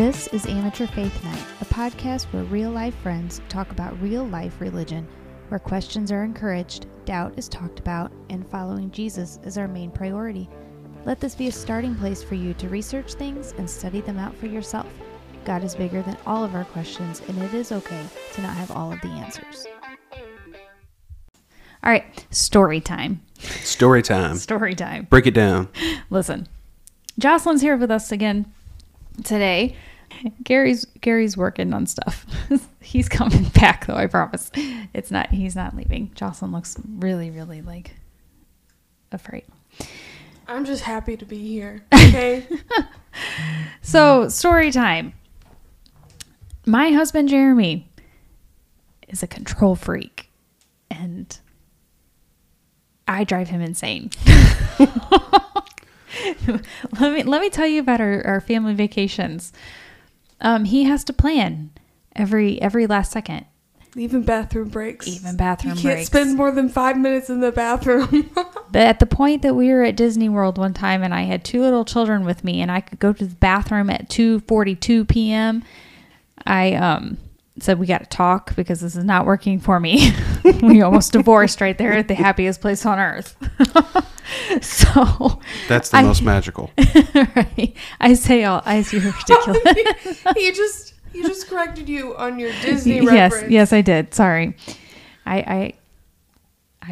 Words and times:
This 0.00 0.28
is 0.28 0.46
Amateur 0.46 0.86
Faith 0.86 1.22
Night, 1.24 1.44
a 1.60 1.66
podcast 1.66 2.24
where 2.32 2.44
real 2.44 2.70
life 2.70 2.94
friends 3.02 3.42
talk 3.50 3.70
about 3.70 4.00
real 4.00 4.24
life 4.24 4.58
religion, 4.58 5.06
where 5.48 5.58
questions 5.58 6.10
are 6.10 6.24
encouraged, 6.24 6.86
doubt 7.04 7.34
is 7.36 7.50
talked 7.50 7.78
about, 7.80 8.10
and 8.30 8.48
following 8.48 8.90
Jesus 8.92 9.38
is 9.44 9.58
our 9.58 9.68
main 9.68 9.90
priority. 9.90 10.48
Let 11.04 11.20
this 11.20 11.34
be 11.34 11.48
a 11.48 11.52
starting 11.52 11.94
place 11.94 12.22
for 12.22 12.34
you 12.34 12.54
to 12.54 12.70
research 12.70 13.12
things 13.12 13.52
and 13.58 13.68
study 13.68 14.00
them 14.00 14.16
out 14.18 14.34
for 14.34 14.46
yourself. 14.46 14.86
God 15.44 15.62
is 15.62 15.74
bigger 15.74 16.00
than 16.00 16.16
all 16.26 16.44
of 16.44 16.54
our 16.54 16.64
questions, 16.64 17.20
and 17.28 17.36
it 17.42 17.52
is 17.52 17.70
okay 17.70 18.06
to 18.32 18.40
not 18.40 18.56
have 18.56 18.70
all 18.70 18.90
of 18.90 19.02
the 19.02 19.08
answers. 19.08 19.66
All 21.84 21.92
right, 21.92 22.26
story 22.30 22.80
time. 22.80 23.20
Story 23.38 24.00
time. 24.00 24.36
Story 24.36 24.74
time. 24.74 25.08
Break 25.10 25.26
it 25.26 25.34
down. 25.34 25.68
Listen, 26.08 26.48
Jocelyn's 27.18 27.60
here 27.60 27.76
with 27.76 27.90
us 27.90 28.10
again 28.10 28.50
today. 29.24 29.76
Gary's 30.42 30.84
Gary's 31.00 31.36
working 31.36 31.72
on 31.72 31.86
stuff. 31.86 32.26
he's 32.80 33.08
coming 33.08 33.44
back 33.44 33.86
though, 33.86 33.94
I 33.94 34.06
promise. 34.06 34.50
It's 34.92 35.10
not 35.10 35.30
he's 35.30 35.56
not 35.56 35.76
leaving. 35.76 36.10
Jocelyn 36.14 36.52
looks 36.52 36.76
really, 36.98 37.30
really 37.30 37.62
like 37.62 37.94
afraid. 39.12 39.44
I'm 40.48 40.64
just 40.64 40.82
happy 40.82 41.16
to 41.16 41.24
be 41.24 41.38
here. 41.38 41.84
Okay. 42.10 42.44
So 43.82 44.28
story 44.28 44.70
time. 44.72 45.12
My 46.66 46.90
husband 46.90 47.28
Jereme 47.28 47.84
is 49.08 49.22
a 49.22 49.26
control 49.26 49.74
freak 49.76 50.30
and 50.90 51.38
I 53.06 53.24
drive 53.24 53.48
him 53.48 53.60
insane. 53.60 54.10
let 57.00 57.12
me 57.12 57.22
let 57.22 57.40
me 57.40 57.50
tell 57.50 57.66
you 57.66 57.80
about 57.80 58.00
our, 58.00 58.24
our 58.26 58.40
family 58.40 58.74
vacations. 58.74 59.52
Um, 60.40 60.64
he 60.64 60.84
has 60.84 61.04
to 61.04 61.12
plan 61.12 61.70
every 62.16 62.60
every 62.60 62.86
last 62.86 63.12
second. 63.12 63.46
Even 63.96 64.22
bathroom 64.22 64.68
breaks. 64.68 65.08
Even 65.08 65.36
bathroom 65.36 65.74
you 65.74 65.82
can't 65.82 65.94
breaks. 65.96 66.06
spend 66.06 66.36
more 66.36 66.52
than 66.52 66.68
five 66.68 66.96
minutes 66.96 67.28
in 67.28 67.40
the 67.40 67.52
bathroom. 67.52 68.30
But 68.72 68.82
at 68.82 69.00
the 69.00 69.06
point 69.06 69.42
that 69.42 69.54
we 69.54 69.72
were 69.72 69.82
at 69.82 69.96
Disney 69.96 70.28
World 70.28 70.56
one 70.56 70.72
time 70.72 71.02
and 71.02 71.12
I 71.12 71.22
had 71.22 71.44
two 71.44 71.60
little 71.60 71.84
children 71.84 72.24
with 72.24 72.44
me 72.44 72.60
and 72.60 72.70
I 72.70 72.80
could 72.80 73.00
go 73.00 73.12
to 73.12 73.26
the 73.26 73.34
bathroom 73.34 73.90
at 73.90 74.08
2:42 74.08 75.08
p.m. 75.08 75.64
I 76.46 76.74
um 76.74 77.18
said 77.62 77.78
we 77.78 77.86
got 77.86 77.98
to 78.00 78.06
talk 78.06 78.54
because 78.56 78.80
this 78.80 78.96
is 78.96 79.04
not 79.04 79.26
working 79.26 79.58
for 79.60 79.78
me. 79.80 80.12
we 80.62 80.82
almost 80.82 81.12
divorced 81.12 81.60
right 81.60 81.76
there 81.76 81.92
at 81.92 82.08
the 82.08 82.14
happiest 82.14 82.60
place 82.60 82.84
on 82.86 82.98
earth. 82.98 83.36
so 84.62 85.40
That's 85.68 85.90
the 85.90 85.98
I- 85.98 86.02
most 86.02 86.22
magical. 86.22 86.70
right. 87.14 87.74
I 88.00 88.14
say 88.14 88.44
all 88.44 88.62
I 88.64 88.84
you're 88.90 89.02
ridiculous. 89.02 90.22
he 90.36 90.52
just 90.52 90.94
he 91.12 91.22
just 91.22 91.48
corrected 91.48 91.88
you 91.88 92.16
on 92.16 92.38
your 92.38 92.52
Disney 92.62 93.00
yes, 93.00 93.32
reference. 93.32 93.50
yes, 93.52 93.72
I 93.72 93.80
did. 93.80 94.14
Sorry, 94.14 94.56
I, 95.26 95.38
I, 95.38 95.72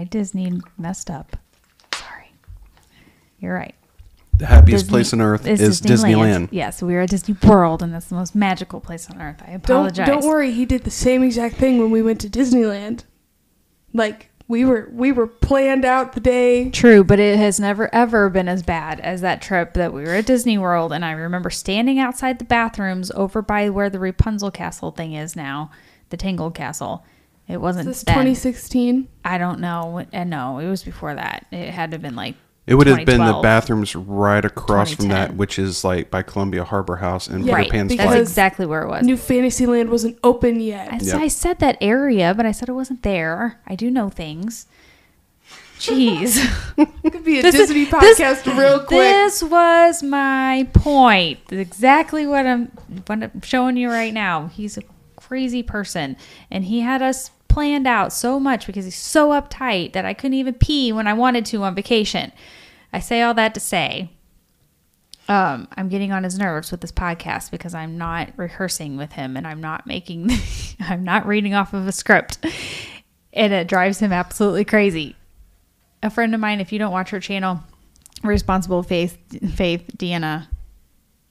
I 0.01 0.05
Disney 0.05 0.61
messed 0.77 1.09
up. 1.11 1.37
Sorry, 1.95 2.33
you're 3.39 3.55
right. 3.55 3.75
The 4.39 4.47
happiest 4.47 4.85
Disney- 4.85 4.91
place 4.91 5.13
on 5.13 5.21
earth 5.21 5.47
is 5.47 5.61
is 5.61 5.81
Disneyland. 5.81 6.49
Yes, 6.53 6.81
we're 6.83 7.01
at 7.03 7.11
Disney 7.11 7.37
World, 7.43 7.83
and 7.83 7.93
that's 7.93 8.07
the 8.07 8.15
most 8.15 8.35
magical 8.35 8.81
place 8.81 9.11
on 9.11 9.21
earth. 9.21 9.43
I 9.43 9.51
Don't 9.51 9.57
apologize. 9.57 10.07
don't 10.07 10.25
worry. 10.25 10.53
He 10.53 10.65
did 10.65 10.85
the 10.85 10.91
same 10.91 11.23
exact 11.23 11.57
thing 11.57 11.79
when 11.79 11.91
we 11.91 12.03
went 12.03 12.21
to 12.21 12.29
Disneyland. 12.29 13.05
Like 13.93 14.31
we 14.47 14.65
were 14.65 14.89
we 14.93 15.13
were 15.13 15.27
planned 15.27 15.85
out 15.85 16.13
the 16.13 16.21
day. 16.21 16.71
True, 16.71 17.03
but 17.03 17.19
it 17.19 17.37
has 17.39 17.59
never 17.59 17.93
ever 17.95 18.29
been 18.31 18.49
as 18.49 18.63
bad 18.63 19.01
as 19.01 19.21
that 19.23 19.43
trip 19.43 19.75
that 19.75 19.93
we 19.93 20.03
were 20.03 20.15
at 20.15 20.27
Disney 20.27 20.57
World, 20.59 20.93
and 20.93 21.05
I 21.05 21.13
remember 21.13 21.51
standing 21.51 21.99
outside 21.99 22.39
the 22.39 22.45
bathrooms 22.45 23.11
over 23.13 23.43
by 23.43 23.69
where 23.71 23.91
the 23.91 23.99
Rapunzel 23.99 24.51
Castle 24.51 24.91
thing 24.91 25.15
is 25.15 25.35
now, 25.37 25.71
the 26.11 26.17
Tangled 26.17 26.55
Castle. 26.55 27.05
It 27.49 27.61
wasn't 27.63 27.87
This 27.89 28.03
then. 28.03 28.15
2016. 28.15 29.09
I 29.25 29.39
don't 29.39 29.59
know. 29.59 30.05
And 30.13 30.29
no, 30.29 30.59
it 30.59 30.69
was 30.69 30.83
before 30.83 31.15
that. 31.15 31.47
It 31.51 31.71
had 31.71 31.91
to 31.91 31.95
have 31.95 32.03
been 32.03 32.15
like 32.15 32.35
It 32.69 32.75
would 32.75 32.87
have 32.87 33.05
been 33.07 33.25
the 33.25 33.41
bathrooms 33.43 33.97
right 33.97 34.45
across 34.45 34.93
from 34.93 35.09
that, 35.09 35.35
which 35.37 35.59
is 35.59 35.85
like 35.85 36.11
by 36.11 36.23
Columbia 36.23 36.65
Harbor 36.65 36.97
House 36.97 37.27
and 37.27 37.45
Yeah, 37.45 37.53
Peter 37.57 37.63
right. 37.63 37.71
Pan's 37.71 37.97
That's 37.97 38.15
exactly 38.15 38.67
where 38.67 38.83
it 38.83 38.89
was. 38.89 39.05
New 39.05 39.17
Fantasyland 39.17 39.91
wasn't 39.91 40.19
open 40.23 40.61
yet. 40.61 40.93
I, 40.93 40.97
s- 40.97 41.07
Yep. 41.07 41.17
I 41.17 41.29
said 41.29 41.59
that 41.61 41.79
area, 41.81 42.35
but 42.37 42.45
I 42.47 42.53
said 42.53 42.69
it 42.69 42.73
wasn't 42.73 43.03
there. 43.03 43.61
I 43.67 43.75
do 43.75 43.91
know 43.91 44.11
things. 44.11 44.67
Jeez. 45.79 46.37
It 46.77 46.89
could 47.13 47.25
be 47.25 47.39
a 47.39 47.43
This 47.43 47.55
is- 47.55 47.69
Disney 47.69 47.85
this- 47.85 48.19
podcast 48.19 48.59
real 48.59 48.81
quick. 48.81 48.99
This 49.01 49.43
was 49.43 50.03
my 50.03 50.69
point. 50.73 51.39
Exactly 51.51 52.27
what 52.27 52.47
I'm 52.47 52.67
what 53.07 53.23
I'm 53.23 53.41
showing 53.43 53.77
you 53.77 53.89
right 53.89 54.13
now. 54.13 54.49
He's 54.49 54.77
a 54.77 54.83
crazy 55.17 55.63
person 55.63 56.17
and 56.51 56.65
he 56.65 56.81
had 56.81 57.01
us 57.03 57.31
planned 57.47 57.87
out 57.87 58.13
so 58.13 58.39
much 58.41 58.67
because 58.67 58.85
he's 58.85 58.97
so 58.97 59.31
uptight 59.31 59.93
that 59.93 60.05
I 60.05 60.15
couldn't 60.15 60.35
even 60.35 60.55
pee 60.55 60.93
when 60.93 61.07
I 61.07 61.13
wanted 61.15 61.47
to 61.47 61.63
on 61.63 61.75
vacation. 61.75 62.33
I 62.93 63.01
say 63.01 63.23
all 63.23 63.35
that 63.35 63.55
to 63.55 63.61
say 63.61 64.11
um, 65.29 65.69
I'm 65.77 65.89
getting 65.89 66.11
on 66.11 66.25
his 66.25 66.39
nerves 66.39 66.71
with 66.71 66.81
this 66.81 66.93
podcast 66.93 67.51
because 67.51 67.75
I'm 67.75 67.99
not 67.99 68.31
rehearsing 68.37 68.97
with 68.97 69.13
him 69.13 69.37
and 69.37 69.47
I'm 69.47 69.61
not 69.61 69.87
making, 69.87 70.31
I'm 70.81 71.05
not 71.05 71.27
reading 71.27 71.55
off 71.55 71.75
of 71.75 71.87
a 71.87 71.93
script. 71.93 72.45
And 73.35 73.53
it 73.53 73.69
drives 73.69 73.99
him 73.99 74.11
absolutely 74.11 74.65
crazy. 74.65 75.17
A 76.03 76.09
friend 76.09 76.35
of 76.35 76.41
mine, 76.41 76.61
if 76.61 76.73
you 76.73 76.79
don't 76.79 76.93
watch 76.93 77.11
her 77.11 77.21
channel, 77.21 77.61
Responsible 78.23 78.83
Faith, 78.83 79.19
Faith, 79.55 79.91
Deanna, 79.97 80.47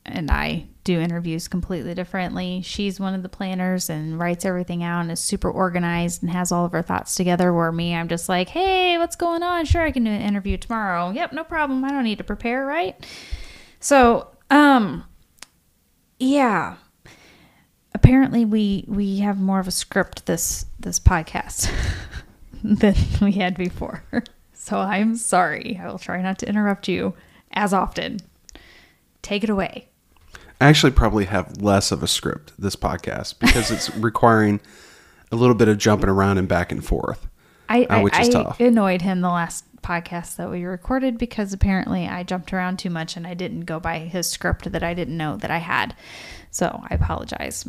and 0.06 0.30
I 0.30 0.68
do 0.88 1.02
interviews 1.02 1.50
completely 1.50 1.94
differently. 1.94 2.62
She's 2.64 2.98
one 2.98 3.14
of 3.14 3.22
the 3.22 3.28
planners 3.28 3.90
and 3.90 4.18
writes 4.18 4.46
everything 4.46 4.84
out 4.84 5.02
and 5.02 5.12
is 5.12 5.20
super 5.20 5.52
organized 5.52 6.24
and 6.24 6.32
has 6.32 6.50
all 6.50 6.64
of 6.64 6.72
her 6.72 6.82
thoughts 6.82 7.14
together. 7.14 7.54
Where 7.54 7.74
me, 7.74 7.94
I'm 7.94 8.08
just 8.08 8.30
like, 8.30 8.48
hey, 8.48 8.98
what's 8.98 9.18
going 9.18 9.44
on? 9.44 9.66
Sure, 9.66 9.82
I 9.82 9.92
can 9.92 10.06
do 10.06 10.10
an 10.12 10.22
interview 10.22 10.56
tomorrow. 10.56 11.12
Yep, 11.12 11.34
no 11.34 11.44
problem. 11.44 11.84
I 11.84 11.90
don't 11.90 12.06
need 12.06 12.20
to 12.20 12.24
prepare, 12.24 12.66
right? 12.66 12.96
So, 13.82 14.30
um, 14.50 15.04
yeah. 16.20 16.78
Apparently, 17.94 18.46
we 18.46 18.86
we 18.88 19.20
have 19.20 19.38
more 19.38 19.60
of 19.60 19.68
a 19.68 19.72
script 19.72 20.26
this 20.26 20.68
this 20.80 21.02
podcast 21.02 21.70
than 22.64 22.96
we 23.22 23.34
had 23.34 23.56
before. 23.58 24.04
So 24.54 24.80
I'm 24.80 25.16
sorry. 25.16 25.80
I 25.82 25.88
will 25.88 25.98
try 25.98 26.22
not 26.22 26.40
to 26.40 26.50
interrupt 26.50 26.90
you 26.90 27.14
as 27.54 27.72
often. 27.72 28.20
Take 29.22 29.46
it 29.46 29.50
away. 29.50 29.87
I 30.60 30.68
actually 30.68 30.92
probably 30.94 31.26
have 31.26 31.62
less 31.62 31.92
of 31.92 32.02
a 32.04 32.08
script 32.08 32.54
this 32.58 32.76
podcast 32.76 33.40
because 33.40 33.70
it's 33.72 33.94
requiring 33.96 34.60
a 35.32 35.36
little 35.36 35.56
bit 35.56 35.68
of 35.68 35.78
jumping 35.78 36.10
around 36.10 36.38
and 36.38 36.48
back 36.48 36.72
and 36.72 36.84
forth. 36.84 37.28
I, 37.70 37.84
Uh, 37.84 37.98
I, 37.98 38.04
which 38.04 38.18
is 38.18 38.30
I 38.30 38.44
tough. 38.44 38.60
annoyed 38.60 39.02
him 39.02 39.22
the 39.22 39.30
last 39.30 39.66
podcast 39.84 40.36
that 40.38 40.50
we 40.50 40.64
recorded 40.64 41.18
because 41.18 41.54
apparently 41.54 42.08
I 42.08 42.24
jumped 42.24 42.52
around 42.54 42.78
too 42.80 42.90
much 42.90 43.16
and 43.16 43.28
I 43.28 43.34
didn't 43.36 43.62
go 43.62 43.80
by 43.80 44.00
his 44.00 44.28
script 44.30 44.72
that 44.72 44.84
I 44.84 44.94
didn't 44.94 45.16
know 45.18 45.38
that 45.38 45.52
I 45.52 45.60
had. 45.60 45.96
So 46.50 46.82
I 46.90 46.96
apologize 46.96 47.68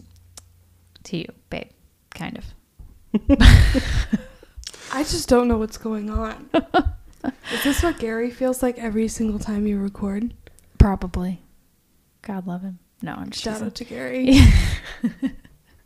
to 1.05 1.17
you, 1.19 1.27
babe. 1.51 1.69
Kind 2.15 2.39
of. 2.39 2.45
I 4.93 5.03
just 5.03 5.29
don't 5.29 5.49
know 5.49 5.59
what's 5.59 5.77
going 5.79 6.11
on. 6.11 6.49
Is 7.53 7.63
this 7.65 7.83
what 7.83 7.99
Gary 7.99 8.31
feels 8.31 8.63
like 8.63 8.79
every 8.79 9.09
single 9.09 9.39
time 9.39 9.67
you 9.67 9.79
record? 9.79 10.33
Probably. 10.79 11.43
God 12.23 12.47
love 12.47 12.63
him. 12.63 12.79
No, 13.03 13.15
I'm 13.15 13.31
just 13.31 13.45
Shout 13.45 13.63
out 13.63 13.75
to 13.77 13.85
Gary. 13.85 14.39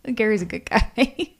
Gary's 0.14 0.42
a 0.42 0.46
good 0.46 0.64
guy. 0.64 1.34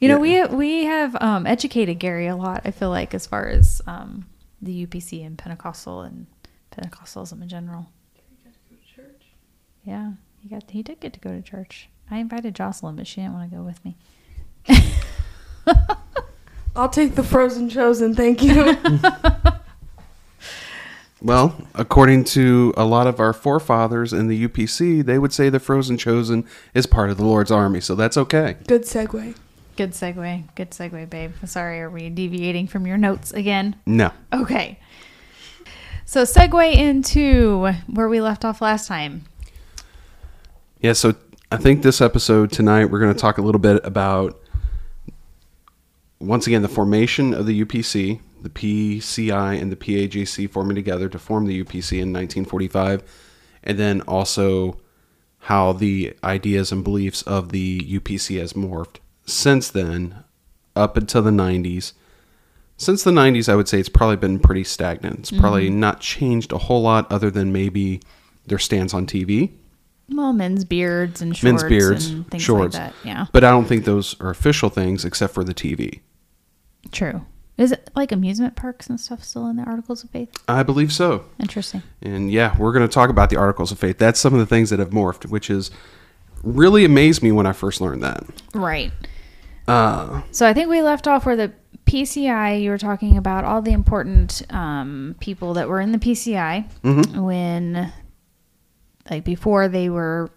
you 0.00 0.08
know, 0.08 0.18
we 0.18 0.44
we 0.46 0.84
have 0.84 1.16
um, 1.20 1.46
educated 1.46 1.98
Gary 1.98 2.26
a 2.26 2.36
lot. 2.36 2.62
I 2.64 2.70
feel 2.70 2.90
like 2.90 3.14
as 3.14 3.26
far 3.26 3.46
as 3.48 3.82
um, 3.86 4.26
the 4.62 4.86
UPC 4.86 5.24
and 5.24 5.36
Pentecostal 5.36 6.02
and 6.02 6.26
Pentecostalism 6.72 7.42
in 7.42 7.48
general. 7.48 7.86
Gary 8.14 8.26
got 8.44 8.54
to 8.54 8.58
go 8.70 8.76
to 8.76 8.94
church. 8.94 9.26
yeah, 9.84 10.12
he 10.38 10.48
got 10.48 10.70
he 10.70 10.82
did 10.82 11.00
get 11.00 11.12
to 11.12 11.20
go 11.20 11.30
to 11.30 11.42
church. 11.42 11.88
I 12.10 12.18
invited 12.18 12.54
Jocelyn, 12.54 12.96
but 12.96 13.06
she 13.06 13.20
didn't 13.20 13.34
want 13.34 13.50
to 13.50 13.56
go 13.56 13.62
with 13.62 13.84
me. 13.84 13.96
I'll 16.74 16.88
take 16.88 17.14
the 17.14 17.22
frozen 17.22 17.68
chosen, 17.68 18.14
thank 18.14 18.42
you. 18.42 18.76
Well, 21.22 21.66
according 21.74 22.24
to 22.24 22.72
a 22.76 22.84
lot 22.84 23.06
of 23.06 23.20
our 23.20 23.32
forefathers 23.32 24.12
in 24.12 24.28
the 24.28 24.48
UPC, 24.48 25.04
they 25.04 25.18
would 25.18 25.32
say 25.32 25.50
the 25.50 25.60
Frozen 25.60 25.98
Chosen 25.98 26.46
is 26.72 26.86
part 26.86 27.10
of 27.10 27.18
the 27.18 27.24
Lord's 27.24 27.50
army, 27.50 27.80
so 27.80 27.94
that's 27.94 28.16
okay. 28.16 28.56
Good 28.66 28.82
segue. 28.82 29.36
Good 29.76 29.92
segue. 29.92 30.44
Good 30.54 30.70
segue, 30.70 31.10
babe. 31.10 31.32
Sorry, 31.44 31.80
are 31.80 31.90
we 31.90 32.08
deviating 32.08 32.68
from 32.68 32.86
your 32.86 32.96
notes 32.96 33.32
again? 33.32 33.76
No. 33.84 34.12
Okay. 34.32 34.78
So 36.06 36.22
segue 36.22 36.74
into 36.74 37.72
where 37.86 38.08
we 38.08 38.20
left 38.20 38.44
off 38.44 38.62
last 38.62 38.88
time. 38.88 39.24
Yeah, 40.80 40.94
so 40.94 41.14
I 41.52 41.58
think 41.58 41.82
this 41.82 42.00
episode 42.00 42.50
tonight 42.50 42.86
we're 42.86 42.98
going 42.98 43.12
to 43.12 43.20
talk 43.20 43.38
a 43.38 43.42
little 43.42 43.60
bit 43.60 43.84
about 43.84 44.40
once 46.18 46.46
again 46.46 46.62
the 46.62 46.68
formation 46.68 47.34
of 47.34 47.46
the 47.46 47.64
UPC, 47.64 48.20
the 48.42 48.50
PCI 48.50 49.60
and 49.60 49.70
the 49.70 49.76
PAJC 49.76 50.50
forming 50.50 50.74
together 50.74 51.08
to 51.08 51.18
form 51.18 51.46
the 51.46 51.62
UPC 51.62 51.92
in 51.92 52.12
1945, 52.12 53.02
and 53.62 53.78
then 53.78 54.00
also 54.02 54.78
how 55.44 55.72
the 55.72 56.14
ideas 56.22 56.70
and 56.72 56.84
beliefs 56.84 57.22
of 57.22 57.50
the 57.50 57.80
UPC 57.80 58.38
has 58.38 58.52
morphed 58.52 58.96
since 59.24 59.70
then, 59.70 60.24
up 60.76 60.96
until 60.96 61.22
the 61.22 61.30
90s. 61.30 61.92
Since 62.76 63.04
the 63.04 63.10
90s, 63.10 63.48
I 63.48 63.56
would 63.56 63.68
say 63.68 63.78
it's 63.78 63.88
probably 63.88 64.16
been 64.16 64.38
pretty 64.38 64.64
stagnant. 64.64 65.18
It's 65.20 65.30
mm-hmm. 65.30 65.40
probably 65.40 65.70
not 65.70 66.00
changed 66.00 66.52
a 66.52 66.58
whole 66.58 66.82
lot 66.82 67.10
other 67.12 67.30
than 67.30 67.52
maybe 67.52 68.00
their 68.46 68.58
stance 68.58 68.92
on 68.94 69.06
TV, 69.06 69.52
Well, 70.08 70.32
men's 70.32 70.64
beards 70.64 71.22
and 71.22 71.36
shorts 71.36 71.62
men's 71.62 71.64
beards, 71.64 72.06
and 72.08 72.30
things 72.30 72.42
shorts. 72.42 72.74
like 72.74 72.92
that. 72.92 72.94
Yeah, 73.04 73.26
But 73.32 73.44
I 73.44 73.50
don't 73.50 73.66
think 73.66 73.84
those 73.84 74.18
are 74.20 74.30
official 74.30 74.68
things 74.70 75.04
except 75.04 75.34
for 75.34 75.44
the 75.44 75.54
TV. 75.54 76.00
true. 76.90 77.24
Is 77.60 77.72
it 77.72 77.90
like 77.94 78.10
amusement 78.10 78.56
parks 78.56 78.88
and 78.88 78.98
stuff 78.98 79.22
still 79.22 79.46
in 79.46 79.56
the 79.56 79.64
Articles 79.64 80.02
of 80.02 80.08
Faith? 80.08 80.34
I 80.48 80.62
believe 80.62 80.92
so. 80.92 81.26
Interesting. 81.38 81.82
And 82.00 82.32
yeah, 82.32 82.56
we're 82.56 82.72
going 82.72 82.88
to 82.88 82.92
talk 82.92 83.10
about 83.10 83.28
the 83.28 83.36
articles 83.36 83.70
of 83.70 83.78
faith. 83.78 83.98
That's 83.98 84.18
some 84.18 84.32
of 84.32 84.40
the 84.40 84.46
things 84.46 84.70
that 84.70 84.78
have 84.78 84.90
morphed, 84.90 85.26
which 85.26 85.50
is 85.50 85.70
really 86.42 86.86
amazed 86.86 87.22
me 87.22 87.32
when 87.32 87.44
I 87.44 87.52
first 87.52 87.82
learned 87.82 88.02
that. 88.02 88.24
Right. 88.54 88.92
Uh, 89.68 90.22
So 90.30 90.46
I 90.46 90.54
think 90.54 90.70
we 90.70 90.80
left 90.80 91.06
off 91.06 91.26
where 91.26 91.36
the 91.36 91.52
PCI, 91.84 92.62
you 92.62 92.70
were 92.70 92.78
talking 92.78 93.18
about 93.18 93.44
all 93.44 93.60
the 93.60 93.72
important 93.72 94.42
um, 94.48 95.16
people 95.20 95.52
that 95.54 95.68
were 95.68 95.80
in 95.80 95.92
the 95.92 95.98
PCI 95.98 96.66
mhm. 96.82 97.22
when, 97.22 97.92
like, 99.10 99.24
before 99.24 99.68
they 99.68 99.90
were 99.90 100.30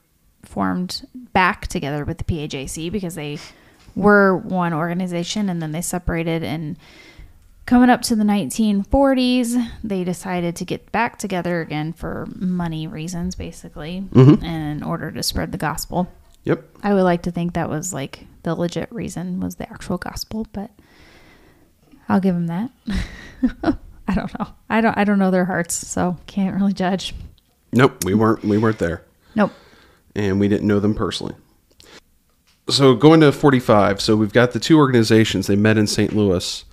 formed 0.43 1.07
back 1.31 1.67
together 1.67 2.03
with 2.03 2.17
the 2.17 2.25
PAJC 2.25 2.91
because 2.91 3.15
they 3.15 3.39
were 3.95 4.35
one 4.35 4.73
organization 4.73 5.47
and 5.47 5.61
then 5.61 5.71
they 5.71 5.81
separated. 5.81 6.43
And 6.43 6.77
coming 7.65 7.89
up 7.89 8.01
to 8.03 8.15
the 8.15 8.23
1940s, 8.23 9.55
they 9.83 10.03
decided 10.03 10.55
to 10.57 10.65
get 10.65 10.91
back 10.91 11.17
together 11.17 11.61
again 11.61 11.93
for 11.93 12.27
money 12.35 12.87
reasons, 12.87 13.35
basically, 13.35 14.05
Mhm. 14.11 14.43
and 14.43 14.77
in 14.81 14.83
order 14.83 15.11
to 15.11 15.23
spread 15.23 15.51
the 15.51 15.57
gospel. 15.57 16.07
Yep. 16.43 16.65
I 16.83 16.93
would 16.93 17.03
like 17.03 17.21
to 17.23 17.31
think 17.31 17.53
that 17.53 17.69
was 17.69 17.93
like 17.93 18.25
the 18.43 18.53
legit 18.55 18.91
reason 18.91 19.39
was 19.39 19.55
the 19.55 19.69
actual 19.71 19.97
gospel, 19.97 20.45
but 20.51 20.71
I'll 22.09 22.19
give 22.19 22.35
them 22.35 22.47
that. 22.47 22.69
I 24.07 24.13
don't 24.13 24.37
know. 24.37 24.47
I 24.69 24.81
don't. 24.81 24.97
I 24.97 25.05
don't 25.05 25.17
know 25.19 25.31
their 25.31 25.45
hearts, 25.45 25.73
so 25.87 26.17
can't 26.27 26.53
really 26.59 26.73
judge. 26.73 27.15
Nope, 27.71 28.03
we 28.03 28.13
weren't 28.13 28.43
we 28.43 28.57
weren't 28.57 28.79
there. 28.79 29.03
Nope. 29.35 29.51
and 30.15 30.39
we 30.39 30.47
didn't 30.49 30.67
know 30.67 30.79
them 30.81 30.93
personally. 30.93 31.33
So 32.69 32.93
going 32.95 33.21
to 33.21 33.31
45, 33.31 33.99
so 33.99 34.15
we've 34.15 34.31
got 34.33 34.51
the 34.51 34.59
two 34.59 34.77
organizations. 34.77 35.47
They 35.47 35.55
met 35.55 35.77
in 35.77 35.87
St. 35.87 36.13
Louis 36.15 36.63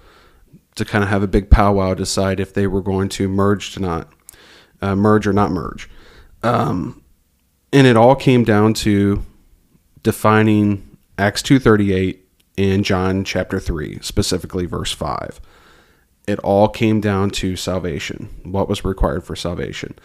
to 0.76 0.84
kind 0.84 1.04
of 1.04 1.10
have 1.10 1.22
a 1.22 1.28
big 1.28 1.50
powwow, 1.50 1.94
decide 1.94 2.40
if 2.40 2.54
they 2.54 2.66
were 2.66 2.82
going 2.82 3.08
to 3.10 3.28
merge 3.28 3.72
to 3.74 3.80
not 3.80 4.08
uh, 4.80 4.94
merge 4.94 5.26
or 5.26 5.32
not 5.32 5.50
merge, 5.50 5.88
um, 6.42 7.02
and 7.72 7.86
it 7.86 7.96
all 7.96 8.16
came 8.16 8.44
down 8.44 8.74
to 8.74 9.24
defining 10.02 10.96
Acts 11.18 11.42
2:38 11.42 12.18
and 12.56 12.84
John 12.84 13.24
chapter 13.24 13.58
3, 13.58 13.98
specifically 14.02 14.66
verse 14.66 14.92
5. 14.92 15.40
It 16.26 16.38
all 16.40 16.68
came 16.68 17.00
down 17.00 17.30
to 17.30 17.56
salvation, 17.56 18.28
what 18.44 18.68
was 18.68 18.84
required 18.84 19.24
for 19.24 19.34
salvation. 19.34 19.98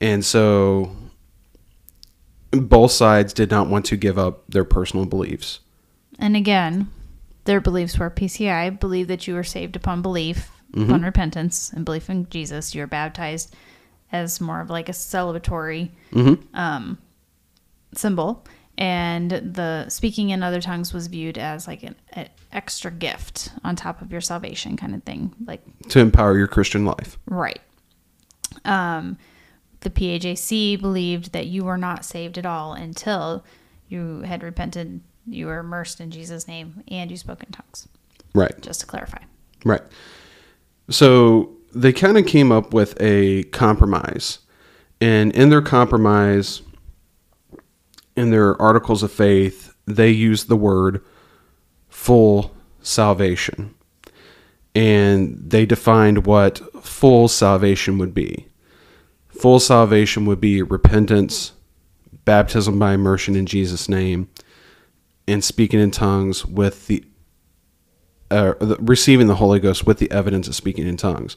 And 0.00 0.24
so 0.24 0.94
both 2.50 2.90
sides 2.90 3.32
did 3.32 3.50
not 3.50 3.68
want 3.68 3.84
to 3.86 3.96
give 3.96 4.18
up 4.18 4.44
their 4.48 4.64
personal 4.64 5.06
beliefs. 5.06 5.60
And 6.18 6.36
again, 6.36 6.88
their 7.44 7.60
beliefs 7.60 7.98
were 7.98 8.10
PCI 8.10 8.78
believe 8.80 9.08
that 9.08 9.26
you 9.26 9.34
were 9.34 9.44
saved 9.44 9.76
upon 9.76 10.02
belief, 10.02 10.50
upon 10.74 11.02
repentance, 11.02 11.72
and 11.72 11.84
belief 11.84 12.10
in 12.10 12.28
Jesus. 12.30 12.74
You're 12.74 12.86
baptized 12.86 13.54
as 14.12 14.40
more 14.40 14.60
of 14.60 14.70
like 14.70 14.88
a 14.88 14.92
celebratory 14.92 15.90
um, 16.54 16.98
symbol, 17.94 18.44
and 18.76 19.30
the 19.30 19.88
speaking 19.88 20.30
in 20.30 20.42
other 20.42 20.60
tongues 20.60 20.92
was 20.92 21.06
viewed 21.06 21.38
as 21.38 21.66
like 21.68 21.82
an, 21.84 21.94
an 22.12 22.28
extra 22.52 22.90
gift 22.90 23.50
on 23.62 23.76
top 23.76 24.02
of 24.02 24.10
your 24.10 24.20
salvation, 24.20 24.76
kind 24.76 24.94
of 24.94 25.02
thing. 25.04 25.34
Like 25.46 25.62
to 25.90 26.00
empower 26.00 26.36
your 26.36 26.48
Christian 26.48 26.84
life. 26.84 27.18
Right. 27.26 27.60
Um, 28.64 29.18
the 29.80 29.90
PAJC 29.90 30.80
believed 30.80 31.32
that 31.32 31.46
you 31.46 31.64
were 31.64 31.76
not 31.78 32.04
saved 32.04 32.38
at 32.38 32.46
all 32.46 32.72
until 32.72 33.44
you 33.88 34.20
had 34.20 34.42
repented, 34.42 35.02
you 35.26 35.46
were 35.46 35.58
immersed 35.58 36.00
in 36.00 36.10
Jesus' 36.10 36.48
name, 36.48 36.82
and 36.88 37.10
you 37.10 37.16
spoke 37.16 37.42
in 37.42 37.50
tongues. 37.50 37.88
Right. 38.34 38.60
Just 38.60 38.80
to 38.80 38.86
clarify. 38.86 39.22
Right. 39.64 39.82
So 40.90 41.52
they 41.74 41.92
kind 41.92 42.18
of 42.18 42.26
came 42.26 42.52
up 42.52 42.74
with 42.74 43.00
a 43.00 43.44
compromise. 43.44 44.40
And 45.00 45.32
in 45.32 45.50
their 45.50 45.62
compromise, 45.62 46.62
in 48.16 48.30
their 48.30 48.60
articles 48.60 49.02
of 49.02 49.12
faith, 49.12 49.74
they 49.86 50.10
used 50.10 50.48
the 50.48 50.56
word 50.56 51.02
full 51.88 52.54
salvation. 52.80 53.74
And 54.74 55.38
they 55.38 55.66
defined 55.66 56.26
what 56.26 56.58
full 56.84 57.28
salvation 57.28 57.98
would 57.98 58.14
be. 58.14 58.48
Full 59.28 59.60
salvation 59.60 60.26
would 60.26 60.40
be 60.40 60.62
repentance, 60.62 61.52
baptism 62.24 62.78
by 62.78 62.94
immersion 62.94 63.36
in 63.36 63.46
Jesus' 63.46 63.88
name, 63.88 64.28
and 65.26 65.42
speaking 65.42 65.80
in 65.80 65.90
tongues 65.90 66.44
with 66.44 66.86
the 66.86 67.04
uh, 68.30 68.54
receiving 68.78 69.26
the 69.26 69.36
Holy 69.36 69.60
Ghost 69.60 69.86
with 69.86 69.98
the 69.98 70.10
evidence 70.10 70.48
of 70.48 70.54
speaking 70.54 70.86
in 70.86 70.96
tongues. 70.96 71.36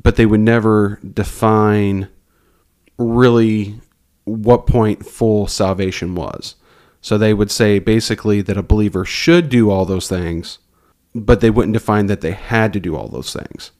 But 0.00 0.16
they 0.16 0.26
would 0.26 0.40
never 0.40 1.00
define 1.02 2.08
really 2.98 3.80
what 4.24 4.66
point 4.66 5.06
full 5.06 5.46
salvation 5.46 6.14
was. 6.14 6.56
So 7.00 7.16
they 7.16 7.34
would 7.34 7.50
say 7.50 7.78
basically 7.78 8.42
that 8.42 8.56
a 8.56 8.62
believer 8.62 9.04
should 9.04 9.48
do 9.48 9.70
all 9.70 9.84
those 9.84 10.08
things, 10.08 10.58
but 11.14 11.40
they 11.40 11.50
wouldn't 11.50 11.74
define 11.74 12.06
that 12.06 12.20
they 12.20 12.32
had 12.32 12.72
to 12.72 12.80
do 12.80 12.96
all 12.96 13.08
those 13.08 13.32
things. 13.32 13.70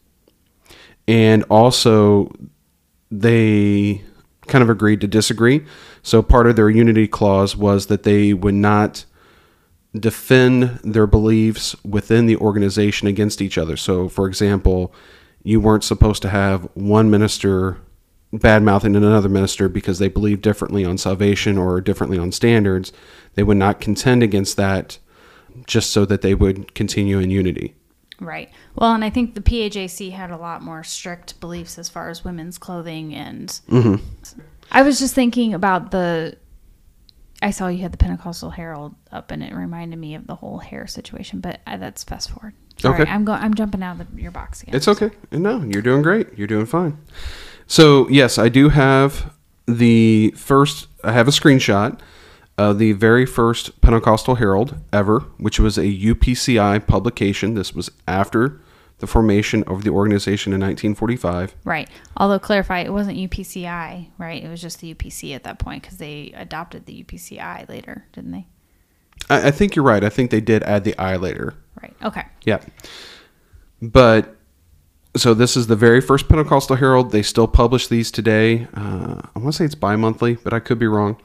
And 1.07 1.43
also, 1.45 2.31
they 3.11 4.03
kind 4.47 4.63
of 4.63 4.71
agreed 4.71 5.01
to 5.01 5.07
disagree. 5.07 5.65
So 6.03 6.23
part 6.23 6.47
of 6.47 6.57
their 6.57 6.71
unity 6.71 7.09
clause 7.09 7.57
was 7.57 7.87
that 7.87 8.03
they 8.03 8.33
would 8.33 8.55
not 8.55 9.05
defend 10.01 10.81
their 10.85 11.07
beliefs 11.07 11.77
within 11.85 12.27
the 12.27 12.37
organization 12.37 13.09
against 13.09 13.41
each 13.41 13.59
other. 13.59 13.77
So, 13.77 14.09
for 14.09 14.27
example, 14.27 14.93
you 15.43 15.61
weren't 15.61 15.85
supposed 15.85 16.23
to 16.23 16.29
have 16.29 16.69
one 16.75 17.11
minister 17.11 17.79
bad 18.33 18.63
mouthing 18.63 18.95
another 18.95 19.29
minister 19.29 19.69
because 19.69 19.99
they 19.99 20.09
believe 20.09 20.43
differently 20.43 20.85
on 20.85 20.99
salvation 20.99 21.57
or 21.57 21.81
differently 21.81 22.19
on 22.19 22.33
standards. 22.33 22.93
They 23.35 23.43
would 23.43 23.57
not 23.57 23.81
contend 23.81 24.23
against 24.23 24.57
that 24.57 24.99
just 25.67 25.91
so 25.91 26.05
that 26.05 26.23
they 26.23 26.35
would 26.35 26.75
continue 26.75 27.19
in 27.19 27.31
unity. 27.31 27.75
Right. 28.21 28.51
Well, 28.75 28.93
and 28.93 29.05
I 29.05 29.11
think 29.11 29.35
the 29.35 29.41
PAJC 29.41 30.13
had 30.13 30.31
a 30.31 30.37
lot 30.37 30.63
more 30.63 30.83
strict 30.85 31.41
beliefs 31.41 31.79
as 31.79 31.89
far 31.89 32.11
as 32.11 32.25
women's 32.25 32.59
clothing 32.59 33.15
and 33.15 33.49
mm-hmm. 33.69 33.97
I 34.71 34.83
was 34.83 34.99
just 34.99 35.15
thinking 35.15 35.55
about 35.55 35.91
the 35.93 36.37
I 37.41 37.51
saw 37.51 37.69
you 37.69 37.83
had 37.83 37.93
the 37.93 37.99
Pentecostal 37.99 38.51
Herald 38.51 38.95
up 39.13 39.31
and 39.31 39.43
it 39.43 39.55
reminded 39.55 39.99
me 39.99 40.15
of 40.15 40.27
the 40.27 40.35
whole 40.35 40.59
hair 40.59 40.87
situation, 40.87 41.41
but 41.41 41.61
uh, 41.67 41.77
that's 41.77 42.03
fast 42.05 42.31
forward. 42.31 42.55
Sorry, 42.79 43.03
Okay. 43.03 43.11
I'm 43.11 43.25
going 43.25 43.41
I'm 43.41 43.55
jumping 43.55 43.83
out 43.83 44.01
of 44.01 44.15
the, 44.15 44.21
your 44.23 44.31
box 44.31 44.63
again. 44.63 44.75
It's 44.75 44.89
okay. 44.89 45.11
No, 45.31 45.63
you're 45.63 45.83
doing 45.83 46.03
great. 46.03 46.37
You're 46.37 46.47
doing 46.49 46.67
fine. 46.67 46.99
So, 47.67 48.09
yes, 48.09 48.39
I 48.39 48.49
do 48.49 48.71
have 48.71 49.33
the 49.67 50.33
first, 50.37 50.89
I 51.05 51.13
have 51.13 51.29
a 51.29 51.33
screenshot 51.33 52.01
of 52.57 52.79
the 52.79 52.93
very 52.93 53.27
first 53.27 53.81
Pentecostal 53.83 54.37
Herald 54.37 54.77
ever, 54.93 55.21
which 55.37 55.61
was 55.61 55.77
a 55.79 55.83
UPCI 55.83 56.87
publication. 56.87 57.55
This 57.55 57.75
was 57.75 57.91
after 58.09 58.61
the 58.99 59.07
formation 59.07 59.63
of 59.65 59.85
the 59.85 59.91
organization 59.91 60.53
in 60.53 60.61
1945. 60.61 61.55
Right. 61.65 61.89
Although 62.17 62.39
clarify, 62.39 62.81
it 62.81 62.93
wasn't 62.93 63.19
UPCI, 63.19 64.09
right? 64.19 64.43
It 64.43 64.49
was 64.49 64.61
just 64.61 64.81
the 64.81 64.95
UPC 64.95 65.35
at 65.35 65.45
that 65.45 65.59
point 65.59 65.83
because 65.83 65.99
they 65.99 66.33
adopted 66.37 66.87
the 66.87 67.05
UPCI 67.05 67.69
later, 67.69 68.07
didn't 68.13 68.33
they? 68.33 68.47
I, 69.31 69.49
I 69.49 69.51
think 69.51 69.77
you're 69.77 69.85
right. 69.85 70.03
I 70.03 70.09
think 70.09 70.31
they 70.31 70.41
did 70.41 70.63
add 70.65 70.85
the 70.85 70.99
I 70.99 71.17
later. 71.17 71.55
Right. 71.81 71.95
Okay. 72.03 72.25
Yeah. 72.45 72.61
But 73.81 74.37
so 75.17 75.33
this 75.33 75.57
is 75.57 75.69
the 75.69 75.77
very 75.77 76.01
first 76.01 76.29
Pentecostal 76.29 76.77
Herald. 76.77 77.13
They 77.13 77.23
still 77.23 77.49
publish 77.49 77.87
these 77.87 78.11
today. 78.11 78.67
Uh, 78.75 79.21
I 79.35 79.39
want 79.39 79.47
to 79.47 79.53
say 79.53 79.65
it's 79.65 79.75
bi 79.75 79.97
monthly, 79.97 80.35
but 80.35 80.53
I 80.53 80.59
could 80.59 80.79
be 80.79 80.87
wrong 80.87 81.21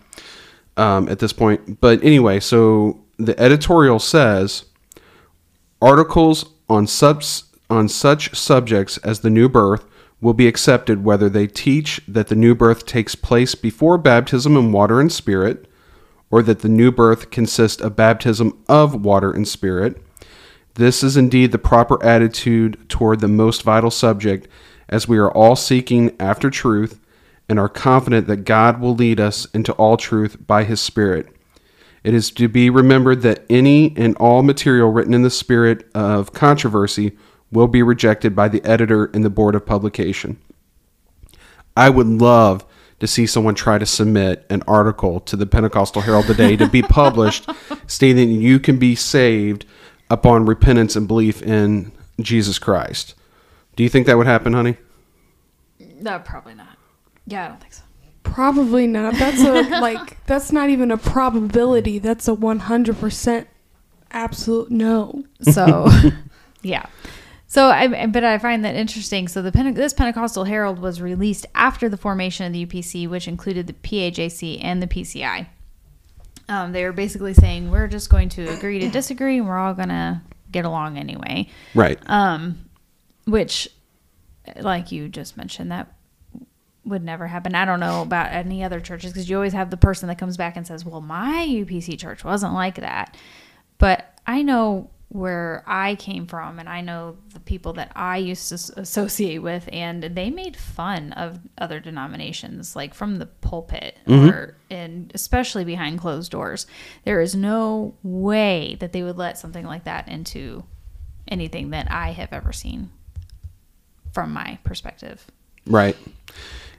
um, 0.77 1.09
at 1.09 1.19
this 1.19 1.33
point. 1.33 1.81
But 1.81 2.03
anyway, 2.03 2.39
so 2.39 3.03
the 3.17 3.39
editorial 3.39 3.99
says 3.99 4.65
articles 5.81 6.45
on 6.69 6.87
subs 6.87 7.45
on 7.73 7.89
such 7.89 8.35
subjects 8.35 8.97
as 8.99 9.19
the 9.19 9.29
new 9.29 9.49
birth 9.49 9.85
will 10.21 10.33
be 10.33 10.47
accepted 10.47 11.03
whether 11.03 11.27
they 11.29 11.47
teach 11.47 12.01
that 12.07 12.27
the 12.27 12.35
new 12.35 12.55
birth 12.55 12.85
takes 12.85 13.15
place 13.15 13.55
before 13.55 13.97
baptism 13.97 14.55
in 14.55 14.71
water 14.71 15.01
and 15.01 15.11
spirit 15.11 15.67
or 16.31 16.41
that 16.41 16.59
the 16.59 16.69
new 16.69 16.91
birth 16.91 17.29
consists 17.29 17.81
of 17.81 17.95
baptism 17.95 18.57
of 18.69 19.03
water 19.03 19.31
and 19.31 19.47
spirit 19.47 20.01
this 20.75 21.03
is 21.03 21.15
indeed 21.15 21.51
the 21.51 21.59
proper 21.59 22.03
attitude 22.03 22.89
toward 22.89 23.19
the 23.19 23.27
most 23.27 23.61
vital 23.61 23.91
subject, 23.91 24.47
as 24.89 25.07
we 25.07 25.19
are 25.19 25.31
all 25.31 25.55
seeking 25.55 26.15
after 26.19 26.49
truth, 26.49 26.99
and 27.47 27.59
are 27.59 27.69
confident 27.69 28.25
that 28.27 28.37
God 28.37 28.79
will 28.79 28.95
lead 28.95 29.19
us 29.19 29.45
into 29.53 29.73
all 29.73 29.97
truth 29.97 30.37
by 30.47 30.63
his 30.63 30.81
Spirit. 30.81 31.27
It 32.03 32.13
is 32.13 32.31
to 32.31 32.47
be 32.47 32.69
remembered 32.69 33.21
that 33.21 33.45
any 33.49 33.95
and 33.95 34.17
all 34.17 34.41
material 34.41 34.91
written 34.91 35.13
in 35.13 35.21
the 35.21 35.29
spirit 35.29 35.89
of 35.93 36.33
controversy 36.33 37.15
will 37.53 37.67
be 37.67 37.81
rejected 37.83 38.35
by 38.35 38.47
the 38.47 38.63
editor 38.63 39.05
and 39.13 39.23
the 39.23 39.29
board 39.29 39.55
of 39.55 39.65
publication. 39.65 40.37
I 41.77 41.89
would 41.89 42.07
love 42.07 42.65
to 42.99 43.07
see 43.07 43.25
someone 43.25 43.55
try 43.55 43.77
to 43.77 43.85
submit 43.85 44.45
an 44.49 44.63
article 44.67 45.19
to 45.21 45.35
the 45.35 45.45
Pentecostal 45.45 46.01
Herald 46.01 46.25
today 46.25 46.55
to 46.55 46.67
be 46.67 46.81
published 46.83 47.49
stating 47.87 48.31
you 48.31 48.59
can 48.59 48.77
be 48.77 48.95
saved 48.95 49.65
upon 50.09 50.45
repentance 50.45 50.95
and 50.95 51.07
belief 51.07 51.41
in 51.41 51.91
Jesus 52.19 52.59
Christ. 52.59 53.15
Do 53.75 53.83
you 53.83 53.89
think 53.89 54.05
that 54.07 54.17
would 54.17 54.27
happen, 54.27 54.53
honey? 54.53 54.77
No, 55.79 56.19
probably 56.19 56.53
not. 56.53 56.77
Yeah, 57.25 57.45
I 57.45 57.47
don't 57.49 57.61
think 57.61 57.73
so. 57.73 57.83
Probably 58.23 58.87
not. 58.87 59.15
That's 59.15 59.41
a 59.41 59.61
like 59.81 60.23
that's 60.25 60.51
not 60.51 60.69
even 60.69 60.91
a 60.91 60.97
probability. 60.97 61.99
That's 61.99 62.27
a 62.27 62.35
100% 62.35 63.45
absolute 64.11 64.71
no. 64.71 65.23
So, 65.41 65.89
yeah. 66.61 66.85
So, 67.53 67.67
I 67.67 68.07
but 68.07 68.23
I 68.23 68.39
find 68.39 68.65
that 68.65 68.73
interesting. 68.73 69.27
So, 69.27 69.43
the 69.43 69.51
Pente- 69.51 69.75
this 69.75 69.93
Pentecostal 69.93 70.45
Herald 70.45 70.79
was 70.79 70.99
released 70.99 71.45
after 71.53 71.87
the 71.87 71.97
formation 71.97 72.47
of 72.47 72.53
the 72.53 72.65
UPC, 72.65 73.07
which 73.07 73.27
included 73.27 73.67
the 73.67 73.73
PAJC 73.73 74.57
and 74.63 74.81
the 74.81 74.87
PCI. 74.87 75.45
Um, 76.49 76.71
they 76.71 76.83
were 76.83 76.93
basically 76.93 77.35
saying 77.35 77.69
we're 77.69 77.87
just 77.87 78.09
going 78.09 78.29
to 78.29 78.47
agree 78.47 78.79
to 78.79 78.89
disagree, 78.89 79.37
and 79.37 79.47
we're 79.47 79.59
all 79.59 79.75
gonna 79.75 80.23
get 80.51 80.65
along 80.65 80.97
anyway. 80.97 81.47
Right. 81.75 81.99
Um, 82.07 82.71
which, 83.27 83.69
like 84.59 84.91
you 84.91 85.07
just 85.07 85.37
mentioned, 85.37 85.71
that 85.71 85.93
would 86.85 87.03
never 87.03 87.27
happen. 87.27 87.53
I 87.53 87.65
don't 87.65 87.79
know 87.79 88.01
about 88.01 88.31
any 88.31 88.63
other 88.63 88.79
churches 88.79 89.13
because 89.13 89.29
you 89.29 89.35
always 89.35 89.53
have 89.53 89.69
the 89.69 89.77
person 89.77 90.07
that 90.07 90.17
comes 90.17 90.37
back 90.37 90.57
and 90.57 90.65
says, 90.65 90.83
"Well, 90.83 91.01
my 91.01 91.45
UPC 91.47 91.99
church 91.99 92.23
wasn't 92.23 92.53
like 92.53 92.77
that," 92.77 93.15
but 93.77 94.19
I 94.25 94.41
know 94.41 94.89
where 95.13 95.63
I 95.67 95.93
came 95.95 96.25
from, 96.25 96.57
and 96.57 96.67
I 96.67 96.81
know 96.81 97.17
the 97.33 97.39
people 97.39 97.73
that 97.73 97.91
I 97.95 98.17
used 98.17 98.49
to 98.49 98.79
associate 98.79 99.37
with, 99.39 99.69
and 99.71 100.03
they 100.03 100.31
made 100.31 100.57
fun 100.57 101.13
of 101.13 101.39
other 101.59 101.79
denominations, 101.79 102.75
like 102.75 102.95
from 102.95 103.17
the 103.17 103.27
pulpit, 103.27 103.97
or 104.07 104.57
and 104.71 105.11
especially 105.13 105.63
behind 105.63 105.99
closed 105.99 106.31
doors. 106.31 106.65
There 107.05 107.21
is 107.21 107.35
no 107.35 107.95
way 108.01 108.75
that 108.79 108.91
they 108.91 109.03
would 109.03 109.17
let 109.17 109.37
something 109.37 109.65
like 109.65 109.83
that 109.83 110.07
into 110.07 110.63
anything 111.27 111.69
that 111.69 111.91
I 111.91 112.11
have 112.11 112.33
ever 112.33 112.51
seen 112.51 112.89
from 114.13 114.33
my 114.33 114.57
perspective. 114.63 115.27
Right. 115.67 115.95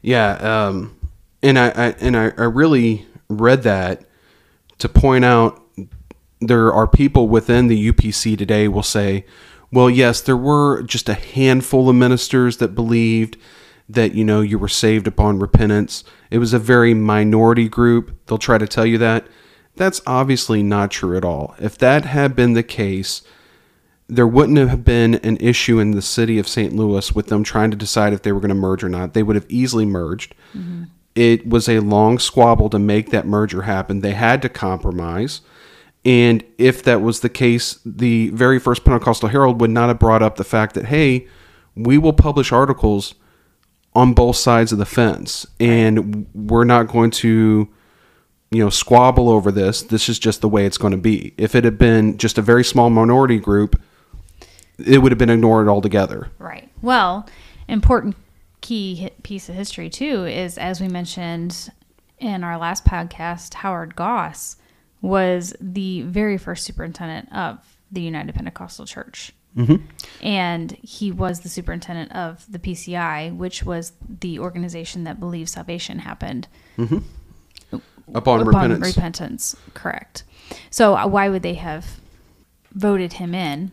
Yeah. 0.02 0.32
Um, 0.66 0.98
and 1.42 1.58
I, 1.58 1.68
I 1.68 1.86
and 2.00 2.16
I, 2.16 2.32
I 2.36 2.44
really 2.44 3.06
read 3.28 3.62
that 3.62 4.04
to 4.78 4.88
point 4.88 5.24
out 5.24 5.63
there 6.40 6.72
are 6.72 6.86
people 6.86 7.28
within 7.28 7.68
the 7.68 7.92
UPC 7.92 8.36
today 8.36 8.68
will 8.68 8.82
say, 8.82 9.24
well, 9.70 9.90
yes, 9.90 10.20
there 10.20 10.36
were 10.36 10.82
just 10.82 11.08
a 11.08 11.14
handful 11.14 11.88
of 11.88 11.96
ministers 11.96 12.58
that 12.58 12.74
believed 12.74 13.36
that 13.88 14.14
you 14.14 14.24
know 14.24 14.40
you 14.40 14.58
were 14.58 14.68
saved 14.68 15.06
upon 15.06 15.38
repentance. 15.38 16.04
It 16.30 16.38
was 16.38 16.52
a 16.52 16.58
very 16.58 16.94
minority 16.94 17.68
group. 17.68 18.16
They'll 18.26 18.38
try 18.38 18.58
to 18.58 18.66
tell 18.66 18.86
you 18.86 18.98
that. 18.98 19.26
That's 19.76 20.00
obviously 20.06 20.62
not 20.62 20.90
true 20.90 21.16
at 21.16 21.24
all. 21.24 21.54
If 21.58 21.76
that 21.78 22.04
had 22.04 22.36
been 22.36 22.52
the 22.52 22.62
case, 22.62 23.22
there 24.06 24.26
wouldn't 24.26 24.58
have 24.58 24.84
been 24.84 25.16
an 25.16 25.36
issue 25.38 25.78
in 25.78 25.90
the 25.92 26.02
city 26.02 26.38
of 26.38 26.46
St. 26.46 26.74
Louis 26.74 27.12
with 27.14 27.26
them 27.26 27.42
trying 27.42 27.70
to 27.70 27.76
decide 27.76 28.12
if 28.12 28.22
they 28.22 28.32
were 28.32 28.40
going 28.40 28.50
to 28.50 28.54
merge 28.54 28.84
or 28.84 28.88
not. 28.88 29.14
They 29.14 29.22
would 29.22 29.36
have 29.36 29.46
easily 29.48 29.86
merged. 29.86 30.34
Mm-hmm. 30.54 30.84
It 31.14 31.48
was 31.48 31.68
a 31.68 31.80
long 31.80 32.18
squabble 32.18 32.70
to 32.70 32.78
make 32.78 33.10
that 33.10 33.26
merger 33.26 33.62
happen. 33.62 34.00
They 34.00 34.12
had 34.12 34.42
to 34.42 34.48
compromise. 34.48 35.40
And 36.04 36.44
if 36.58 36.82
that 36.82 37.00
was 37.00 37.20
the 37.20 37.28
case, 37.28 37.78
the 37.84 38.28
very 38.30 38.58
first 38.58 38.84
Pentecostal 38.84 39.30
Herald 39.30 39.60
would 39.60 39.70
not 39.70 39.88
have 39.88 39.98
brought 39.98 40.22
up 40.22 40.36
the 40.36 40.44
fact 40.44 40.74
that, 40.74 40.86
hey, 40.86 41.26
we 41.74 41.96
will 41.96 42.12
publish 42.12 42.52
articles 42.52 43.14
on 43.94 44.12
both 44.12 44.36
sides 44.36 44.70
of 44.70 44.78
the 44.78 44.86
fence. 44.86 45.46
And 45.58 46.26
we're 46.34 46.64
not 46.64 46.88
going 46.88 47.10
to 47.12 47.68
you 48.50 48.62
know 48.62 48.70
squabble 48.70 49.28
over 49.28 49.50
this 49.50 49.82
this 49.82 50.08
is 50.08 50.16
just 50.16 50.40
the 50.40 50.48
way 50.48 50.64
it's 50.64 50.78
going 50.78 50.92
to 50.92 50.96
be 50.96 51.34
if 51.36 51.56
it 51.56 51.64
had 51.64 51.76
been 51.76 52.16
just 52.18 52.38
a 52.38 52.42
very 52.42 52.62
small 52.62 52.88
minority 52.88 53.40
group 53.40 53.80
it 54.78 54.98
would 54.98 55.10
have 55.10 55.18
been 55.18 55.30
ignored 55.30 55.66
altogether 55.66 56.30
Right. 56.38 56.70
Well, 56.80 57.26
important 57.66 58.16
key 58.60 59.10
piece 59.22 59.48
of 59.48 59.54
history 59.54 59.90
too 59.90 60.24
is 60.24 60.56
as 60.56 60.80
we 60.80 60.88
mentioned 60.88 61.70
in 62.18 62.44
our 62.44 62.56
last 62.56 62.84
podcast, 62.84 63.54
Howard 63.54 63.96
Goss 63.96 64.56
was 65.04 65.54
the 65.60 66.00
very 66.02 66.38
first 66.38 66.64
superintendent 66.64 67.30
of 67.30 67.58
the 67.92 68.00
United 68.00 68.34
Pentecostal 68.34 68.86
Church. 68.86 69.32
Mm-hmm. 69.54 69.84
And 70.22 70.72
he 70.82 71.12
was 71.12 71.40
the 71.40 71.50
superintendent 71.50 72.10
of 72.12 72.50
the 72.50 72.58
PCI, 72.58 73.36
which 73.36 73.62
was 73.62 73.92
the 74.08 74.38
organization 74.38 75.04
that 75.04 75.20
believed 75.20 75.50
salvation 75.50 75.98
happened 75.98 76.48
upon, 78.14 78.46
repentance 78.46 78.96
repentance, 78.96 79.56
correct. 79.74 80.24
So 80.70 80.96
uh, 80.96 81.06
why 81.06 81.28
would 81.28 81.42
they 81.42 81.54
have 81.54 82.00
voted 82.72 83.14
him 83.14 83.34
in? 83.34 83.72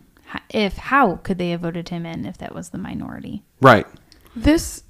If 0.50 0.78
how 0.78 1.16
could 1.16 1.38
they 1.38 1.52
have 1.52 1.62
voted 1.62 1.90
him 1.90 2.06
in 2.06 2.26
if 2.26 2.38
that 2.40 2.54
was 2.54 2.70
the 2.70 2.78
minority? 2.78 3.44
right 3.62 3.88
This 4.36 4.84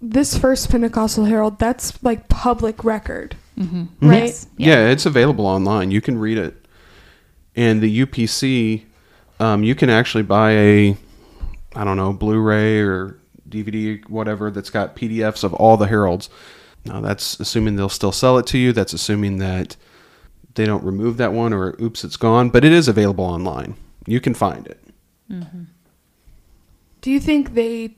this 0.00 0.36
first 0.36 0.70
Pentecostal 0.70 1.24
Herald, 1.24 1.58
that's 1.58 2.02
like 2.02 2.28
public 2.28 2.84
record. 2.84 3.36
Mm-hmm. 3.58 4.08
Right? 4.08 4.22
Yes. 4.24 4.46
yeah. 4.56 4.88
it's 4.88 5.06
available 5.06 5.46
online 5.46 5.90
you 5.90 6.00
can 6.00 6.18
read 6.18 6.38
it 6.38 6.66
and 7.54 7.80
the 7.80 8.04
upc 8.04 8.84
um, 9.38 9.62
you 9.62 9.74
can 9.74 9.90
actually 9.90 10.24
buy 10.24 10.50
a 10.52 10.96
i 11.76 11.84
don't 11.84 11.96
know 11.96 12.12
blu-ray 12.12 12.80
or 12.80 13.18
dvd 13.48 14.08
whatever 14.08 14.50
that's 14.50 14.70
got 14.70 14.96
pdfs 14.96 15.44
of 15.44 15.54
all 15.54 15.76
the 15.76 15.86
heralds 15.86 16.28
now 16.84 17.00
that's 17.00 17.38
assuming 17.38 17.76
they'll 17.76 17.88
still 17.88 18.12
sell 18.12 18.38
it 18.38 18.46
to 18.46 18.58
you 18.58 18.72
that's 18.72 18.92
assuming 18.92 19.38
that 19.38 19.76
they 20.54 20.64
don't 20.64 20.82
remove 20.82 21.16
that 21.16 21.32
one 21.32 21.52
or 21.52 21.76
oops 21.80 22.02
it's 22.02 22.16
gone 22.16 22.50
but 22.50 22.64
it 22.64 22.72
is 22.72 22.88
available 22.88 23.24
online 23.24 23.76
you 24.06 24.20
can 24.20 24.34
find 24.34 24.66
it 24.66 24.80
Do 27.00 27.10
you 27.10 27.20
think 27.20 27.54
they 27.54 27.96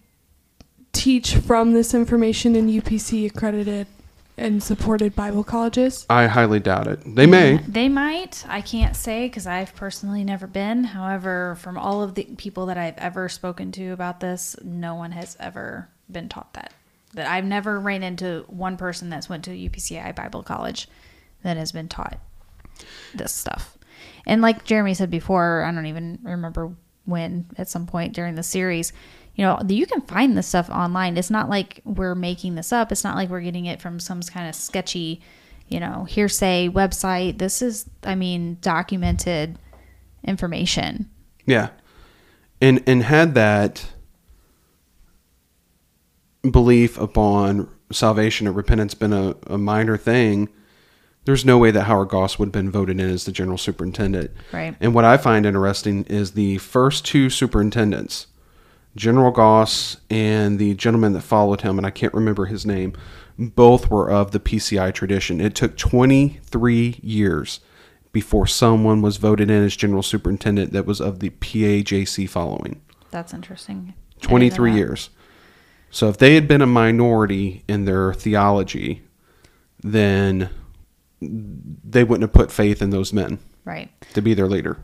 teach 0.93 1.37
from 1.37 1.73
this 1.73 1.95
information 1.95 2.57
in 2.57 2.69
UPC 2.69 3.27
accredited 3.27 3.87
and 4.37 4.63
supported 4.63 5.17
Bible 5.17 5.45
colleges? 5.45 6.07
I 6.11 6.27
highly 6.27 6.61
doubt 6.61 6.87
it. 6.87 7.01
They 7.07 7.27
may. 7.27 7.59
They 7.67 7.89
might. 7.89 8.45
I 8.49 8.61
can't 8.61 8.95
say 8.95 9.27
because 9.27 9.47
I've 9.47 9.75
personally 9.75 10.25
never 10.25 10.47
been. 10.47 10.85
However, 10.85 11.57
from 11.57 11.79
all 11.79 12.03
of 12.03 12.15
the 12.15 12.25
people 12.37 12.67
that 12.67 12.79
I've 12.79 12.99
ever 12.99 13.29
spoken 13.29 13.73
to 13.73 13.93
about 13.93 14.21
this, 14.21 14.57
no 14.63 14.95
one 14.95 15.13
has 15.13 15.37
ever 15.41 15.89
been 16.11 16.29
taught 16.29 16.53
that. 16.55 16.73
That 17.15 17.27
I've 17.27 17.45
never 17.45 17.81
ran 17.81 18.03
into 18.03 18.45
one 18.49 18.77
person 18.77 19.09
that's 19.09 19.29
went 19.29 19.45
to 19.45 19.51
UPCI 19.51 20.15
Bible 20.15 20.43
College 20.43 20.89
that 21.43 21.57
has 21.57 21.73
been 21.73 21.89
taught 21.89 22.19
this 23.15 23.33
stuff. 23.33 23.79
And 24.27 24.43
like 24.43 24.67
Jereme 24.67 24.95
said 24.95 25.11
before, 25.11 25.65
I 25.65 25.73
don't 25.73 25.87
even 25.87 26.19
remember 26.23 26.73
when 27.05 27.47
at 27.57 27.69
some 27.69 27.87
point 27.87 28.13
during 28.13 28.35
the 28.35 28.43
series, 28.43 28.93
you 29.37 29.45
know, 29.45 29.61
you 29.69 29.87
can 29.87 30.01
find 30.01 30.37
this 30.37 30.47
stuff 30.47 30.71
online. 30.71 31.17
It's 31.17 31.31
not 31.31 31.49
like 31.51 31.83
we're 31.85 32.15
making 32.15 32.55
this 32.55 32.73
up. 32.73 32.91
It's 32.91 33.05
not 33.05 33.17
like 33.17 33.29
we're 33.29 33.43
getting 33.43 33.67
it 33.67 33.81
from 33.83 34.01
some 34.01 34.23
kind 34.23 34.49
of 34.49 34.55
sketchy, 34.55 35.21
you 35.69 35.79
know, 35.79 36.05
hearsay 36.05 36.71
website. 36.71 37.39
This 37.39 37.61
is, 37.61 37.89
I 38.03 38.15
mean, 38.15 38.57
documented 38.63 39.59
information. 40.25 41.11
Yeah. 41.45 41.69
And 42.63 42.83
and 42.87 43.03
had 43.03 43.35
that 43.35 43.91
belief 46.51 46.99
upon 46.99 47.69
salvation 47.93 48.49
or 48.49 48.53
repentance 48.53 48.95
been 48.95 49.13
a, 49.13 49.37
a 49.49 49.59
minor 49.59 49.99
thing, 49.99 50.49
there's 51.27 51.45
no 51.45 51.59
way 51.59 51.71
that 51.71 51.83
Howard 51.83 52.09
Goss 52.09 52.39
would 52.39 52.47
have 52.47 52.53
been 52.53 52.71
voted 52.71 52.99
in 52.99 53.11
as 53.11 53.25
the 53.25 53.33
general 53.33 53.59
superintendent. 53.59 54.31
Right. 54.51 54.75
And 54.81 54.95
what 54.95 55.05
I 55.05 55.19
find 55.19 55.45
interesting 55.45 56.05
is 56.05 56.33
the 56.33 56.57
first 56.59 57.05
two 57.05 57.29
superintendents, 57.29 58.29
General 58.97 59.31
Goss 59.31 59.99
and 60.11 60.59
the 60.59 60.75
gentleman 60.75 61.13
that 61.13 61.21
followed 61.21 61.61
him, 61.61 61.79
and 61.79 61.87
I 61.87 61.91
can't 61.91 62.15
remember 62.15 62.47
his 62.47 62.67
name, 62.67 62.95
both 63.39 63.91
were 63.91 64.11
of 64.11 64.33
the 64.33 64.41
PCI 64.41 64.93
tradition. 64.95 65.41
It 65.41 65.55
took 65.55 65.77
23 65.77 66.99
years 67.03 67.61
before 68.13 68.47
someone 68.47 69.03
was 69.03 69.19
voted 69.19 69.51
in 69.51 69.63
as 69.63 69.77
general 69.77 70.03
superintendent 70.03 70.73
that 70.73 70.87
was 70.87 71.01
of 71.01 71.21
the 71.21 71.31
PAJC 71.31 72.29
following. 72.29 72.81
That's 73.11 73.35
interesting. 73.35 73.77
I 73.77 74.21
didn't 74.21 74.23
know 74.23 74.29
23 74.29 74.73
years. 74.75 75.11
So 75.91 76.09
if 76.09 76.17
they 76.17 76.35
had 76.35 76.49
been 76.49 76.63
a 76.63 76.67
minority 76.67 77.63
in 77.69 77.85
their 77.85 78.15
theology, 78.15 79.03
then 79.83 80.49
they 81.21 82.05
wouldn't 82.05 82.23
have 82.23 82.33
put 82.33 82.51
faith 82.51 82.81
in 82.83 82.91
those 82.91 83.13
men 83.13 83.39
Right. 83.65 83.91
to 84.15 84.23
be 84.23 84.33
their 84.35 84.49
leader. 84.49 84.79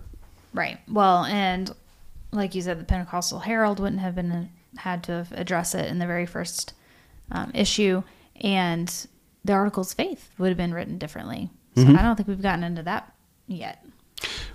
Right. 0.54 0.78
Well, 0.88 1.24
and 1.24 1.74
like 2.32 2.54
you 2.54 2.62
said, 2.62 2.80
the 2.80 2.84
Pentecostal 2.84 3.40
Herald 3.40 3.78
wouldn't 3.78 4.00
have 4.00 4.14
been 4.14 4.50
had 4.78 5.04
to 5.04 5.12
have 5.12 5.32
addressed 5.32 5.74
it 5.74 5.88
in 5.88 5.98
the 5.98 6.06
very 6.06 6.26
first 6.26 6.72
um, 7.30 7.50
issue, 7.54 8.02
and 8.40 9.06
the 9.44 9.52
Articles 9.52 9.92
of 9.92 9.96
Faith 9.96 10.30
would 10.38 10.48
have 10.48 10.56
been 10.56 10.74
written 10.74 10.98
differently. 10.98 11.50
So 11.76 11.82
Mm-hmm. 11.82 11.96
I 11.96 12.02
don't 12.02 12.16
think 12.16 12.28
we've 12.28 12.42
gotten 12.42 12.64
into 12.64 12.82
that 12.82 13.14
yet. 13.46 13.84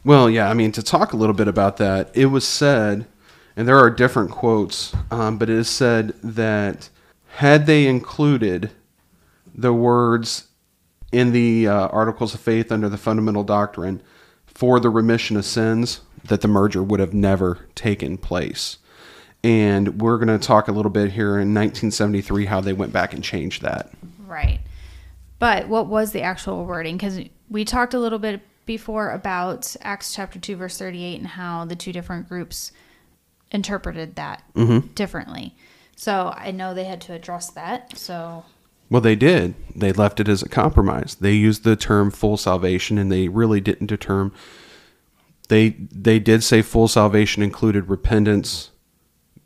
Well, 0.03 0.29
yeah, 0.29 0.49
I 0.49 0.53
mean, 0.53 0.71
to 0.73 0.83
talk 0.83 1.13
a 1.13 1.17
little 1.17 1.35
bit 1.35 1.47
about 1.47 1.77
that, 1.77 2.11
it 2.15 2.27
was 2.27 2.47
said, 2.47 3.07
and 3.55 3.67
there 3.67 3.77
are 3.77 3.89
different 3.89 4.31
quotes, 4.31 4.95
um, 5.11 5.37
but 5.37 5.49
it 5.49 5.55
is 5.57 5.69
said 5.69 6.13
that 6.23 6.89
had 7.35 7.65
they 7.65 7.87
included 7.87 8.71
the 9.53 9.73
words 9.73 10.47
in 11.11 11.31
the 11.31 11.67
uh, 11.67 11.87
Articles 11.87 12.33
of 12.33 12.39
Faith 12.39 12.71
under 12.71 12.89
the 12.89 12.97
fundamental 12.97 13.43
doctrine 13.43 14.01
for 14.45 14.79
the 14.79 14.89
remission 14.89 15.37
of 15.37 15.45
sins, 15.45 16.01
that 16.27 16.41
the 16.41 16.47
merger 16.47 16.83
would 16.83 16.99
have 16.99 17.13
never 17.13 17.67
taken 17.75 18.17
place. 18.17 18.77
And 19.43 20.01
we're 20.01 20.17
going 20.17 20.39
to 20.39 20.45
talk 20.45 20.67
a 20.67 20.71
little 20.71 20.91
bit 20.91 21.11
here 21.11 21.39
in 21.39 21.53
1973 21.53 22.45
how 22.45 22.59
they 22.59 22.73
went 22.73 22.91
back 22.91 23.13
and 23.13 23.23
changed 23.23 23.61
that. 23.61 23.91
Right. 24.25 24.59
But 25.39 25.67
what 25.67 25.87
was 25.87 26.11
the 26.11 26.21
actual 26.21 26.65
wording? 26.65 26.97
Because 26.97 27.19
we 27.49 27.63
talked 27.63 27.93
a 27.93 27.99
little 27.99 28.19
bit 28.19 28.41
before 28.65 29.11
about 29.11 29.75
Acts 29.81 30.13
chapter 30.13 30.39
2, 30.39 30.55
verse 30.55 30.77
38, 30.77 31.19
and 31.19 31.27
how 31.27 31.65
the 31.65 31.75
two 31.75 31.93
different 31.93 32.27
groups 32.27 32.71
interpreted 33.51 34.15
that 34.15 34.43
mm-hmm. 34.53 34.87
differently. 34.93 35.55
So 35.95 36.33
I 36.35 36.51
know 36.51 36.73
they 36.73 36.83
had 36.83 37.01
to 37.01 37.13
address 37.13 37.49
that. 37.51 37.97
So, 37.97 38.45
Well, 38.89 39.01
they 39.01 39.15
did. 39.15 39.55
They 39.75 39.91
left 39.91 40.19
it 40.19 40.27
as 40.27 40.43
a 40.43 40.49
compromise. 40.49 41.15
They 41.15 41.33
used 41.33 41.63
the 41.63 41.75
term 41.75 42.11
full 42.11 42.37
salvation, 42.37 42.97
and 42.97 43.11
they 43.11 43.27
really 43.27 43.61
didn't 43.61 43.87
determine. 43.87 44.33
They 45.47 45.69
they 45.69 46.19
did 46.19 46.43
say 46.43 46.61
full 46.61 46.87
salvation 46.87 47.41
included 47.43 47.89
repentance, 47.89 48.71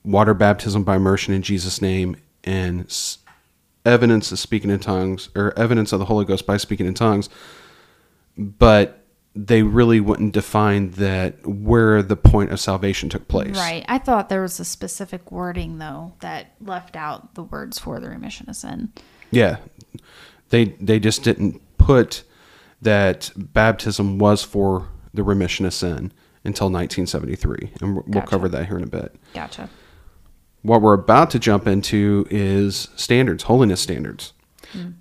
water 0.03 0.33
baptism 0.33 0.83
by 0.83 0.95
immersion 0.95 1.33
in 1.33 1.41
Jesus' 1.41 1.81
name, 1.81 2.17
and 2.43 2.91
evidence 3.85 4.31
of 4.31 4.39
speaking 4.39 4.69
in 4.69 4.79
tongues 4.79 5.29
or 5.35 5.57
evidence 5.57 5.91
of 5.91 5.99
the 5.99 6.05
Holy 6.05 6.25
Ghost 6.25 6.45
by 6.45 6.57
speaking 6.57 6.85
in 6.85 6.93
tongues. 6.93 7.29
But 8.37 9.01
they 9.33 9.63
really 9.63 9.99
wouldn't 9.99 10.33
define 10.33 10.91
that 10.91 11.45
where 11.47 12.03
the 12.03 12.17
point 12.17 12.51
of 12.51 12.59
salvation 12.59 13.07
took 13.07 13.27
place. 13.27 13.55
right. 13.55 13.85
I 13.87 13.97
thought 13.97 14.27
there 14.27 14.41
was 14.41 14.59
a 14.59 14.65
specific 14.65 15.31
wording, 15.31 15.77
though, 15.77 16.13
that 16.19 16.53
left 16.59 16.95
out 16.95 17.35
the 17.35 17.43
words 17.43 17.79
for 17.79 17.99
the 17.99 18.09
remission 18.09 18.49
of 18.49 18.55
sin. 18.55 18.91
Yeah, 19.29 19.57
they 20.49 20.65
they 20.81 20.99
just 20.99 21.23
didn't 21.23 21.61
put 21.77 22.23
that 22.81 23.31
baptism 23.35 24.17
was 24.17 24.43
for 24.43 24.89
the 25.13 25.23
remission 25.23 25.65
of 25.65 25.73
sin 25.73 26.11
until 26.43 26.67
1973, 26.67 27.71
and 27.81 27.95
we'll 27.95 28.03
Gotcha. 28.09 28.27
cover 28.27 28.49
that 28.49 28.67
here 28.67 28.77
in 28.77 28.83
a 28.83 28.87
bit. 28.87 29.15
Gotcha. 29.33 29.69
What 30.63 30.81
we're 30.81 30.93
about 30.93 31.29
to 31.31 31.39
jump 31.39 31.67
into 31.67 32.25
is 32.29 32.89
standards, 32.95 33.43
holiness 33.43 33.81
standards, 33.81 34.33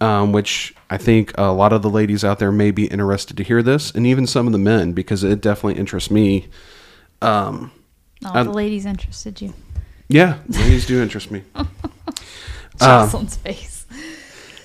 um, 0.01 0.33
which 0.33 0.75
I 0.91 0.97
think 0.97 1.33
a 1.39 1.53
lot 1.53 1.73
of 1.73 1.83
the 1.83 1.91
ladies 1.91 2.25
out 2.25 2.39
there 2.41 2.51
may 2.53 2.71
be 2.71 2.87
interested 2.87 3.37
to 3.37 3.43
hear 3.45 3.63
this, 3.63 3.91
and 3.91 4.07
even 4.07 4.27
some 4.27 4.47
of 4.47 4.53
the 4.53 4.59
men 4.59 4.93
because 4.93 5.23
it 5.23 5.41
definitely 5.41 5.79
interests 5.79 6.11
me. 6.11 6.49
Um, 7.23 7.71
All 8.25 8.37
Uh, 8.37 8.45
the 8.45 8.51
ladies 8.53 8.85
interested 8.87 9.41
you. 9.41 9.55
yeah, 10.09 10.39
ladies 10.49 10.87
do 10.87 11.01
interest 11.03 11.31
me. 11.31 11.43
Jocelyn's 12.79 13.37
face. 13.37 13.87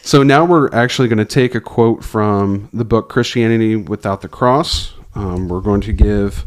So 0.01 0.23
now 0.23 0.45
we're 0.45 0.69
actually 0.73 1.07
going 1.07 1.17
to 1.19 1.25
take 1.25 1.55
a 1.55 1.61
quote 1.61 2.03
from 2.03 2.69
the 2.73 2.85
book 2.85 3.09
Christianity 3.09 3.75
Without 3.75 4.21
the 4.21 4.27
Cross. 4.27 4.93
Um, 5.15 5.47
we're 5.47 5.61
going 5.61 5.81
to 5.81 5.93
give 5.93 6.45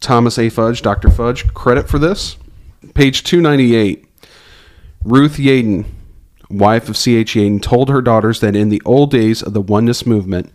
Thomas 0.00 0.38
A. 0.38 0.48
Fudge, 0.48 0.82
Dr. 0.82 1.10
Fudge, 1.10 1.52
credit 1.52 1.88
for 1.88 1.98
this. 1.98 2.36
Page 2.94 3.22
298. 3.22 4.06
Ruth 5.04 5.36
Yaden, 5.36 5.84
wife 6.48 6.88
of 6.88 6.96
C.H. 6.96 7.34
Yaden, 7.34 7.60
told 7.60 7.90
her 7.90 8.00
daughters 8.00 8.40
that 8.40 8.56
in 8.56 8.70
the 8.70 8.82
old 8.84 9.10
days 9.10 9.42
of 9.42 9.52
the 9.52 9.60
oneness 9.60 10.06
movement, 10.06 10.50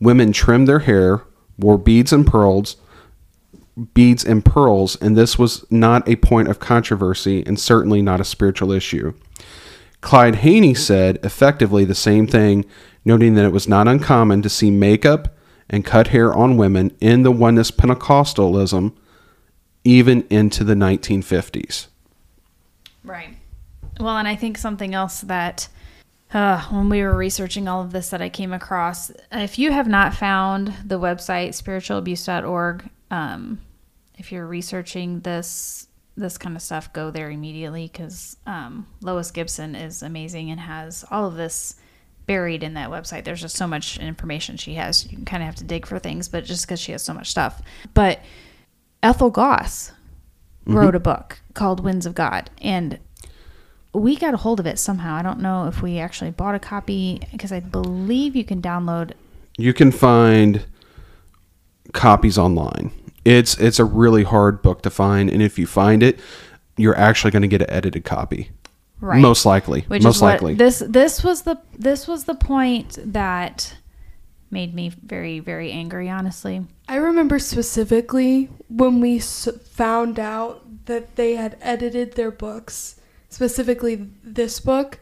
women 0.00 0.32
trimmed 0.32 0.68
their 0.68 0.80
hair, 0.80 1.22
wore 1.58 1.78
beads 1.78 2.12
and 2.12 2.26
pearls, 2.26 2.76
beads 3.92 4.24
and 4.24 4.44
pearls, 4.44 4.96
and 4.96 5.16
this 5.16 5.36
was 5.36 5.66
not 5.70 6.08
a 6.08 6.16
point 6.16 6.48
of 6.48 6.60
controversy 6.60 7.44
and 7.44 7.58
certainly 7.58 8.02
not 8.02 8.20
a 8.20 8.24
spiritual 8.24 8.70
issue. 8.70 9.12
Clyde 10.00 10.36
Haney 10.36 10.74
said 10.74 11.18
effectively 11.24 11.84
the 11.84 11.94
same 11.94 12.26
thing, 12.26 12.64
noting 13.04 13.34
that 13.34 13.44
it 13.44 13.52
was 13.52 13.66
not 13.66 13.88
uncommon 13.88 14.42
to 14.42 14.48
see 14.48 14.70
makeup 14.70 15.33
and 15.70 15.84
cut 15.84 16.08
hair 16.08 16.34
on 16.34 16.56
women 16.56 16.96
in 17.00 17.22
the 17.22 17.32
oneness 17.32 17.70
Pentecostalism 17.70 18.92
even 19.84 20.26
into 20.30 20.64
the 20.64 20.74
1950s. 20.74 21.86
Right. 23.04 23.36
Well, 24.00 24.16
and 24.16 24.26
I 24.26 24.34
think 24.34 24.58
something 24.58 24.94
else 24.94 25.20
that 25.22 25.68
uh, 26.32 26.62
when 26.70 26.88
we 26.88 27.02
were 27.02 27.14
researching 27.14 27.68
all 27.68 27.82
of 27.82 27.92
this 27.92 28.10
that 28.10 28.22
I 28.22 28.28
came 28.28 28.52
across, 28.52 29.12
if 29.30 29.58
you 29.58 29.70
have 29.70 29.86
not 29.86 30.14
found 30.14 30.74
the 30.84 30.98
website 30.98 31.50
spiritualabuse.org, 31.50 32.88
um, 33.10 33.60
if 34.18 34.32
you're 34.32 34.46
researching 34.46 35.20
this 35.20 35.88
this 36.16 36.38
kind 36.38 36.54
of 36.54 36.62
stuff, 36.62 36.92
go 36.92 37.10
there 37.10 37.28
immediately 37.28 37.88
because 37.90 38.36
um, 38.46 38.86
Lois 39.00 39.32
Gibson 39.32 39.74
is 39.74 40.00
amazing 40.00 40.48
and 40.50 40.60
has 40.60 41.04
all 41.10 41.26
of 41.26 41.34
this 41.34 41.74
buried 42.26 42.62
in 42.62 42.74
that 42.74 42.90
website. 42.90 43.24
There's 43.24 43.40
just 43.40 43.56
so 43.56 43.66
much 43.66 43.98
information 43.98 44.56
she 44.56 44.74
has. 44.74 45.10
You 45.10 45.18
kind 45.24 45.42
of 45.42 45.46
have 45.46 45.56
to 45.56 45.64
dig 45.64 45.86
for 45.86 45.98
things, 45.98 46.28
but 46.28 46.44
just 46.44 46.66
because 46.66 46.80
she 46.80 46.92
has 46.92 47.02
so 47.02 47.14
much 47.14 47.30
stuff. 47.30 47.62
But 47.92 48.20
Ethel 49.02 49.30
Goss 49.30 49.92
mm-hmm. 50.66 50.76
wrote 50.76 50.94
a 50.94 51.00
book 51.00 51.40
called 51.54 51.80
Winds 51.84 52.06
of 52.06 52.14
God, 52.14 52.50
and 52.60 52.98
we 53.92 54.16
got 54.16 54.34
a 54.34 54.38
hold 54.38 54.60
of 54.60 54.66
it 54.66 54.78
somehow. 54.78 55.14
I 55.14 55.22
don't 55.22 55.40
know 55.40 55.66
if 55.66 55.80
we 55.80 55.98
actually 55.98 56.30
bought 56.30 56.54
a 56.54 56.58
copy 56.58 57.20
because 57.32 57.52
I 57.52 57.60
believe 57.60 58.34
you 58.34 58.44
can 58.44 58.60
download. 58.60 59.12
You 59.56 59.72
can 59.72 59.92
find 59.92 60.64
copies 61.92 62.36
online. 62.36 62.90
It's 63.24 63.56
it's 63.58 63.78
a 63.78 63.84
really 63.84 64.24
hard 64.24 64.60
book 64.60 64.82
to 64.82 64.90
find 64.90 65.30
and 65.30 65.40
if 65.40 65.58
you 65.58 65.66
find 65.66 66.02
it, 66.02 66.18
you're 66.76 66.96
actually 66.96 67.30
going 67.30 67.42
to 67.42 67.48
get 67.48 67.62
an 67.62 67.70
edited 67.70 68.04
copy. 68.04 68.50
Right. 69.00 69.20
Most 69.20 69.44
likely. 69.44 69.82
Which 69.82 70.02
most 70.02 70.16
is 70.16 70.22
what 70.22 70.28
likely. 70.34 70.54
this 70.54 70.82
this 70.86 71.22
was 71.22 71.42
the 71.42 71.60
this 71.78 72.08
was 72.08 72.24
the 72.24 72.34
point 72.34 72.98
that 73.12 73.76
made 74.50 74.74
me 74.74 74.88
very 74.88 75.40
very 75.40 75.72
angry. 75.72 76.08
Honestly, 76.08 76.64
I 76.88 76.96
remember 76.96 77.38
specifically 77.38 78.48
when 78.68 79.00
we 79.00 79.18
s- 79.18 79.48
found 79.72 80.18
out 80.18 80.86
that 80.86 81.16
they 81.16 81.34
had 81.34 81.56
edited 81.60 82.12
their 82.12 82.30
books, 82.30 83.00
specifically 83.28 84.08
this 84.22 84.60
book. 84.60 85.00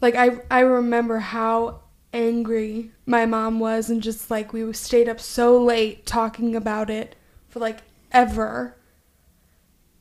Like 0.00 0.16
I 0.16 0.40
I 0.50 0.60
remember 0.60 1.18
how 1.18 1.80
angry 2.12 2.90
my 3.06 3.24
mom 3.26 3.60
was 3.60 3.88
and 3.90 4.02
just 4.02 4.30
like 4.30 4.52
we 4.52 4.72
stayed 4.72 5.08
up 5.08 5.20
so 5.20 5.62
late 5.62 6.06
talking 6.06 6.56
about 6.56 6.90
it 6.90 7.14
for 7.48 7.60
like 7.60 7.82
ever. 8.10 8.74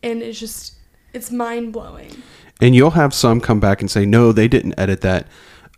And 0.02 0.22
it's 0.24 0.40
just 0.40 0.76
it's 1.14 1.30
mind-blowing. 1.32 2.22
And 2.60 2.76
you'll 2.76 2.92
have 2.92 3.14
some 3.14 3.40
come 3.42 3.60
back 3.60 3.82
and 3.82 3.90
say 3.90 4.06
no 4.06 4.32
they 4.32 4.48
didn't 4.48 4.74
edit 4.78 5.02
that 5.02 5.28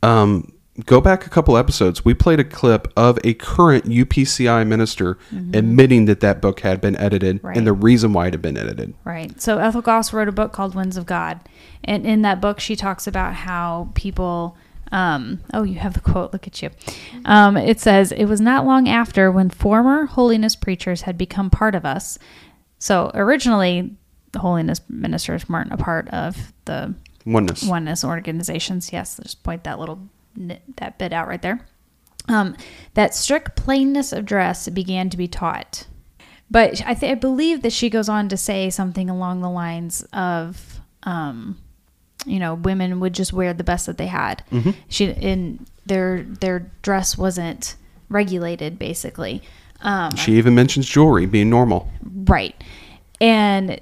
um, 0.04 0.52
go 0.86 1.00
back 1.02 1.26
a 1.26 1.30
couple 1.30 1.56
episodes 1.58 2.04
we 2.06 2.13
played 2.13 2.39
a 2.39 2.44
clip 2.44 2.91
of 2.98 3.20
a 3.24 3.34
current 3.36 3.86
upci 3.86 4.65
minister 4.67 5.17
admitting 5.54 6.06
that 6.06 6.22
that 6.22 6.41
book 6.41 6.62
had 6.62 6.80
been 6.82 6.96
edited 6.98 7.38
Mm-hmm. 7.38 7.48
Right. 7.48 7.58
and 7.58 7.67
the 7.67 7.74
reason 7.74 8.13
why 8.13 8.28
it 8.28 8.34
had 8.34 8.41
been 8.41 8.58
edited 8.58 8.94
right? 9.04 9.39
So 9.41 9.58
Ethel 9.60 9.82
Goss 9.82 10.12
wrote 10.13 10.28
a 10.28 10.32
book 10.32 10.54
called 10.54 10.74
Winds 10.76 10.98
of 10.98 11.06
God, 11.06 11.39
and 11.84 12.06
in 12.06 12.22
that 12.24 12.39
book 12.41 12.60
she 12.60 12.76
talks 12.76 13.06
about 13.08 13.34
how 13.34 13.89
people. 13.96 14.58
Um, 14.94 15.39
oh, 15.54 15.63
you 15.63 15.76
have 15.76 15.94
the 15.94 16.02
quote. 16.02 16.34
Look 16.34 16.48
at 16.48 16.62
you. 16.62 16.70
Um, 17.24 17.56
it 17.56 17.80
says, 17.80 18.12
It 18.12 18.26
was 18.26 18.41
not 18.41 18.65
long 18.65 18.89
after 18.89 19.32
when 19.32 19.50
former 19.50 20.06
holiness 20.06 20.54
preachers 20.58 21.04
had 21.04 21.17
become 21.17 21.50
part 21.50 21.76
of 21.76 21.86
us. 21.86 22.20
So 22.78 23.10
originally, 23.13 23.96
the 24.32 24.39
holiness 24.39 24.82
ministers 24.89 25.48
weren't 25.50 25.74
a 25.74 25.78
part 25.78 26.08
of 26.10 26.54
the 26.65 26.94
oneness 27.26 27.63
oneness 27.63 28.04
organizations. 28.04 28.91
Yes, 28.91 29.20
just 29.22 29.44
point 29.44 29.63
that 29.63 29.80
little 29.80 30.08
that 30.78 30.98
bit 30.98 31.13
out 31.13 31.28
right 31.28 31.41
there. 31.41 31.65
Um, 32.28 32.56
that 32.94 33.15
strict 33.15 33.56
plainness 33.56 34.13
of 34.13 34.26
dress 34.26 34.70
began 34.70 35.10
to 35.10 35.17
be 35.17 35.28
taught, 35.28 35.88
but 36.50 36.82
I, 36.86 36.94
th- 36.94 37.12
I 37.12 37.15
believe 37.15 37.63
that 37.63 37.74
she 37.74 37.89
goes 37.89 38.08
on 38.08 38.30
to 38.30 38.38
say 38.38 38.70
something 38.70 39.10
along 39.10 39.41
the 39.41 39.50
lines 39.50 40.04
of, 40.13 40.80
um, 41.04 41.58
you 42.26 42.38
know, 42.38 42.54
women 42.54 43.00
would 43.00 43.13
just 43.13 43.34
wear 43.34 43.54
the 43.54 43.63
best 43.63 43.88
that 43.88 43.98
they 43.98 44.08
had. 44.08 44.44
She 44.88 45.06
in 45.06 45.65
their 45.86 46.24
their 46.24 46.72
dress 46.84 47.17
wasn't 47.17 47.76
regulated, 48.08 48.78
basically. 48.78 49.41
Um, 49.82 50.15
she 50.15 50.34
even 50.34 50.54
mentions 50.54 50.88
jewelry 50.88 51.26
being 51.26 51.50
normal 51.50 51.91
Right. 52.04 52.56
And 53.20 53.80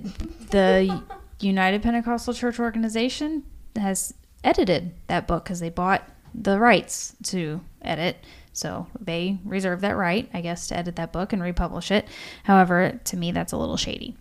the 0.49 1.03
United 1.39 1.81
Pentecostal 1.81 2.33
Church 2.33 2.59
Organization 2.59 3.43
has 3.75 4.13
edited 4.43 4.93
that 5.07 5.27
book 5.27 5.43
because 5.43 5.59
they 5.59 5.69
bought 5.69 6.03
the 6.33 6.59
rights 6.59 7.15
to 7.23 7.61
edit. 7.81 8.17
So 8.53 8.87
they 8.99 9.39
reserve 9.45 9.81
that 9.81 9.95
right, 9.95 10.29
I 10.33 10.41
guess, 10.41 10.67
to 10.67 10.77
edit 10.77 10.95
that 10.97 11.13
book 11.13 11.33
and 11.33 11.41
republish 11.41 11.91
it. 11.91 12.07
However, 12.43 12.99
to 13.05 13.17
me, 13.17 13.31
that's 13.31 13.53
a 13.53 13.57
little 13.57 13.77
shady. 13.77 14.17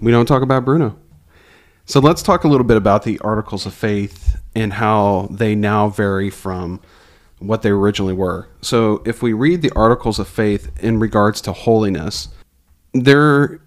we 0.00 0.10
don't 0.10 0.26
talk 0.26 0.42
about 0.42 0.64
bruno 0.64 0.96
So 1.86 2.00
let's 2.00 2.22
talk 2.22 2.44
a 2.44 2.48
little 2.48 2.66
bit 2.66 2.76
about 2.76 3.04
the 3.04 3.18
articles 3.20 3.64
of 3.66 3.74
faith 3.74 4.40
and 4.54 4.72
how 4.72 5.28
they 5.30 5.54
now 5.54 5.88
vary 5.88 6.30
from 6.30 6.80
what 7.38 7.62
they 7.62 7.70
originally 7.70 8.14
were. 8.14 8.48
So 8.60 9.02
if 9.04 9.22
we 9.22 9.32
read 9.32 9.62
the 9.62 9.72
articles 9.76 10.18
of 10.18 10.28
faith 10.28 10.70
in 10.82 10.98
regards 10.98 11.40
to 11.42 11.52
holiness, 11.52 12.28
there 12.92 13.60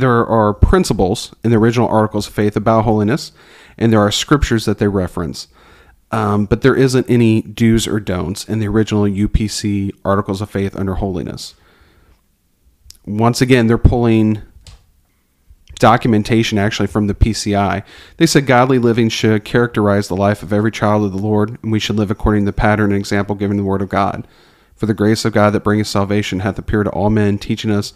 there 0.00 0.26
are 0.26 0.54
principles 0.54 1.34
in 1.44 1.50
the 1.50 1.56
original 1.56 1.88
articles 1.88 2.26
of 2.26 2.34
faith 2.34 2.56
about 2.56 2.84
holiness, 2.84 3.32
and 3.78 3.92
there 3.92 4.00
are 4.00 4.10
scriptures 4.10 4.64
that 4.64 4.78
they 4.78 4.88
reference. 4.88 5.48
Um, 6.10 6.46
but 6.46 6.62
there 6.62 6.76
isn't 6.76 7.10
any 7.10 7.42
do's 7.42 7.86
or 7.86 7.98
don'ts 8.00 8.44
in 8.48 8.60
the 8.60 8.68
original 8.68 9.04
UPC 9.04 9.92
articles 10.04 10.40
of 10.40 10.50
faith 10.50 10.76
under 10.76 10.94
holiness. 10.94 11.54
Once 13.04 13.40
again, 13.40 13.66
they're 13.66 13.78
pulling 13.78 14.42
documentation 15.78 16.58
actually 16.58 16.86
from 16.86 17.06
the 17.06 17.14
PCI. 17.14 17.84
They 18.16 18.26
said 18.26 18.46
godly 18.46 18.78
living 18.78 19.08
should 19.08 19.44
characterize 19.44 20.08
the 20.08 20.16
life 20.16 20.42
of 20.42 20.52
every 20.52 20.70
child 20.70 21.04
of 21.04 21.12
the 21.12 21.18
Lord, 21.18 21.58
and 21.62 21.70
we 21.72 21.78
should 21.78 21.96
live 21.96 22.10
according 22.10 22.44
to 22.44 22.50
the 22.50 22.56
pattern 22.56 22.92
and 22.92 22.98
example 22.98 23.34
given 23.34 23.58
in 23.58 23.64
the 23.64 23.68
Word 23.68 23.82
of 23.82 23.88
God. 23.88 24.26
For 24.74 24.86
the 24.86 24.94
grace 24.94 25.24
of 25.24 25.32
God 25.32 25.50
that 25.50 25.64
bringeth 25.64 25.86
salvation 25.86 26.40
hath 26.40 26.58
appeared 26.58 26.86
to 26.86 26.92
all 26.92 27.10
men, 27.10 27.38
teaching 27.38 27.70
us 27.70 27.94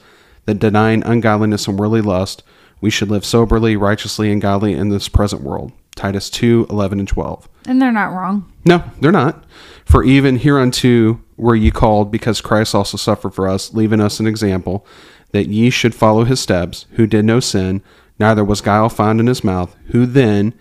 that 0.50 0.58
denying 0.58 1.04
ungodliness 1.04 1.68
and 1.68 1.78
worldly 1.78 2.00
lust, 2.00 2.42
we 2.80 2.90
should 2.90 3.08
live 3.08 3.24
soberly, 3.24 3.76
righteously, 3.76 4.32
and 4.32 4.42
godly 4.42 4.72
in 4.72 4.88
this 4.88 5.08
present 5.08 5.42
world. 5.42 5.70
Titus 5.94 6.28
2 6.28 6.66
11 6.68 6.98
and 6.98 7.06
12. 7.06 7.48
And 7.66 7.80
they're 7.80 7.92
not 7.92 8.12
wrong. 8.12 8.52
No, 8.64 8.82
they're 9.00 9.12
not. 9.12 9.44
For 9.84 10.02
even 10.02 10.38
hereunto 10.38 11.20
were 11.36 11.54
ye 11.54 11.70
called, 11.70 12.10
because 12.10 12.40
Christ 12.40 12.74
also 12.74 12.96
suffered 12.96 13.32
for 13.32 13.48
us, 13.48 13.72
leaving 13.74 14.00
us 14.00 14.18
an 14.18 14.26
example, 14.26 14.84
that 15.30 15.46
ye 15.46 15.70
should 15.70 15.94
follow 15.94 16.24
his 16.24 16.40
steps, 16.40 16.86
who 16.92 17.06
did 17.06 17.24
no 17.24 17.38
sin, 17.38 17.80
neither 18.18 18.44
was 18.44 18.60
guile 18.60 18.88
found 18.88 19.20
in 19.20 19.28
his 19.28 19.44
mouth, 19.44 19.76
who 19.92 20.04
then 20.04 20.52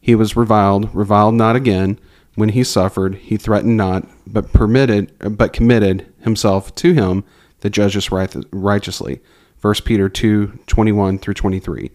he 0.00 0.16
was 0.16 0.36
reviled, 0.36 0.92
reviled 0.92 1.34
not 1.34 1.54
again. 1.54 2.00
When 2.34 2.48
he 2.48 2.64
suffered, 2.64 3.14
he 3.14 3.36
threatened 3.36 3.76
not, 3.76 4.08
but 4.26 4.52
permitted, 4.52 5.12
but 5.36 5.52
committed 5.52 6.12
himself 6.22 6.74
to 6.76 6.94
him 6.94 7.22
that 7.60 7.70
judges 7.70 8.12
right, 8.12 8.34
righteously. 8.50 9.20
1 9.66 9.74
Peter 9.84 10.08
2 10.08 10.60
21 10.66 11.18
through 11.18 11.34
23. 11.34 11.90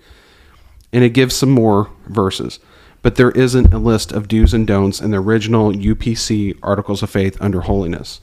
And 0.94 1.04
it 1.04 1.10
gives 1.10 1.36
some 1.36 1.52
more 1.52 1.90
verses 2.08 2.60
but 3.02 3.16
there 3.16 3.32
isn't 3.32 3.74
a 3.74 3.80
list 3.80 4.12
of 4.12 4.28
do's 4.28 4.54
and 4.54 4.68
don'ts 4.68 5.02
in 5.02 5.12
the 5.12 5.18
original 5.18 5.72
UPC 5.72 6.58
Articles 6.62 7.02
of 7.02 7.10
Faith 7.10 7.38
under 7.42 7.62
holiness. 7.62 8.22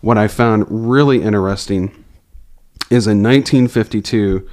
What 0.00 0.18
I 0.18 0.28
found 0.28 0.66
really 0.68 1.22
interesting 1.22 2.04
is 2.90 3.06
in 3.06 3.22
1952, 3.22 4.48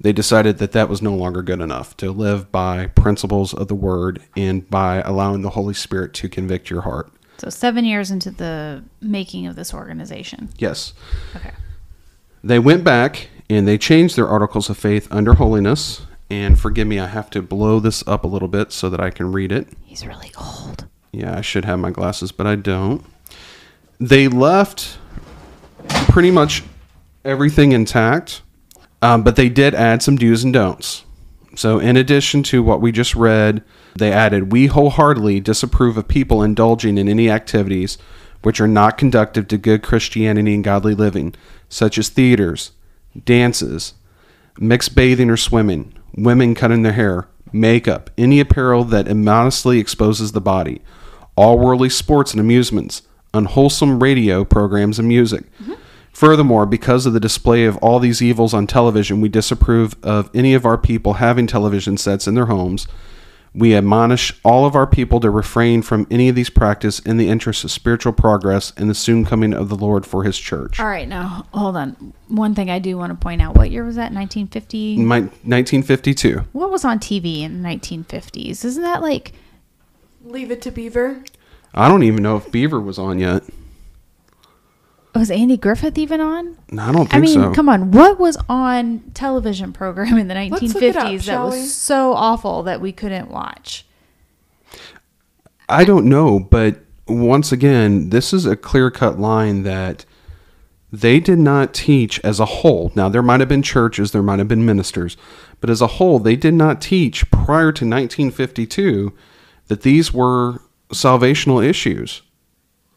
they 0.00 0.12
decided 0.12 0.58
that 0.58 0.72
that 0.72 0.88
was 0.88 1.02
no 1.02 1.14
longer 1.14 1.42
good 1.42 1.60
enough 1.60 1.96
to 1.98 2.10
live 2.10 2.50
by 2.50 2.86
principles 2.88 3.52
of 3.52 3.68
the 3.68 3.74
Word 3.74 4.22
and 4.36 4.68
by 4.70 5.02
allowing 5.02 5.42
the 5.42 5.50
Holy 5.50 5.74
Spirit 5.74 6.14
to 6.14 6.28
convict 6.28 6.70
your 6.70 6.82
heart. 6.82 7.12
So 7.38 7.50
seven 7.50 7.84
years 7.84 8.10
into 8.10 8.30
the 8.30 8.82
making 9.00 9.46
of 9.46 9.56
this 9.56 9.72
organization. 9.72 10.50
Yes. 10.58 10.92
Okay. 11.36 11.52
They 12.42 12.58
went 12.58 12.84
back 12.84 13.28
and 13.50 13.68
they 13.68 13.76
changed 13.76 14.16
their 14.16 14.28
Articles 14.28 14.70
of 14.70 14.78
Faith 14.78 15.06
under 15.10 15.34
holiness 15.34 16.02
and 16.30 16.58
forgive 16.58 16.86
me, 16.86 17.00
I 17.00 17.08
have 17.08 17.28
to 17.30 17.42
blow 17.42 17.80
this 17.80 18.06
up 18.06 18.22
a 18.22 18.28
little 18.28 18.46
bit 18.46 18.70
so 18.70 18.88
that 18.88 19.00
I 19.00 19.10
can 19.10 19.32
read 19.32 19.50
it. 19.50 19.68
He's 19.84 20.06
really 20.06 20.32
old. 20.40 20.86
Yeah, 21.12 21.36
I 21.36 21.40
should 21.40 21.64
have 21.64 21.80
my 21.80 21.90
glasses, 21.90 22.30
but 22.30 22.46
I 22.46 22.54
don't. 22.54 23.04
They 23.98 24.28
left 24.28 24.96
pretty 25.88 26.30
much 26.30 26.62
everything 27.24 27.72
intact, 27.72 28.42
um, 29.02 29.24
but 29.24 29.34
they 29.34 29.48
did 29.48 29.74
add 29.74 30.02
some 30.02 30.16
do's 30.16 30.44
and 30.44 30.54
don'ts. 30.54 31.04
So, 31.56 31.80
in 31.80 31.96
addition 31.96 32.44
to 32.44 32.62
what 32.62 32.80
we 32.80 32.92
just 32.92 33.16
read, 33.16 33.64
they 33.96 34.12
added, 34.12 34.52
We 34.52 34.66
wholeheartedly 34.66 35.40
disapprove 35.40 35.96
of 35.96 36.06
people 36.06 36.44
indulging 36.44 36.96
in 36.96 37.08
any 37.08 37.28
activities 37.28 37.98
which 38.42 38.60
are 38.60 38.68
not 38.68 38.96
conductive 38.96 39.48
to 39.48 39.58
good 39.58 39.82
Christianity 39.82 40.54
and 40.54 40.64
godly 40.64 40.94
living, 40.94 41.34
such 41.68 41.98
as 41.98 42.08
theaters, 42.08 42.70
dances, 43.24 43.94
mixed 44.58 44.94
bathing 44.94 45.30
or 45.30 45.36
swimming, 45.36 45.92
women 46.16 46.54
cutting 46.54 46.82
their 46.82 46.92
hair, 46.92 47.28
makeup, 47.52 48.10
any 48.16 48.40
apparel 48.40 48.84
that 48.84 49.08
immodestly 49.08 49.78
exposes 49.78 50.32
the 50.32 50.40
body, 50.40 50.80
all 51.36 51.58
worldly 51.58 51.90
sports 51.90 52.32
and 52.32 52.40
amusements, 52.40 53.02
unwholesome 53.34 54.02
radio 54.02 54.44
programs 54.44 54.98
and 54.98 55.08
music. 55.08 55.44
Mm-hmm. 55.58 55.74
Furthermore, 56.12 56.66
because 56.66 57.06
of 57.06 57.12
the 57.12 57.20
display 57.20 57.64
of 57.64 57.76
all 57.78 57.98
these 57.98 58.20
evils 58.20 58.52
on 58.52 58.66
television, 58.66 59.20
we 59.20 59.28
disapprove 59.28 59.96
of 60.02 60.28
any 60.34 60.54
of 60.54 60.66
our 60.66 60.76
people 60.76 61.14
having 61.14 61.46
television 61.46 61.96
sets 61.96 62.26
in 62.26 62.34
their 62.34 62.46
homes 62.46 62.86
we 63.54 63.74
admonish 63.74 64.32
all 64.44 64.64
of 64.64 64.76
our 64.76 64.86
people 64.86 65.18
to 65.20 65.30
refrain 65.30 65.82
from 65.82 66.06
any 66.10 66.28
of 66.28 66.36
these 66.36 66.50
practices 66.50 67.04
in 67.04 67.16
the 67.16 67.28
interest 67.28 67.64
of 67.64 67.70
spiritual 67.70 68.12
progress 68.12 68.72
and 68.76 68.88
the 68.88 68.94
soon 68.94 69.24
coming 69.24 69.52
of 69.52 69.68
the 69.68 69.74
Lord 69.74 70.06
for 70.06 70.24
his 70.24 70.38
church. 70.38 70.78
All 70.78 70.86
right, 70.86 71.08
now 71.08 71.46
hold 71.52 71.76
on. 71.76 72.14
One 72.28 72.54
thing 72.54 72.70
I 72.70 72.78
do 72.78 72.96
want 72.96 73.10
to 73.10 73.16
point 73.16 73.42
out. 73.42 73.56
What 73.56 73.70
year 73.70 73.84
was 73.84 73.96
that? 73.96 74.12
1950? 74.12 74.98
My 74.98 75.20
1952. 75.20 76.44
What 76.52 76.70
was 76.70 76.84
on 76.84 77.00
TV 77.00 77.42
in 77.42 77.62
the 77.62 77.68
1950s? 77.68 78.64
Isn't 78.64 78.82
that 78.82 79.02
like 79.02 79.32
Leave 80.24 80.50
It 80.50 80.62
to 80.62 80.70
Beaver? 80.70 81.24
I 81.74 81.88
don't 81.88 82.02
even 82.02 82.22
know 82.22 82.36
if 82.36 82.50
Beaver 82.52 82.80
was 82.80 82.98
on 82.98 83.18
yet. 83.18 83.42
Was 85.14 85.30
Andy 85.30 85.56
Griffith 85.56 85.98
even 85.98 86.20
on? 86.20 86.56
No, 86.70 86.82
I 86.82 86.92
don't 86.92 87.10
think 87.10 87.14
I 87.14 87.18
mean, 87.20 87.34
so. 87.34 87.52
come 87.52 87.68
on. 87.68 87.90
What 87.90 88.20
was 88.20 88.36
on 88.48 89.00
television 89.12 89.72
program 89.72 90.16
in 90.18 90.28
the 90.28 90.34
Let's 90.34 90.74
look 90.74 90.82
it 90.82 90.96
up, 90.96 91.06
1950s 91.06 91.24
that 91.26 91.42
was 91.42 91.54
we? 91.54 91.66
so 91.66 92.12
awful 92.12 92.62
that 92.62 92.80
we 92.80 92.92
couldn't 92.92 93.30
watch? 93.30 93.84
I 95.68 95.84
don't 95.84 96.08
know, 96.08 96.38
but 96.38 96.80
once 97.06 97.52
again, 97.52 98.10
this 98.10 98.32
is 98.32 98.46
a 98.46 98.56
clear 98.56 98.90
cut 98.90 99.18
line 99.18 99.64
that 99.64 100.04
they 100.92 101.20
did 101.20 101.38
not 101.38 101.74
teach 101.74 102.18
as 102.20 102.40
a 102.40 102.44
whole. 102.46 102.90
Now, 102.94 103.08
there 103.08 103.22
might 103.22 103.40
have 103.40 103.48
been 103.48 103.62
churches, 103.62 104.10
there 104.12 104.22
might 104.22 104.38
have 104.38 104.48
been 104.48 104.66
ministers, 104.66 105.16
but 105.60 105.70
as 105.70 105.80
a 105.80 105.86
whole, 105.86 106.18
they 106.18 106.36
did 106.36 106.54
not 106.54 106.80
teach 106.80 107.30
prior 107.30 107.72
to 107.72 107.84
1952 107.84 109.12
that 109.68 109.82
these 109.82 110.12
were 110.12 110.60
salvational 110.92 111.64
issues. 111.64 112.22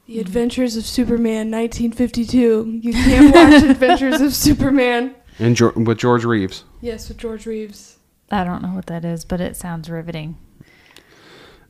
The 0.05 0.19
Adventures 0.19 0.75
of 0.75 0.85
Superman, 0.85 1.49
1952. 1.51 2.79
You 2.81 2.93
can't 2.93 3.33
watch 3.33 3.63
Adventures 3.69 4.19
of 4.21 4.33
Superman. 4.33 5.15
And 5.39 5.55
Geor- 5.55 5.85
with 5.85 5.97
George 5.97 6.25
Reeves. 6.25 6.65
Yes, 6.81 7.07
with 7.07 7.17
George 7.17 7.45
Reeves. 7.45 7.97
I 8.29 8.43
don't 8.43 8.61
know 8.61 8.69
what 8.69 8.87
that 8.87 9.05
is, 9.05 9.23
but 9.25 9.39
it 9.39 9.55
sounds 9.55 9.89
riveting. 9.89 10.37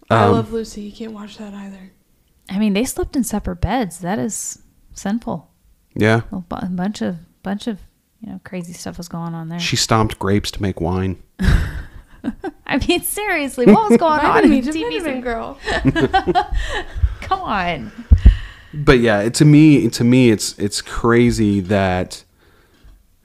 I 0.10 0.26
Um, 0.26 0.32
Love 0.34 0.52
Lucy. 0.52 0.82
You 0.82 0.92
can't 0.92 1.14
watch 1.14 1.38
that 1.38 1.54
either. 1.54 1.92
I 2.50 2.58
mean, 2.60 2.74
they 2.74 2.86
slept 2.86 3.16
in 3.16 3.24
separate 3.24 3.62
beds. 3.62 4.00
That 4.00 4.18
is 4.20 4.62
sinful. 4.94 5.50
Yeah. 5.96 6.22
A 6.32 6.66
bunch 6.68 7.02
of 7.02 7.18
bunch 7.44 7.68
of 7.68 7.80
you 8.20 8.30
know 8.32 8.42
crazy 8.44 8.74
stuff 8.74 8.98
was 8.98 9.08
going 9.08 9.34
on 9.34 9.50
there. 9.50 9.60
She 9.60 9.76
stomped 9.76 10.18
grapes 10.20 10.50
to 10.52 10.62
make 10.62 10.82
wine. 10.82 11.22
I 11.40 12.78
mean, 12.88 13.02
seriously, 13.02 13.66
what 13.68 13.90
was 13.92 13.98
going 14.00 14.20
on 14.20 14.44
in 14.52 14.62
Vitamin, 14.62 14.74
TV? 14.74 14.92
vitamin 15.02 15.22
girl. 15.22 15.58
Come 17.24 17.42
on. 17.42 17.92
But 18.74 19.00
yeah, 19.00 19.30
to 19.30 19.46
me, 19.46 19.90
to 19.90 20.04
me, 20.04 20.32
it's 20.32 20.58
it's 20.58 20.82
crazy 20.82 21.60
that 21.62 22.24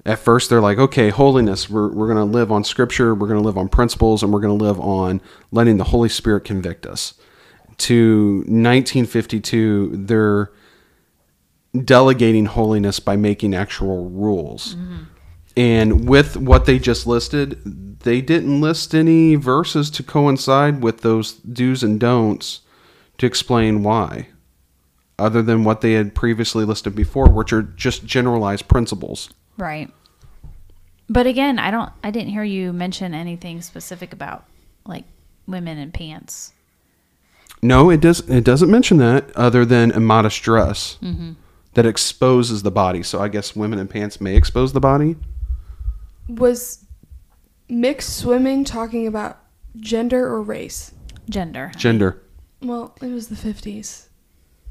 at 0.05 0.19
first 0.19 0.51
they're 0.51 0.61
like, 0.61 0.79
okay, 0.79 1.09
holiness, 1.09 1.71
we're 1.71 1.89
we're 1.89 2.09
gonna 2.09 2.25
live 2.25 2.53
on 2.53 2.65
scripture, 2.65 3.15
we're 3.15 3.29
gonna 3.29 3.41
live 3.41 3.57
on 3.57 3.69
principles, 3.69 4.23
and 4.23 4.33
we're 4.33 4.41
gonna 4.41 4.55
live 4.55 4.79
on 4.79 5.23
letting 5.51 5.79
the 5.79 5.85
Holy 5.85 6.09
Spirit 6.09 6.45
convict 6.45 6.87
us. 6.87 7.15
To 7.79 8.39
1952, 8.39 10.05
they're 10.05 10.51
delegating 11.85 12.47
holiness 12.47 13.01
by 13.01 13.17
making 13.17 13.55
actual 13.55 14.11
rules. 14.11 14.75
Mm-hmm. 14.75 14.97
And 15.57 16.09
with 16.09 16.37
what 16.37 16.67
they 16.67 16.79
just 16.79 17.07
listed, 17.07 18.01
they 18.01 18.21
didn't 18.21 18.61
list 18.61 18.95
any 18.95 19.35
verses 19.35 19.91
to 19.91 20.03
coincide 20.03 20.83
with 20.83 21.01
those 21.01 21.33
do's 21.33 21.83
and 21.83 21.99
don'ts 21.99 22.61
to 23.19 23.27
explain 23.27 23.83
why, 23.83 24.29
other 25.19 25.43
than 25.43 25.65
what 25.65 25.81
they 25.81 25.93
had 25.93 26.15
previously 26.15 26.65
listed 26.65 26.95
before, 26.95 27.29
which 27.29 27.53
are 27.53 27.63
just 27.63 28.05
generalized 28.05 28.69
principles. 28.69 29.31
Right. 29.57 29.93
But 31.09 31.27
again, 31.27 31.59
I 31.59 31.71
don't. 31.71 31.91
I 32.05 32.11
didn't 32.11 32.31
hear 32.31 32.45
you 32.45 32.73
mention 32.73 33.15
anything 33.15 33.61
specific 33.63 34.13
about 34.13 34.45
like 34.87 35.05
women 35.47 35.79
in 35.79 35.91
pants. 35.91 36.53
No, 37.63 37.91
it 37.91 38.01
does. 38.01 38.21
It 38.29 38.45
doesn't 38.45 38.71
mention 38.71 38.99
that, 38.99 39.35
other 39.35 39.65
than 39.65 39.91
immodest 39.91 40.43
dress 40.43 40.99
mm-hmm. 41.03 41.33
that 41.75 41.87
exposes 41.87 42.63
the 42.63 42.71
body. 42.71 43.03
So 43.03 43.21
I 43.21 43.29
guess 43.29 43.57
women 43.57 43.79
in 43.79 43.89
pants 43.89 44.21
may 44.21 44.37
expose 44.37 44.73
the 44.73 44.81
body. 44.81 45.17
Was 46.29 46.85
mixed 47.69 48.19
swimming 48.19 48.65
talking 48.65 49.07
about 49.07 49.39
gender 49.77 50.27
or 50.27 50.43
race? 50.43 50.93
Gender. 51.29 51.73
Gender. 51.77 52.23
Well, 52.61 52.97
it 53.01 53.07
was 53.07 53.29
the 53.29 53.37
50s. 53.37 54.07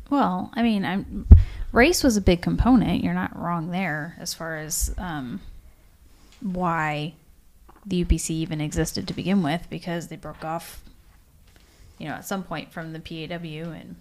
Well, 0.10 0.52
I 0.54 0.62
mean, 0.62 0.86
I'm 0.86 1.28
race 1.72 2.04
was 2.04 2.18
a 2.18 2.22
big 2.22 2.42
component. 2.42 3.04
You're 3.04 3.14
not 3.14 3.38
wrong 3.38 3.72
there 3.72 4.16
as 4.20 4.34
far 4.34 4.58
as 4.58 4.94
um, 4.98 5.42
why 6.42 7.14
the 7.86 8.04
UPC 8.04 8.32
even 8.32 8.62
existed 8.62 9.08
to 9.08 9.14
begin 9.14 9.44
with 9.44 9.68
because 9.70 10.08
they 10.08 10.16
broke 10.16 10.44
off, 10.44 10.82
you 11.98 12.08
know, 12.08 12.16
at 12.16 12.26
some 12.26 12.44
point 12.44 12.72
from 12.72 12.94
the 12.94 13.00
PAW 13.00 13.72
and 13.72 13.96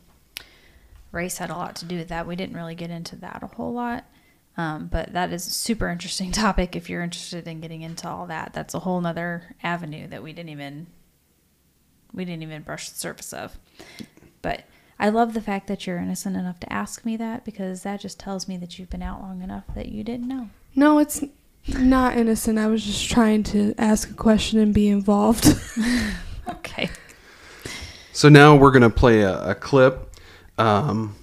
race 1.12 1.38
had 1.38 1.50
a 1.50 1.56
lot 1.56 1.76
to 1.76 1.84
do 1.84 1.96
with 1.96 2.08
that. 2.08 2.26
We 2.26 2.36
didn't 2.36 2.56
really 2.56 2.74
get 2.74 2.90
into 2.90 3.16
that 3.16 3.42
a 3.42 3.46
whole 3.46 3.72
lot. 3.72 4.04
Um, 4.58 4.86
but 4.86 5.12
that 5.12 5.32
is 5.32 5.46
a 5.46 5.50
super 5.50 5.88
interesting 5.88 6.32
topic 6.32 6.74
if 6.74 6.88
you're 6.88 7.02
interested 7.02 7.46
in 7.46 7.60
getting 7.60 7.82
into 7.82 8.08
all 8.08 8.26
that. 8.26 8.52
That's 8.52 8.74
a 8.74 8.80
whole 8.80 9.00
nother 9.00 9.54
avenue 9.62 10.06
that 10.08 10.22
we 10.22 10.32
didn't 10.32 10.50
even 10.50 10.86
we 12.12 12.24
didn't 12.24 12.42
even 12.42 12.62
brush 12.62 12.88
the 12.88 12.98
surface 12.98 13.32
of. 13.32 13.58
But 14.42 14.64
I 14.98 15.08
love 15.08 15.34
the 15.34 15.40
fact 15.40 15.66
that 15.66 15.86
you're 15.86 15.98
innocent 15.98 16.36
enough 16.36 16.60
to 16.60 16.72
ask 16.72 17.04
me 17.04 17.16
that 17.16 17.44
because 17.44 17.82
that 17.82 18.00
just 18.00 18.18
tells 18.18 18.48
me 18.48 18.56
that 18.58 18.78
you've 18.78 18.90
been 18.90 19.02
out 19.02 19.20
long 19.20 19.42
enough 19.42 19.64
that 19.74 19.86
you 19.86 20.04
didn't 20.04 20.28
know. 20.28 20.48
No, 20.74 20.98
it's 20.98 21.22
not 21.68 22.16
innocent. 22.16 22.58
I 22.58 22.66
was 22.66 22.84
just 22.84 23.10
trying 23.10 23.42
to 23.44 23.74
ask 23.78 24.10
a 24.10 24.14
question 24.14 24.58
and 24.58 24.72
be 24.72 24.88
involved. 24.88 25.46
Okay. 26.48 26.90
So 28.12 28.28
now 28.28 28.56
we're 28.56 28.70
going 28.70 28.82
to 28.82 28.90
play 28.90 29.22
a, 29.22 29.50
a 29.50 29.54
clip. 29.54 30.14
Um, 30.58 31.16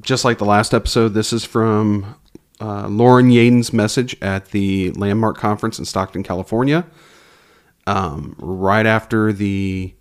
just 0.00 0.24
like 0.24 0.38
the 0.38 0.44
last 0.44 0.74
episode, 0.74 1.10
this 1.10 1.32
is 1.32 1.44
from 1.44 2.16
uh, 2.60 2.86
Lauren 2.88 3.30
Yaden's 3.30 3.72
message 3.72 4.16
at 4.20 4.46
the 4.50 4.90
Landmark 4.92 5.38
Conference 5.38 5.78
in 5.78 5.84
Stockton, 5.84 6.22
California. 6.22 6.86
Um, 7.86 8.36
right 8.38 8.86
after 8.86 9.32
the 9.32 9.94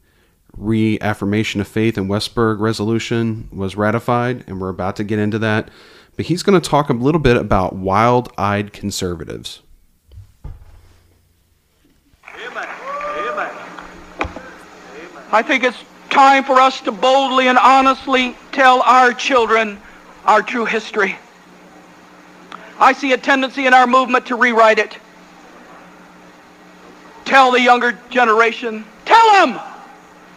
reaffirmation 0.60 1.62
of 1.62 1.67
faith 1.67 1.98
and 1.98 2.10
Westberg 2.10 2.60
resolution 2.60 3.48
was 3.52 3.76
ratified, 3.76 4.43
and 4.45 4.60
we're 4.60 4.69
about 4.69 4.95
to 4.98 5.04
get 5.04 5.17
into 5.17 5.39
that. 5.39 5.69
But 6.15 6.26
he's 6.26 6.43
going 6.43 6.60
to 6.60 6.69
talk 6.69 6.89
a 6.89 6.93
little 6.93 7.22
bit 7.22 7.38
about 7.38 7.76
wild 7.76 8.32
eyed 8.38 8.74
conservatives. 8.74 9.62
I 15.32 15.43
think 15.43 15.63
it's 15.63 15.78
time 16.10 16.43
for 16.43 16.60
us 16.60 16.82
to 16.82 16.91
boldly 16.91 17.48
and 17.48 17.58
honestly 17.58 18.36
tell 18.52 18.82
our 18.82 19.13
children 19.13 19.80
our 20.26 20.41
true 20.41 20.65
history. 20.65 21.17
I 22.80 22.93
see 22.93 23.13
a 23.13 23.17
tendency 23.17 23.67
in 23.67 23.74
our 23.74 23.86
movement 23.86 24.26
to 24.28 24.36
rewrite 24.36 24.80
it. 24.80 24.98
Tell 27.26 27.52
the 27.52 27.62
younger 27.62 27.98
generation, 28.10 28.84
tell 29.06 29.32
them 29.34 29.60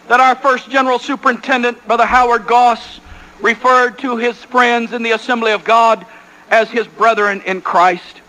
that 0.07 0.19
our 0.19 0.35
first 0.35 0.69
General 0.69 0.99
Superintendent, 0.99 1.85
Brother 1.87 2.05
Howard 2.05 2.45
Goss, 2.45 2.99
referred 3.41 3.99
to 3.99 4.17
his 4.17 4.37
friends 4.37 4.93
in 4.93 5.03
the 5.03 5.11
Assembly 5.11 5.51
of 5.51 5.63
God 5.63 6.05
as 6.49 6.69
his 6.69 6.87
brethren 6.87 7.41
in 7.45 7.61
Christ. 7.61 8.21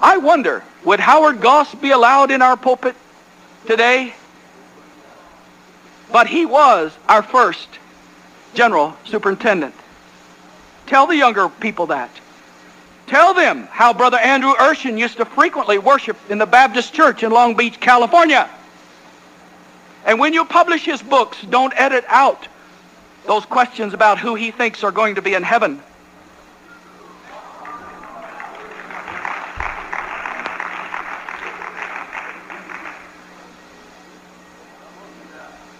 I 0.00 0.16
wonder, 0.18 0.62
would 0.84 1.00
Howard 1.00 1.40
Goss 1.40 1.74
be 1.74 1.90
allowed 1.90 2.30
in 2.30 2.42
our 2.42 2.56
pulpit 2.56 2.96
today? 3.66 4.14
But 6.12 6.26
he 6.26 6.46
was 6.46 6.92
our 7.08 7.22
first 7.22 7.68
general 8.54 8.96
superintendent. 9.04 9.74
Tell 10.86 11.06
the 11.06 11.16
younger 11.16 11.48
people 11.48 11.86
that. 11.86 12.10
Tell 13.06 13.34
them 13.34 13.68
how 13.70 13.92
Brother 13.92 14.18
Andrew 14.18 14.52
Urshan 14.54 14.98
used 14.98 15.16
to 15.18 15.24
frequently 15.24 15.78
worship 15.78 16.16
in 16.30 16.38
the 16.38 16.46
Baptist 16.46 16.94
Church 16.94 17.22
in 17.22 17.30
Long 17.30 17.54
Beach, 17.54 17.80
California. 17.80 18.48
And 20.04 20.18
when 20.18 20.34
you 20.34 20.44
publish 20.44 20.84
his 20.84 21.02
books, 21.02 21.40
don't 21.48 21.72
edit 21.76 22.04
out 22.08 22.46
those 23.26 23.44
questions 23.46 23.94
about 23.94 24.18
who 24.18 24.34
he 24.34 24.50
thinks 24.50 24.84
are 24.84 24.92
going 24.92 25.14
to 25.14 25.22
be 25.22 25.34
in 25.34 25.42
heaven. 25.42 25.82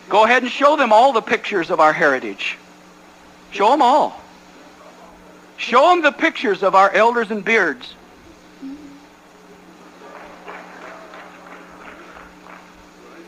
Go 0.08 0.24
ahead 0.24 0.42
and 0.42 0.50
show 0.50 0.76
them 0.76 0.92
all 0.92 1.12
the 1.12 1.20
pictures 1.20 1.70
of 1.70 1.80
our 1.80 1.92
heritage. 1.92 2.56
Show 3.50 3.70
them 3.70 3.82
all. 3.82 4.20
Show 5.56 5.90
them 5.90 6.02
the 6.02 6.12
pictures 6.12 6.62
of 6.62 6.74
our 6.74 6.90
elders 6.90 7.30
and 7.30 7.44
beards. 7.44 7.94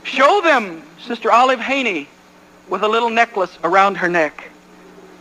Show 0.04 0.40
them 0.42 0.85
Sister 1.00 1.30
Olive 1.30 1.60
Haney 1.60 2.08
with 2.68 2.82
a 2.82 2.88
little 2.88 3.10
necklace 3.10 3.56
around 3.62 3.96
her 3.98 4.08
neck 4.08 4.50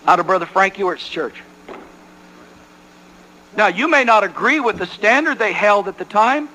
out 0.07 0.19
of 0.19 0.27
Brother 0.27 0.45
Frank 0.45 0.77
Ewart's 0.79 1.07
church. 1.07 1.41
Now, 3.57 3.67
you 3.67 3.87
may 3.87 4.03
not 4.03 4.23
agree 4.23 4.59
with 4.59 4.77
the 4.77 4.85
standard 4.85 5.39
they 5.39 5.53
held 5.53 5.87
at 5.87 5.97
the 5.97 6.05
time, 6.05 6.49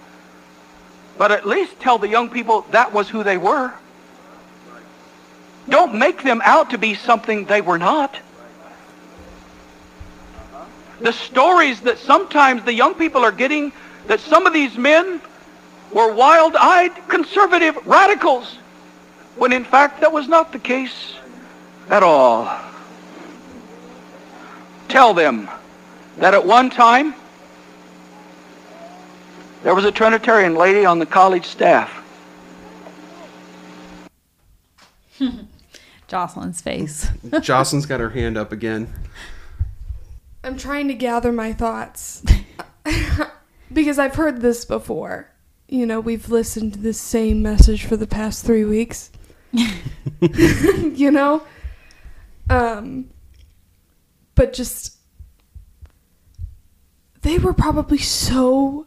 but 1.16 1.32
at 1.32 1.46
least 1.46 1.78
tell 1.80 1.98
the 1.98 2.08
young 2.08 2.28
people 2.28 2.62
that 2.70 2.92
was 2.92 3.08
who 3.08 3.22
they 3.22 3.36
were. 3.36 3.72
Don't 5.68 5.94
make 5.94 6.22
them 6.22 6.42
out 6.44 6.70
to 6.70 6.78
be 6.78 6.94
something 6.94 7.44
they 7.44 7.60
were 7.60 7.78
not. 7.78 8.18
The 11.00 11.12
stories 11.12 11.80
that 11.82 11.98
sometimes 11.98 12.64
the 12.64 12.74
young 12.74 12.94
people 12.94 13.24
are 13.24 13.32
getting 13.32 13.72
that 14.06 14.20
some 14.20 14.46
of 14.46 14.52
these 14.52 14.76
men 14.76 15.20
were 15.92 16.12
wild-eyed 16.12 17.08
conservative 17.08 17.86
radicals 17.86 18.58
when 19.36 19.52
in 19.52 19.64
fact 19.64 20.00
that 20.00 20.12
was 20.12 20.28
not 20.28 20.52
the 20.52 20.58
case 20.58 21.14
at 21.88 22.02
all. 22.02 22.50
Tell 24.88 25.14
them 25.14 25.48
that 26.18 26.34
at 26.34 26.44
one 26.44 26.70
time 26.70 27.14
there 29.62 29.74
was 29.74 29.84
a 29.84 29.92
Trinitarian 29.92 30.54
lady 30.54 30.84
on 30.84 30.98
the 30.98 31.06
college 31.06 31.46
staff. 31.46 31.96
Jocelyn's 36.08 36.60
face. 36.60 37.08
Jocelyn's 37.40 37.86
got 37.86 38.00
her 38.00 38.10
hand 38.10 38.36
up 38.36 38.52
again. 38.52 38.92
I'm 40.42 40.56
trying 40.56 40.88
to 40.88 40.94
gather 40.94 41.32
my 41.32 41.52
thoughts 41.52 42.24
because 43.72 43.98
I've 43.98 44.14
heard 44.14 44.40
this 44.40 44.64
before. 44.64 45.30
You 45.68 45.86
know, 45.86 46.00
we've 46.00 46.30
listened 46.30 46.72
to 46.74 46.80
the 46.80 46.94
same 46.94 47.42
message 47.42 47.84
for 47.84 47.96
the 47.96 48.06
past 48.06 48.44
three 48.44 48.64
weeks. 48.64 49.12
you 49.52 51.10
know? 51.10 51.42
Um, 52.48 53.10
but 54.34 54.52
just, 54.52 54.96
they 57.22 57.38
were 57.38 57.52
probably 57.52 57.98
so 57.98 58.86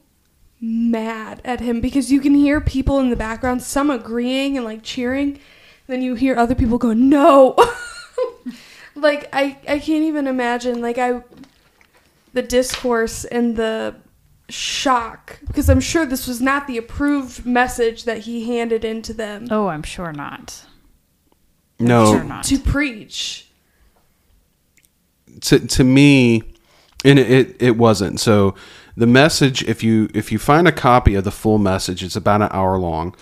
mad 0.59 1.41
at 1.43 1.59
him 1.59 1.81
because 1.81 2.11
you 2.11 2.21
can 2.21 2.33
hear 2.33 2.61
people 2.61 2.99
in 2.99 3.09
the 3.09 3.15
background, 3.15 3.61
some 3.61 3.89
agreeing 3.89 4.57
and 4.57 4.65
like 4.65 4.83
cheering. 4.83 5.39
Then 5.87 6.01
you 6.01 6.15
hear 6.15 6.37
other 6.37 6.55
people 6.55 6.77
go, 6.77 6.93
no. 6.93 7.55
like, 8.95 9.27
I, 9.33 9.57
I 9.67 9.79
can't 9.79 10.05
even 10.05 10.27
imagine. 10.27 10.81
Like, 10.81 10.97
I, 10.97 11.21
the 12.31 12.41
discourse 12.41 13.25
and 13.25 13.55
the 13.55 13.95
shock 14.53 15.39
because 15.47 15.69
I'm 15.69 15.79
sure 15.81 16.05
this 16.05 16.27
was 16.27 16.39
not 16.41 16.67
the 16.67 16.77
approved 16.77 17.45
message 17.45 18.03
that 18.05 18.19
he 18.19 18.45
handed 18.55 18.85
into 18.85 19.13
them 19.13 19.47
Oh, 19.51 19.67
I'm 19.67 19.83
sure 19.83 20.11
not. 20.13 20.65
No, 21.79 22.13
Sure 22.13 22.23
not. 22.23 22.43
to 22.45 22.59
preach. 22.59 23.47
to 25.41 25.59
to 25.59 25.83
me, 25.83 26.43
and 27.03 27.17
it, 27.19 27.29
it 27.31 27.55
it 27.61 27.77
wasn't. 27.77 28.19
So 28.19 28.55
the 28.95 29.07
message, 29.07 29.63
if 29.63 29.83
you 29.83 30.09
if 30.13 30.31
you 30.31 30.37
find 30.39 30.67
a 30.67 30.71
copy 30.71 31.15
of 31.15 31.23
the 31.23 31.31
full 31.31 31.57
message, 31.57 32.03
it's 32.03 32.15
about 32.15 32.41
an 32.41 32.49
hour 32.51 32.77
long. 32.77 33.15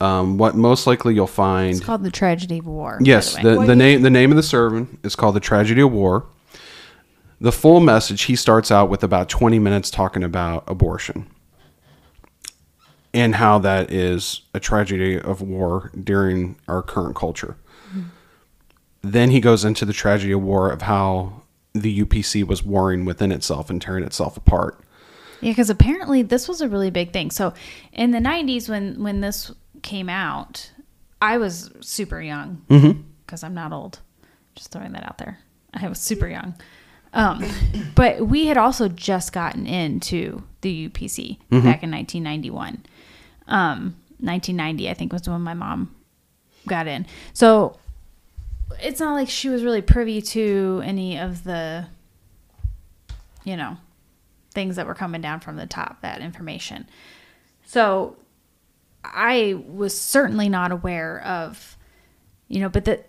Um, 0.00 0.36
what 0.36 0.56
most 0.56 0.88
likely 0.88 1.14
you'll 1.14 1.28
find, 1.28 1.76
It's 1.76 1.84
called 1.84 2.02
the 2.02 2.10
tragedy 2.10 2.58
of 2.58 2.66
war. 2.66 2.98
by 2.98 3.04
yes, 3.06 3.36
the 3.36 3.56
way. 3.56 3.66
the, 3.66 3.66
the 3.66 3.76
name 3.76 4.02
the 4.02 4.10
name 4.10 4.32
of 4.32 4.36
the 4.36 4.42
sermon 4.42 4.98
is 5.04 5.14
called 5.14 5.36
the 5.36 5.40
Tragedy 5.40 5.80
of 5.80 5.92
War. 5.92 6.26
The 7.42 7.50
full 7.50 7.80
message, 7.80 8.22
he 8.22 8.36
starts 8.36 8.70
out 8.70 8.88
with 8.88 9.02
about 9.02 9.28
twenty 9.28 9.58
minutes 9.58 9.90
talking 9.90 10.22
about 10.22 10.62
abortion 10.68 11.26
and 13.12 13.34
how 13.34 13.58
that 13.58 13.90
is 13.90 14.42
a 14.54 14.60
tragedy 14.60 15.18
of 15.18 15.42
war 15.42 15.90
during 15.98 16.54
our 16.68 16.82
current 16.82 17.16
culture. 17.16 17.56
Then 19.02 19.32
he 19.32 19.40
goes 19.40 19.64
into 19.64 19.84
the 19.84 19.92
tragedy 19.92 20.30
of 20.30 20.40
war 20.40 20.70
of 20.70 20.82
how 20.82 21.42
the 21.72 22.04
UPC 22.04 22.46
was 22.46 22.62
warring 22.62 23.04
within 23.04 23.32
itself 23.32 23.68
and 23.70 23.82
tearing 23.82 24.04
itself 24.04 24.36
apart. 24.36 24.78
Yeah, 25.40 25.50
because 25.50 25.68
apparently 25.68 26.22
this 26.22 26.46
was 26.46 26.60
a 26.60 26.68
really 26.68 26.90
big 26.90 27.12
thing. 27.12 27.32
So 27.32 27.52
in 27.92 28.12
the 28.12 28.20
'90s, 28.20 28.68
when 28.68 29.02
when 29.02 29.20
this 29.20 29.50
came 29.82 30.08
out, 30.08 30.70
I 31.20 31.38
was 31.38 31.72
super 31.80 32.22
young 32.22 32.62
mm-hmm. 32.68 33.00
because 33.26 33.42
I'm 33.42 33.54
not 33.54 33.72
old. 33.72 33.98
Just 34.54 34.70
throwing 34.70 34.92
that 34.92 35.04
out 35.04 35.18
there. 35.18 35.40
I 35.74 35.88
was 35.88 35.98
super 35.98 36.28
young, 36.28 36.54
um, 37.12 37.44
but 37.94 38.26
we 38.26 38.46
had 38.46 38.56
also 38.56 38.88
just 38.88 39.32
gotten 39.32 39.66
into 39.66 40.42
the 40.62 40.88
UPC 40.88 41.38
back 41.50 41.82
in 41.82 41.90
1991. 41.90 42.84
Um, 43.48 43.96
1990, 44.20 44.88
I 44.88 44.94
think, 44.94 45.12
was 45.12 45.28
when 45.28 45.42
my 45.42 45.54
mom 45.54 45.94
got 46.66 46.86
in. 46.86 47.06
So 47.32 47.76
it's 48.80 49.00
not 49.00 49.14
like 49.14 49.28
she 49.28 49.48
was 49.48 49.62
really 49.64 49.82
privy 49.82 50.22
to 50.22 50.80
any 50.84 51.18
of 51.18 51.44
the, 51.44 51.86
you 53.44 53.56
know, 53.56 53.76
things 54.52 54.76
that 54.76 54.86
were 54.86 54.94
coming 54.94 55.20
down 55.20 55.40
from 55.40 55.56
the 55.56 55.66
top, 55.66 56.00
that 56.02 56.20
information. 56.20 56.88
So 57.66 58.16
I 59.04 59.62
was 59.66 59.98
certainly 59.98 60.48
not 60.48 60.72
aware 60.72 61.20
of, 61.24 61.76
you 62.48 62.60
know, 62.60 62.68
but 62.68 62.84
the, 62.84 63.02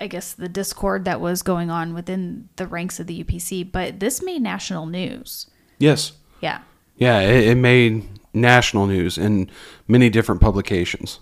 I 0.00 0.06
guess 0.06 0.34
the 0.34 0.48
discord 0.48 1.04
that 1.04 1.20
was 1.20 1.42
going 1.42 1.70
on 1.70 1.94
within 1.94 2.48
the 2.56 2.66
ranks 2.66 3.00
of 3.00 3.06
the 3.06 3.22
UPC, 3.24 3.70
but 3.70 4.00
this 4.00 4.22
made 4.22 4.42
national 4.42 4.86
news. 4.86 5.48
Yes. 5.78 6.12
Yeah. 6.40 6.60
Yeah, 6.96 7.20
it, 7.20 7.48
it 7.48 7.54
made 7.56 8.08
national 8.32 8.86
news 8.86 9.18
in 9.18 9.50
many 9.88 10.10
different 10.10 10.40
publications. 10.40 11.20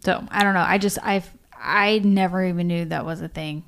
So 0.00 0.24
I 0.30 0.42
don't 0.42 0.54
know. 0.54 0.64
I 0.66 0.78
just 0.78 0.98
I've 1.02 1.30
I 1.52 1.98
never 2.00 2.44
even 2.44 2.68
knew 2.68 2.84
that 2.86 3.04
was 3.04 3.20
a 3.20 3.28
thing. 3.28 3.64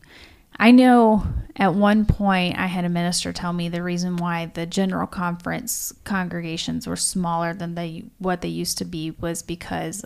I 0.58 0.70
know 0.70 1.24
at 1.56 1.74
one 1.74 2.04
point 2.04 2.58
I 2.58 2.66
had 2.66 2.84
a 2.84 2.88
minister 2.88 3.32
tell 3.32 3.52
me 3.52 3.68
the 3.68 3.82
reason 3.82 4.16
why 4.16 4.46
the 4.46 4.66
general 4.66 5.06
conference 5.06 5.92
congregations 6.04 6.86
were 6.86 6.96
smaller 6.96 7.54
than 7.54 7.74
they 7.74 8.04
what 8.18 8.42
they 8.42 8.48
used 8.48 8.78
to 8.78 8.84
be 8.84 9.10
was 9.12 9.42
because 9.42 10.04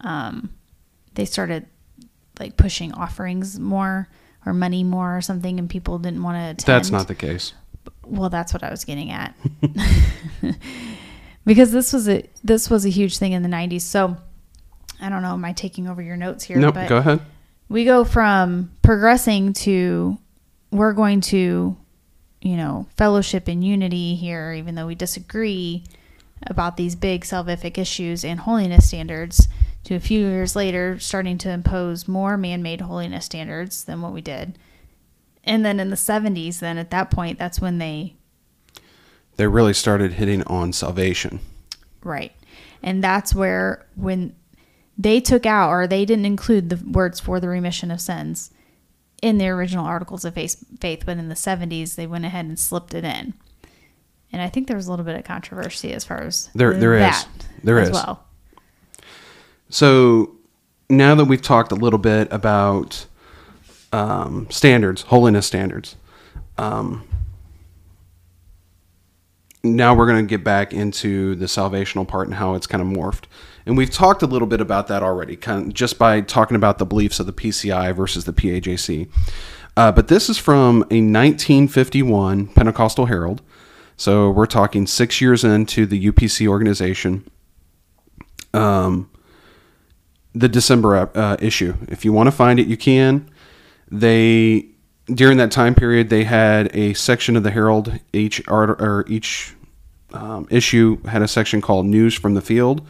um, 0.00 0.50
they 1.18 1.24
started 1.24 1.66
like 2.38 2.56
pushing 2.56 2.92
offerings 2.92 3.58
more 3.58 4.08
or 4.46 4.54
money 4.54 4.84
more 4.84 5.16
or 5.16 5.20
something, 5.20 5.58
and 5.58 5.68
people 5.68 5.98
didn't 5.98 6.22
want 6.22 6.36
to 6.36 6.42
attend. 6.42 6.76
That's 6.76 6.92
not 6.92 7.08
the 7.08 7.16
case. 7.16 7.54
Well, 8.06 8.30
that's 8.30 8.54
what 8.54 8.62
I 8.62 8.70
was 8.70 8.84
getting 8.84 9.10
at. 9.10 9.34
because 11.44 11.72
this 11.72 11.92
was 11.92 12.08
a 12.08 12.24
this 12.44 12.70
was 12.70 12.86
a 12.86 12.88
huge 12.88 13.18
thing 13.18 13.32
in 13.32 13.42
the 13.42 13.48
90s. 13.48 13.80
So 13.80 14.16
I 15.00 15.08
don't 15.08 15.22
know, 15.22 15.32
am 15.32 15.44
I 15.44 15.52
taking 15.52 15.88
over 15.88 16.00
your 16.00 16.16
notes 16.16 16.44
here? 16.44 16.56
Nope, 16.56 16.74
but 16.74 16.88
go 16.88 16.98
ahead. 16.98 17.20
we 17.68 17.84
go 17.84 18.04
from 18.04 18.70
progressing 18.82 19.54
to 19.54 20.18
we're 20.70 20.92
going 20.92 21.20
to, 21.22 21.76
you 22.40 22.56
know, 22.56 22.86
fellowship 22.96 23.48
and 23.48 23.64
unity 23.64 24.14
here, 24.14 24.52
even 24.52 24.76
though 24.76 24.86
we 24.86 24.94
disagree 24.94 25.82
about 26.46 26.76
these 26.76 26.94
big 26.94 27.24
salvific 27.24 27.76
issues 27.76 28.24
and 28.24 28.38
holiness 28.38 28.86
standards, 28.86 29.48
to 29.88 29.94
a 29.94 30.00
few 30.00 30.20
years 30.20 30.54
later 30.54 30.98
starting 30.98 31.38
to 31.38 31.50
impose 31.50 32.06
more 32.06 32.36
man 32.36 32.62
made 32.62 32.82
holiness 32.82 33.24
standards 33.24 33.84
than 33.84 34.02
what 34.02 34.12
we 34.12 34.20
did. 34.20 34.58
And 35.44 35.64
then 35.64 35.80
in 35.80 35.88
the 35.88 35.96
70s, 35.96 36.58
then 36.58 36.76
at 36.76 36.90
that 36.90 37.10
point, 37.10 37.38
that's 37.38 37.58
when 37.58 37.78
they 37.78 38.14
They 39.36 39.46
really 39.46 39.72
started 39.72 40.12
hitting 40.12 40.42
on 40.42 40.74
salvation. 40.74 41.40
Right. 42.04 42.32
And 42.82 43.02
that's 43.02 43.34
where 43.34 43.86
when 43.94 44.34
they 44.98 45.20
took 45.20 45.46
out 45.46 45.70
or 45.70 45.86
they 45.86 46.04
didn't 46.04 46.26
include 46.26 46.68
the 46.68 46.84
words 46.86 47.18
for 47.18 47.40
the 47.40 47.48
remission 47.48 47.90
of 47.90 48.02
sins 48.02 48.50
in 49.22 49.38
the 49.38 49.48
original 49.48 49.86
articles 49.86 50.26
of 50.26 50.34
faith, 50.34 50.62
faith 50.82 51.04
but 51.06 51.16
in 51.16 51.30
the 51.30 51.34
70s 51.34 51.94
they 51.94 52.06
went 52.06 52.26
ahead 52.26 52.44
and 52.44 52.58
slipped 52.58 52.92
it 52.92 53.04
in. 53.04 53.32
And 54.30 54.42
I 54.42 54.50
think 54.50 54.66
there 54.66 54.76
was 54.76 54.86
a 54.86 54.90
little 54.90 55.06
bit 55.06 55.16
of 55.16 55.24
controversy 55.24 55.94
as 55.94 56.04
far 56.04 56.20
as 56.20 56.50
There- 56.54 56.74
there 56.78 56.92
is. 56.92 57.24
There 57.64 57.78
as 57.78 57.88
is. 57.88 57.94
well. 57.94 58.26
So 59.70 60.36
now 60.88 61.14
that 61.14 61.26
we've 61.26 61.42
talked 61.42 61.72
a 61.72 61.74
little 61.74 61.98
bit 61.98 62.28
about 62.32 63.06
um, 63.92 64.46
standards, 64.50 65.02
holiness 65.02 65.46
standards, 65.46 65.96
um, 66.56 67.06
now 69.62 69.94
we're 69.94 70.06
going 70.06 70.24
to 70.24 70.28
get 70.28 70.44
back 70.44 70.72
into 70.72 71.34
the 71.34 71.46
salvational 71.46 72.06
part 72.06 72.26
and 72.28 72.34
how 72.34 72.54
it's 72.54 72.66
kind 72.66 72.80
of 72.80 72.88
morphed. 72.88 73.24
And 73.66 73.76
we've 73.76 73.90
talked 73.90 74.22
a 74.22 74.26
little 74.26 74.48
bit 74.48 74.60
about 74.60 74.86
that 74.86 75.02
already, 75.02 75.36
kind 75.36 75.66
of 75.66 75.74
just 75.74 75.98
by 75.98 76.20
talking 76.22 76.56
about 76.56 76.78
the 76.78 76.86
beliefs 76.86 77.20
of 77.20 77.26
the 77.26 77.32
PCI 77.32 77.94
versus 77.94 78.24
the 78.24 78.32
PAJC. 78.32 79.08
Uh, 79.76 79.92
but 79.92 80.08
this 80.08 80.30
is 80.30 80.38
from 80.38 80.76
a 80.90 81.02
1951 81.02 82.48
Pentecostal 82.48 83.06
Herald. 83.06 83.42
So 83.96 84.30
we're 84.30 84.46
talking 84.46 84.86
six 84.86 85.20
years 85.20 85.44
into 85.44 85.84
the 85.84 86.10
UPC 86.10 86.46
organization. 86.46 87.28
Um, 88.54 89.10
the 90.34 90.48
December 90.48 91.10
uh, 91.14 91.36
issue. 91.40 91.74
If 91.88 92.04
you 92.04 92.12
want 92.12 92.26
to 92.26 92.32
find 92.32 92.60
it, 92.60 92.66
you 92.66 92.76
can. 92.76 93.28
They 93.90 94.68
during 95.06 95.38
that 95.38 95.50
time 95.50 95.74
period 95.74 96.10
they 96.10 96.24
had 96.24 96.74
a 96.74 96.94
section 96.94 97.36
of 97.36 97.42
the 97.42 97.50
Herald. 97.50 97.98
Each 98.12 98.46
art 98.48 98.70
or 98.80 99.04
each 99.08 99.54
um, 100.12 100.46
issue 100.50 101.02
had 101.04 101.22
a 101.22 101.28
section 101.28 101.60
called 101.60 101.86
News 101.86 102.14
from 102.14 102.34
the 102.34 102.40
Field, 102.40 102.86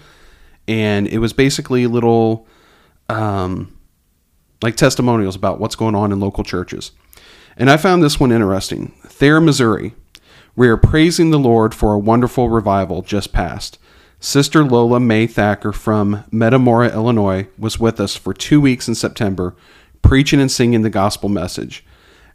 and 0.66 1.07
it 1.07 1.18
was 1.18 1.33
basically 1.33 1.87
little 1.87 2.46
um, 3.09 3.77
like 4.62 4.77
testimonials 4.77 5.37
about 5.37 5.61
what's 5.61 5.77
going 5.77 5.94
on 5.94 6.12
in 6.12 6.20
local 6.20 6.44
churches. 6.44 6.92
And 7.57 7.70
I 7.70 7.77
found 7.77 8.03
this 8.03 8.20
one 8.20 8.33
interesting. 8.33 8.94
Thayer, 9.05 9.40
Missouri. 9.40 9.94
We 10.55 10.68
are 10.68 10.77
praising 10.77 11.31
the 11.31 11.38
Lord 11.38 11.74
for 11.74 11.92
a 11.92 11.98
wonderful 11.98 12.48
revival 12.48 13.03
just 13.03 13.33
passed. 13.33 13.79
Sister 14.20 14.64
Lola 14.64 14.98
May 14.98 15.26
Thacker 15.28 15.72
from 15.72 16.24
Metamora, 16.33 16.92
Illinois, 16.92 17.46
was 17.57 17.78
with 17.78 18.00
us 18.00 18.16
for 18.16 18.35
two 18.35 18.61
weeks 18.61 18.88
in 18.88 18.96
September, 18.96 19.54
preaching 20.02 20.40
and 20.40 20.50
singing 20.50 20.83
the 20.83 20.90
gospel 20.90 21.28
message. 21.28 21.85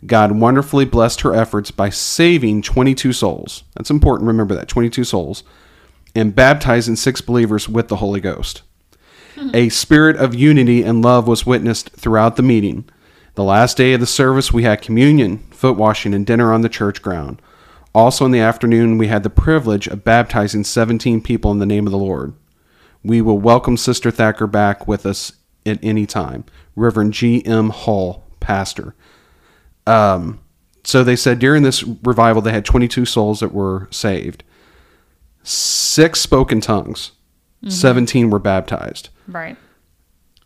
God 0.05 0.33
wonderfully 0.33 0.85
blessed 0.85 1.21
her 1.21 1.35
efforts 1.35 1.71
by 1.71 1.89
saving 1.89 2.61
22 2.61 3.11
souls. 3.13 3.63
That's 3.75 3.89
important. 3.89 4.27
Remember 4.27 4.55
that 4.55 4.67
22 4.67 5.03
souls. 5.03 5.43
And 6.15 6.35
baptizing 6.35 6.95
six 6.95 7.21
believers 7.21 7.67
with 7.67 7.87
the 7.87 7.97
Holy 7.97 8.21
Ghost. 8.21 8.61
Hmm. 9.35 9.49
A 9.53 9.69
spirit 9.69 10.15
of 10.15 10.35
unity 10.35 10.83
and 10.83 11.03
love 11.03 11.27
was 11.27 11.45
witnessed 11.45 11.89
throughout 11.91 12.35
the 12.35 12.43
meeting. 12.43 12.85
The 13.35 13.43
last 13.43 13.77
day 13.77 13.93
of 13.93 13.99
the 13.99 14.05
service, 14.05 14.53
we 14.53 14.63
had 14.63 14.81
communion, 14.81 15.39
foot 15.49 15.75
washing, 15.75 16.13
and 16.13 16.25
dinner 16.25 16.53
on 16.53 16.61
the 16.61 16.69
church 16.69 17.01
ground. 17.01 17.41
Also, 17.93 18.25
in 18.25 18.31
the 18.31 18.39
afternoon, 18.39 18.97
we 18.97 19.07
had 19.07 19.23
the 19.23 19.29
privilege 19.29 19.87
of 19.87 20.03
baptizing 20.03 20.63
17 20.63 21.21
people 21.21 21.51
in 21.51 21.59
the 21.59 21.65
name 21.65 21.85
of 21.85 21.91
the 21.91 21.97
Lord. 21.97 22.33
We 23.03 23.21
will 23.21 23.37
welcome 23.37 23.77
Sister 23.77 24.09
Thacker 24.09 24.47
back 24.47 24.87
with 24.87 25.05
us 25.05 25.33
at 25.65 25.79
any 25.83 26.05
time. 26.05 26.45
Reverend 26.75 27.13
G. 27.13 27.45
M. 27.45 27.69
Hall, 27.69 28.23
pastor. 28.39 28.95
Um, 29.85 30.39
so 30.83 31.03
they 31.03 31.15
said 31.15 31.39
during 31.39 31.63
this 31.63 31.83
revival, 31.83 32.41
they 32.41 32.51
had 32.51 32.65
22 32.65 33.05
souls 33.05 33.41
that 33.41 33.53
were 33.53 33.87
saved. 33.91 34.43
Six 35.43 36.19
spoke 36.21 36.51
in 36.51 36.61
tongues. 36.61 37.11
17 37.69 38.29
were 38.29 38.39
baptized. 38.39 39.09
Right. 39.25 39.55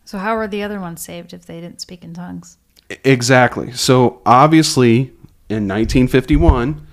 So 0.06 0.20
how 0.20 0.36
were 0.36 0.48
the 0.48 0.62
other 0.62 0.80
ones 0.80 1.04
saved 1.04 1.34
if 1.34 1.46
they 1.46 1.60
didn't 1.60 1.82
speak 1.82 2.04
in 2.04 2.14
tongues? 2.14 2.58
Exactly. 3.04 3.72
So 3.72 4.22
obviously, 4.26 5.12
in 5.50 5.68
1951, 5.68 6.87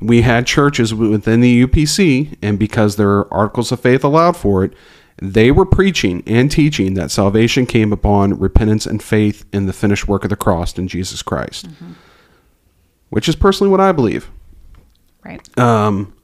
we 0.00 0.22
had 0.22 0.46
churches 0.46 0.94
within 0.94 1.40
the 1.40 1.66
UPC, 1.66 2.36
and 2.42 2.58
because 2.58 2.96
their 2.96 3.32
articles 3.32 3.72
of 3.72 3.80
faith 3.80 4.04
allowed 4.04 4.36
for 4.36 4.64
it, 4.64 4.72
they 5.20 5.50
were 5.50 5.64
preaching 5.64 6.22
and 6.26 6.50
teaching 6.50 6.94
that 6.94 7.10
salvation 7.10 7.64
came 7.64 7.92
upon 7.92 8.38
repentance 8.38 8.84
and 8.84 9.02
faith 9.02 9.46
in 9.52 9.66
the 9.66 9.72
finished 9.72 10.06
work 10.06 10.24
of 10.24 10.30
the 10.30 10.36
cross 10.36 10.76
in 10.76 10.88
Jesus 10.88 11.22
Christ, 11.22 11.68
which 13.08 13.28
is 13.28 13.36
personally 13.36 13.70
what 13.70 13.80
I 13.80 13.92
believe. 13.92 14.30
Right. 15.24 15.58
Um, 15.58 16.14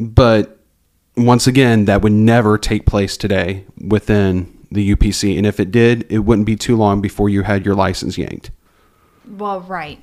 but 0.00 0.58
once 1.16 1.46
again, 1.46 1.84
that 1.84 2.02
would 2.02 2.12
never 2.12 2.58
take 2.58 2.86
place 2.86 3.16
today 3.16 3.64
within 3.78 4.58
the 4.72 4.94
UPC, 4.96 5.36
and 5.36 5.46
if 5.46 5.60
it 5.60 5.70
did, 5.70 6.04
it 6.10 6.20
wouldn't 6.20 6.46
be 6.46 6.56
too 6.56 6.76
long 6.76 7.00
before 7.00 7.28
you 7.28 7.42
had 7.42 7.64
your 7.64 7.74
license 7.74 8.18
yanked. 8.18 8.50
Well, 9.28 9.60
right. 9.60 10.00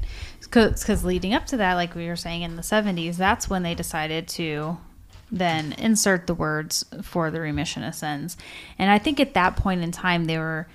Because 0.49 1.03
leading 1.03 1.33
up 1.33 1.45
to 1.47 1.57
that, 1.57 1.75
like 1.75 1.95
we 1.95 2.07
were 2.07 2.15
saying 2.15 2.41
in 2.41 2.55
the 2.55 2.61
70s, 2.61 3.17
that's 3.17 3.49
when 3.49 3.63
they 3.63 3.75
decided 3.75 4.27
to 4.29 4.77
then 5.31 5.73
insert 5.73 6.27
the 6.27 6.33
words 6.33 6.85
for 7.03 7.29
the 7.29 7.39
remission 7.39 7.83
of 7.83 7.93
sins. 7.93 8.35
And 8.77 8.89
I 8.89 8.97
think 8.97 9.19
at 9.19 9.33
that 9.35 9.55
point 9.55 9.83
in 9.83 9.91
time, 9.91 10.25
they 10.25 10.37
were, 10.37 10.67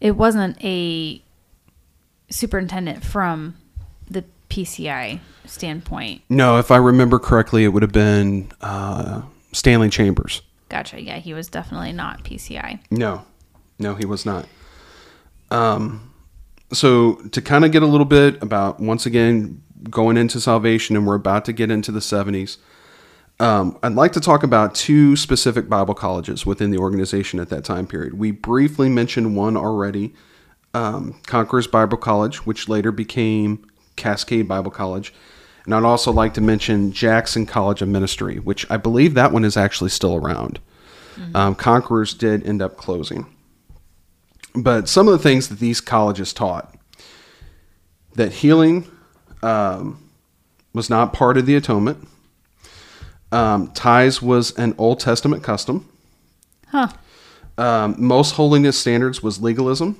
it 0.00 0.16
wasn't 0.16 0.62
a 0.64 1.22
superintendent 2.30 3.04
from 3.04 3.56
the 4.08 4.24
PCI 4.48 5.20
standpoint. 5.46 6.22
No, 6.28 6.58
if 6.58 6.70
I 6.70 6.76
remember 6.76 7.18
correctly, 7.18 7.64
it 7.64 7.68
would 7.68 7.82
have 7.82 7.92
been 7.92 8.50
uh, 8.60 9.22
Stanley 9.52 9.88
Chambers. 9.88 10.42
Gotcha. 10.68 11.00
Yeah, 11.00 11.18
he 11.18 11.34
was 11.34 11.48
definitely 11.48 11.92
not 11.92 12.24
PCI. 12.24 12.80
No, 12.90 13.24
no, 13.78 13.94
he 13.94 14.04
was 14.04 14.24
not. 14.24 14.46
Um, 15.50 16.09
so 16.72 17.14
to 17.32 17.42
kind 17.42 17.64
of 17.64 17.72
get 17.72 17.82
a 17.82 17.86
little 17.86 18.04
bit 18.04 18.42
about 18.42 18.80
once 18.80 19.06
again 19.06 19.62
going 19.88 20.16
into 20.16 20.40
salvation, 20.40 20.96
and 20.96 21.06
we're 21.06 21.14
about 21.14 21.44
to 21.46 21.52
get 21.52 21.70
into 21.70 21.92
the 21.92 22.00
seventies. 22.00 22.58
Um, 23.38 23.78
I'd 23.82 23.94
like 23.94 24.12
to 24.12 24.20
talk 24.20 24.42
about 24.42 24.74
two 24.74 25.16
specific 25.16 25.68
Bible 25.68 25.94
colleges 25.94 26.44
within 26.44 26.70
the 26.70 26.78
organization 26.78 27.40
at 27.40 27.48
that 27.48 27.64
time 27.64 27.86
period. 27.86 28.18
We 28.18 28.32
briefly 28.32 28.90
mentioned 28.90 29.34
one 29.34 29.56
already, 29.56 30.14
um, 30.74 31.18
Conquerors 31.26 31.66
Bible 31.66 31.96
College, 31.96 32.44
which 32.44 32.68
later 32.68 32.92
became 32.92 33.66
Cascade 33.96 34.46
Bible 34.46 34.70
College. 34.70 35.14
And 35.64 35.74
I'd 35.74 35.84
also 35.84 36.12
like 36.12 36.34
to 36.34 36.40
mention 36.40 36.92
Jackson 36.92 37.46
College 37.46 37.80
of 37.80 37.88
Ministry, 37.88 38.38
which 38.38 38.70
I 38.70 38.76
believe 38.76 39.14
that 39.14 39.32
one 39.32 39.44
is 39.44 39.56
actually 39.56 39.90
still 39.90 40.16
around. 40.16 40.58
Um, 41.34 41.54
Conquerors 41.54 42.14
did 42.14 42.46
end 42.46 42.62
up 42.62 42.76
closing. 42.76 43.26
But 44.54 44.88
some 44.88 45.08
of 45.08 45.12
the 45.12 45.22
things 45.22 45.48
that 45.48 45.58
these 45.58 45.80
colleges 45.80 46.32
taught 46.32 46.74
that 48.14 48.32
healing 48.32 48.90
um, 49.42 50.10
was 50.72 50.90
not 50.90 51.12
part 51.12 51.36
of 51.36 51.46
the 51.46 51.54
atonement, 51.56 52.08
Um, 53.32 53.68
tithes 53.74 54.20
was 54.20 54.50
an 54.58 54.74
Old 54.76 54.98
Testament 54.98 55.44
custom. 55.44 55.88
Huh. 56.66 56.88
Um, 57.56 57.94
most 57.96 58.32
holiness 58.32 58.76
standards 58.76 59.22
was 59.22 59.40
legalism. 59.40 59.96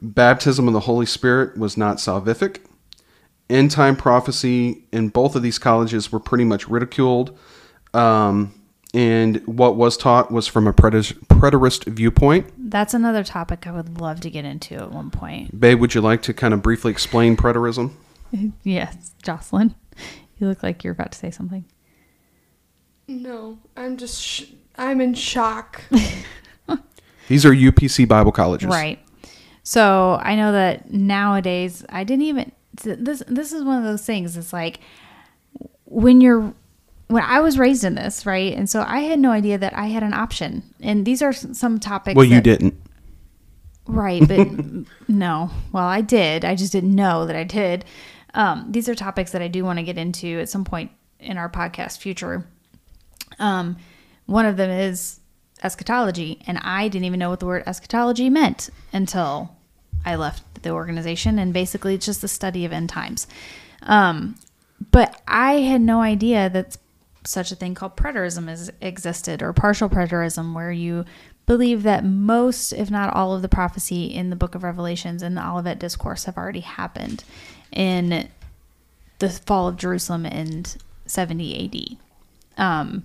Baptism 0.00 0.66
of 0.66 0.74
the 0.74 0.80
Holy 0.80 1.06
Spirit 1.06 1.56
was 1.56 1.76
not 1.76 1.96
salvific. 1.98 2.58
End 3.48 3.70
time 3.70 3.96
prophecy 3.96 4.84
in 4.92 5.08
both 5.08 5.36
of 5.36 5.42
these 5.42 5.58
colleges 5.58 6.12
were 6.12 6.20
pretty 6.20 6.44
much 6.44 6.68
ridiculed. 6.68 7.38
Um, 7.94 8.52
and 8.94 9.44
what 9.46 9.76
was 9.76 9.96
taught 9.96 10.30
was 10.30 10.46
from 10.46 10.66
a 10.66 10.72
preterist, 10.72 11.14
preterist 11.26 11.84
viewpoint. 11.86 12.52
That's 12.58 12.94
another 12.94 13.24
topic 13.24 13.66
I 13.66 13.72
would 13.72 14.00
love 14.00 14.20
to 14.20 14.30
get 14.30 14.44
into 14.44 14.74
at 14.74 14.90
one 14.90 15.10
point. 15.10 15.58
Babe, 15.58 15.80
would 15.80 15.94
you 15.94 16.00
like 16.00 16.22
to 16.22 16.34
kind 16.34 16.52
of 16.52 16.62
briefly 16.62 16.90
explain 16.90 17.36
preterism? 17.36 17.92
yes, 18.62 19.14
Jocelyn. 19.22 19.74
You 20.38 20.48
look 20.48 20.62
like 20.62 20.84
you're 20.84 20.92
about 20.92 21.12
to 21.12 21.18
say 21.18 21.30
something. 21.30 21.64
No, 23.08 23.58
I'm 23.76 23.96
just 23.96 24.22
sh- 24.22 24.44
I'm 24.76 25.00
in 25.00 25.14
shock. 25.14 25.82
These 27.28 27.46
are 27.46 27.52
UPC 27.52 28.06
Bible 28.08 28.32
colleges. 28.32 28.68
Right. 28.68 28.98
So 29.62 30.18
I 30.22 30.34
know 30.36 30.52
that 30.52 30.92
nowadays 30.92 31.84
I 31.88 32.04
didn't 32.04 32.24
even 32.24 32.52
this 32.74 33.22
this 33.28 33.52
is 33.52 33.62
one 33.62 33.78
of 33.78 33.84
those 33.84 34.04
things. 34.04 34.36
It's 34.36 34.52
like 34.52 34.80
when 35.84 36.20
you're 36.20 36.54
when 37.12 37.22
I 37.22 37.40
was 37.40 37.58
raised 37.58 37.84
in 37.84 37.94
this, 37.94 38.24
right? 38.26 38.52
And 38.54 38.68
so 38.68 38.84
I 38.86 39.00
had 39.00 39.18
no 39.20 39.30
idea 39.30 39.58
that 39.58 39.76
I 39.76 39.86
had 39.86 40.02
an 40.02 40.14
option. 40.14 40.62
And 40.80 41.04
these 41.04 41.22
are 41.22 41.32
some 41.32 41.78
topics 41.78 42.16
Well, 42.16 42.24
you 42.24 42.36
that- 42.36 42.44
didn't. 42.44 42.74
Right, 43.86 44.26
but 44.26 44.46
no. 45.08 45.50
Well, 45.72 45.84
I 45.84 46.00
did. 46.02 46.44
I 46.44 46.54
just 46.54 46.72
didn't 46.72 46.94
know 46.94 47.26
that 47.26 47.34
I 47.36 47.42
did. 47.44 47.84
Um, 48.34 48.66
these 48.70 48.88
are 48.88 48.94
topics 48.94 49.32
that 49.32 49.42
I 49.42 49.48
do 49.48 49.64
want 49.64 49.78
to 49.78 49.82
get 49.82 49.98
into 49.98 50.38
at 50.40 50.48
some 50.48 50.64
point 50.64 50.90
in 51.18 51.36
our 51.36 51.48
podcast 51.50 51.98
future. 51.98 52.46
Um, 53.38 53.76
one 54.26 54.46
of 54.46 54.56
them 54.56 54.70
is 54.70 55.18
eschatology, 55.64 56.40
and 56.46 56.58
I 56.62 56.88
didn't 56.88 57.04
even 57.06 57.18
know 57.18 57.28
what 57.30 57.40
the 57.40 57.46
word 57.46 57.64
eschatology 57.66 58.30
meant 58.30 58.70
until 58.92 59.56
I 60.04 60.14
left 60.14 60.62
the 60.62 60.70
organization. 60.70 61.38
And 61.40 61.52
basically, 61.52 61.94
it's 61.96 62.06
just 62.06 62.22
the 62.22 62.28
study 62.28 62.64
of 62.64 62.72
end 62.72 62.88
times. 62.88 63.26
Um, 63.82 64.36
but 64.92 65.20
I 65.26 65.54
had 65.54 65.80
no 65.80 66.00
idea 66.00 66.48
that 66.50 66.76
such 67.24 67.52
a 67.52 67.56
thing 67.56 67.74
called 67.74 67.96
preterism 67.96 68.48
has 68.48 68.70
existed 68.80 69.42
or 69.42 69.52
partial 69.52 69.88
preterism, 69.88 70.54
where 70.54 70.72
you 70.72 71.04
believe 71.46 71.82
that 71.82 72.04
most, 72.04 72.72
if 72.72 72.90
not 72.90 73.14
all, 73.14 73.34
of 73.34 73.42
the 73.42 73.48
prophecy 73.48 74.06
in 74.06 74.30
the 74.30 74.36
book 74.36 74.54
of 74.54 74.62
Revelations 74.62 75.22
and 75.22 75.36
the 75.36 75.46
Olivet 75.46 75.78
Discourse 75.78 76.24
have 76.24 76.36
already 76.36 76.60
happened 76.60 77.24
in 77.70 78.28
the 79.18 79.28
fall 79.28 79.68
of 79.68 79.76
Jerusalem 79.76 80.26
in 80.26 80.64
70 81.06 81.98
AD. 82.58 82.62
Um, 82.62 83.04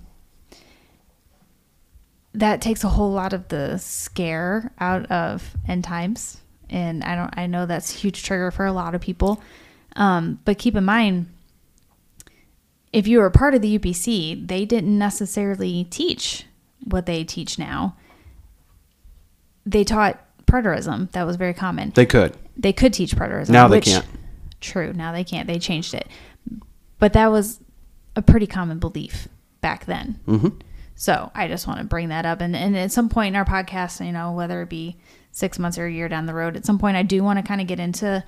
that 2.34 2.60
takes 2.60 2.84
a 2.84 2.88
whole 2.88 3.12
lot 3.12 3.32
of 3.32 3.48
the 3.48 3.78
scare 3.78 4.72
out 4.78 5.06
of 5.10 5.56
end 5.66 5.84
times, 5.84 6.40
and 6.70 7.02
I 7.02 7.16
don't. 7.16 7.36
I 7.36 7.46
know 7.46 7.66
that's 7.66 7.92
a 7.94 7.96
huge 7.96 8.22
trigger 8.22 8.50
for 8.50 8.66
a 8.66 8.72
lot 8.72 8.94
of 8.94 9.00
people. 9.00 9.42
Um, 9.96 10.38
but 10.44 10.58
keep 10.58 10.76
in 10.76 10.84
mind, 10.84 11.26
if 12.92 13.06
you 13.06 13.18
were 13.18 13.26
a 13.26 13.30
part 13.30 13.54
of 13.54 13.62
the 13.62 13.78
UPC, 13.78 14.46
they 14.46 14.64
didn't 14.64 14.96
necessarily 14.98 15.84
teach 15.90 16.44
what 16.84 17.06
they 17.06 17.24
teach 17.24 17.58
now. 17.58 17.96
They 19.66 19.84
taught 19.84 20.18
preterism. 20.46 21.10
That 21.12 21.26
was 21.26 21.36
very 21.36 21.54
common. 21.54 21.90
They 21.94 22.06
could. 22.06 22.36
They 22.56 22.72
could 22.72 22.92
teach 22.94 23.14
preterism. 23.14 23.50
Now 23.50 23.68
they 23.68 23.76
which- 23.78 23.84
can't. 23.86 24.06
True. 24.60 24.92
Now 24.92 25.12
they 25.12 25.22
can't. 25.22 25.46
They 25.46 25.58
changed 25.60 25.94
it. 25.94 26.08
But 26.98 27.12
that 27.12 27.30
was 27.30 27.60
a 28.16 28.22
pretty 28.22 28.46
common 28.48 28.80
belief 28.80 29.28
back 29.60 29.84
then. 29.86 30.18
hmm 30.26 30.48
So 30.96 31.30
I 31.34 31.46
just 31.46 31.68
want 31.68 31.78
to 31.78 31.84
bring 31.84 32.08
that 32.08 32.26
up. 32.26 32.40
And, 32.40 32.56
and 32.56 32.76
at 32.76 32.90
some 32.90 33.08
point 33.08 33.28
in 33.28 33.36
our 33.36 33.44
podcast, 33.44 34.04
you 34.04 34.10
know, 34.10 34.32
whether 34.32 34.62
it 34.62 34.68
be 34.68 34.96
six 35.30 35.60
months 35.60 35.78
or 35.78 35.86
a 35.86 35.92
year 35.92 36.08
down 36.08 36.26
the 36.26 36.34
road, 36.34 36.56
at 36.56 36.64
some 36.66 36.78
point 36.78 36.96
I 36.96 37.04
do 37.04 37.22
want 37.22 37.38
to 37.38 37.44
kind 37.44 37.60
of 37.60 37.68
get 37.68 37.78
into 37.78 38.24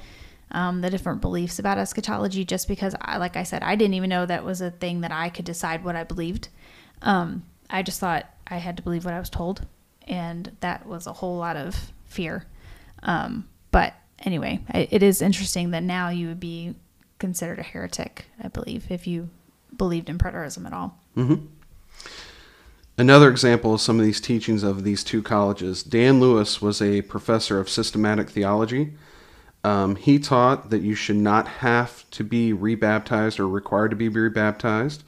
um, 0.52 0.80
the 0.80 0.90
different 0.90 1.20
beliefs 1.20 1.58
about 1.58 1.78
eschatology 1.78 2.44
just 2.44 2.68
because, 2.68 2.94
I, 3.00 3.18
like 3.18 3.36
I 3.36 3.42
said, 3.42 3.62
I 3.62 3.76
didn't 3.76 3.94
even 3.94 4.10
know 4.10 4.26
that 4.26 4.44
was 4.44 4.60
a 4.60 4.70
thing 4.70 5.00
that 5.02 5.12
I 5.12 5.28
could 5.28 5.44
decide 5.44 5.84
what 5.84 5.96
I 5.96 6.04
believed. 6.04 6.48
Um, 7.02 7.44
I 7.68 7.82
just 7.82 8.00
thought 8.00 8.26
I 8.46 8.56
had 8.56 8.76
to 8.76 8.82
believe 8.82 9.04
what 9.04 9.14
I 9.14 9.18
was 9.18 9.30
told. 9.30 9.66
And 10.08 10.56
that 10.60 10.86
was 10.86 11.06
a 11.06 11.12
whole 11.12 11.36
lot 11.36 11.56
of 11.56 11.92
fear. 12.06 12.46
Um, 13.02 13.48
but 13.70 13.94
anyway, 14.18 14.60
I, 14.68 14.88
it 14.90 15.02
is 15.02 15.22
interesting 15.22 15.70
that 15.70 15.82
now 15.82 16.08
you 16.08 16.28
would 16.28 16.40
be 16.40 16.74
considered 17.18 17.58
a 17.58 17.62
heretic, 17.62 18.26
I 18.42 18.48
believe, 18.48 18.90
if 18.90 19.06
you 19.06 19.30
believed 19.76 20.08
in 20.08 20.18
preterism 20.18 20.66
at 20.66 20.72
all. 20.72 20.98
Another 22.98 23.30
example 23.30 23.72
of 23.72 23.80
some 23.80 23.98
of 23.98 24.04
these 24.04 24.20
teachings 24.20 24.62
of 24.62 24.84
these 24.84 25.02
two 25.04 25.22
colleges 25.22 25.82
Dan 25.82 26.20
Lewis 26.20 26.60
was 26.60 26.82
a 26.82 27.02
professor 27.02 27.58
of 27.58 27.70
systematic 27.70 28.28
theology. 28.28 28.92
Um, 29.62 29.96
he 29.96 30.18
taught 30.18 30.70
that 30.70 30.80
you 30.82 30.94
should 30.94 31.16
not 31.16 31.46
have 31.46 32.08
to 32.12 32.24
be 32.24 32.52
rebaptized 32.52 33.38
or 33.38 33.46
required 33.48 33.90
to 33.90 33.96
be 33.96 34.08
rebaptized 34.08 35.02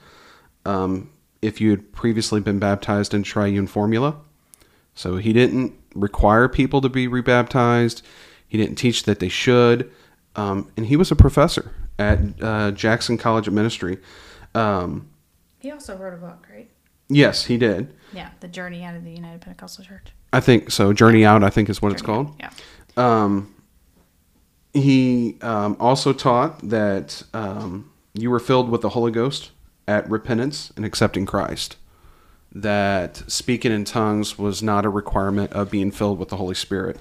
um, 0.67 1.11
if 1.41 1.61
you 1.61 1.71
had 1.71 1.93
previously 1.93 2.41
been 2.41 2.59
baptized 2.59 3.15
in 3.15 3.23
triune 3.23 3.67
formula. 3.67 4.17
So 4.95 5.17
he 5.17 5.33
didn't 5.33 5.73
require 5.95 6.49
people 6.49 6.83
to 6.83 6.89
be 6.91 7.09
rebaptized. 7.09 8.03
He 8.47 8.59
didn't 8.59 8.77
teach 8.77 9.05
that 9.05 9.21
they 9.21 9.31
should. 9.31 9.91
Um, 10.37 10.71
and 10.77 10.87
he 10.87 10.97
was 10.97 11.11
a 11.11 11.17
professor 11.17 11.73
at 11.99 12.19
uh, 12.43 12.71
Jackson 12.73 13.17
College 13.17 13.49
of 13.49 13.55
Ministry. 13.55 13.99
Um, 14.55 15.09
He 15.61 15.71
also 15.71 15.97
wrote 15.97 16.13
a 16.15 16.19
book, 16.19 16.47
right? 16.53 16.69
yes, 17.09 17.47
he 17.47 17.57
did. 17.57 17.95
Yeah, 18.13 18.31
The 18.41 18.49
Journey 18.49 18.85
Out 18.85 18.95
of 18.97 19.05
the 19.05 19.11
United 19.13 19.41
Pentecostal 19.41 19.85
Church. 19.85 20.09
I 20.33 20.41
think 20.41 20.71
so. 20.71 20.93
Journey 20.93 21.25
Out, 21.25 21.43
I 21.43 21.49
think, 21.51 21.69
is 21.71 21.81
what 21.81 21.93
it's 21.93 22.03
called. 22.03 22.29
Out, 22.43 22.53
Yeah. 22.97 23.23
Um, 23.23 23.55
he 24.73 25.37
um, 25.43 25.77
also 25.79 26.13
taught 26.13 26.59
that 26.69 27.23
um, 27.35 27.91
you 28.15 28.31
were 28.31 28.41
filled 28.41 28.71
with 28.71 28.81
the 28.81 28.91
Holy 28.91 29.13
Ghost 29.13 29.51
at 29.87 30.09
repentance 30.09 30.73
and 30.77 30.85
accepting 30.85 31.27
Christ. 31.27 31.77
That 32.55 33.23
speaking 33.31 33.73
in 33.73 33.85
tongues 33.85 34.39
was 34.39 34.63
not 34.63 34.85
a 34.85 34.91
requirement 34.91 35.53
of 35.53 35.71
being 35.71 35.91
filled 35.91 36.19
with 36.19 36.29
the 36.29 36.37
Holy 36.37 36.55
Spirit. 36.55 36.99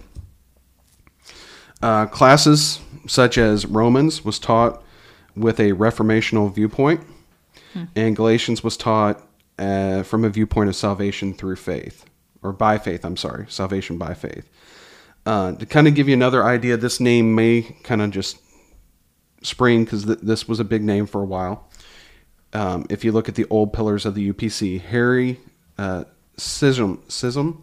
Uh, 1.82 2.06
classes 2.06 2.80
such 3.08 3.38
as 3.38 3.66
Romans 3.66 4.24
was 4.24 4.40
taught 4.40 4.84
with 5.36 5.60
a 5.60 5.72
reformational 5.72 6.54
viewpoint, 6.54 7.02
and 7.96 8.16
Galatians 8.16 8.64
was 8.64 8.78
taught 8.78 9.26
uh, 9.58 10.04
from 10.04 10.24
a 10.24 10.30
viewpoint 10.30 10.70
of 10.70 10.76
salvation 10.76 11.34
through 11.34 11.56
faith, 11.56 12.06
or 12.44 12.52
by 12.54 12.78
faith. 12.78 13.04
I'm 13.04 13.18
sorry, 13.18 13.46
salvation 13.50 13.98
by 13.98 14.14
faith. 14.14 14.48
Uh, 15.26 15.52
to 15.54 15.66
kind 15.66 15.88
of 15.88 15.94
give 15.94 16.08
you 16.08 16.14
another 16.14 16.44
idea, 16.44 16.78
this 16.78 17.00
name 17.00 17.36
may 17.36 17.62
kind 17.84 18.02
of 18.02 18.10
just 18.10 18.40
spring 19.44 19.84
because 19.84 20.06
th- 20.06 20.20
this 20.22 20.48
was 20.48 20.60
a 20.60 20.64
big 20.64 20.84
name 20.84 21.06
for 21.06 21.22
a 21.22 21.26
while. 21.26 21.70
Um, 22.54 22.86
if 22.90 23.04
you 23.04 23.12
look 23.12 23.30
at 23.30 23.36
the 23.36 23.46
old 23.50 23.72
pillars 23.72 24.06
of 24.06 24.16
the 24.16 24.34
UPC, 24.34 24.82
Harry 24.82 25.40
uh, 25.78 26.06
Scism, 26.38 26.98
Scism 27.08 27.62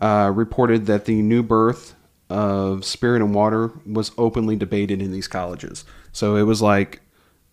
uh, 0.00 0.32
reported 0.34 0.86
that 0.86 1.04
the 1.04 1.22
new 1.22 1.42
birth 1.42 1.94
of 2.28 2.84
spirit 2.84 3.22
and 3.22 3.34
water 3.34 3.72
was 3.86 4.10
openly 4.18 4.56
debated 4.56 5.00
in 5.00 5.12
these 5.12 5.28
colleges. 5.28 5.84
So 6.12 6.36
it 6.36 6.42
was 6.42 6.60
like, 6.60 7.00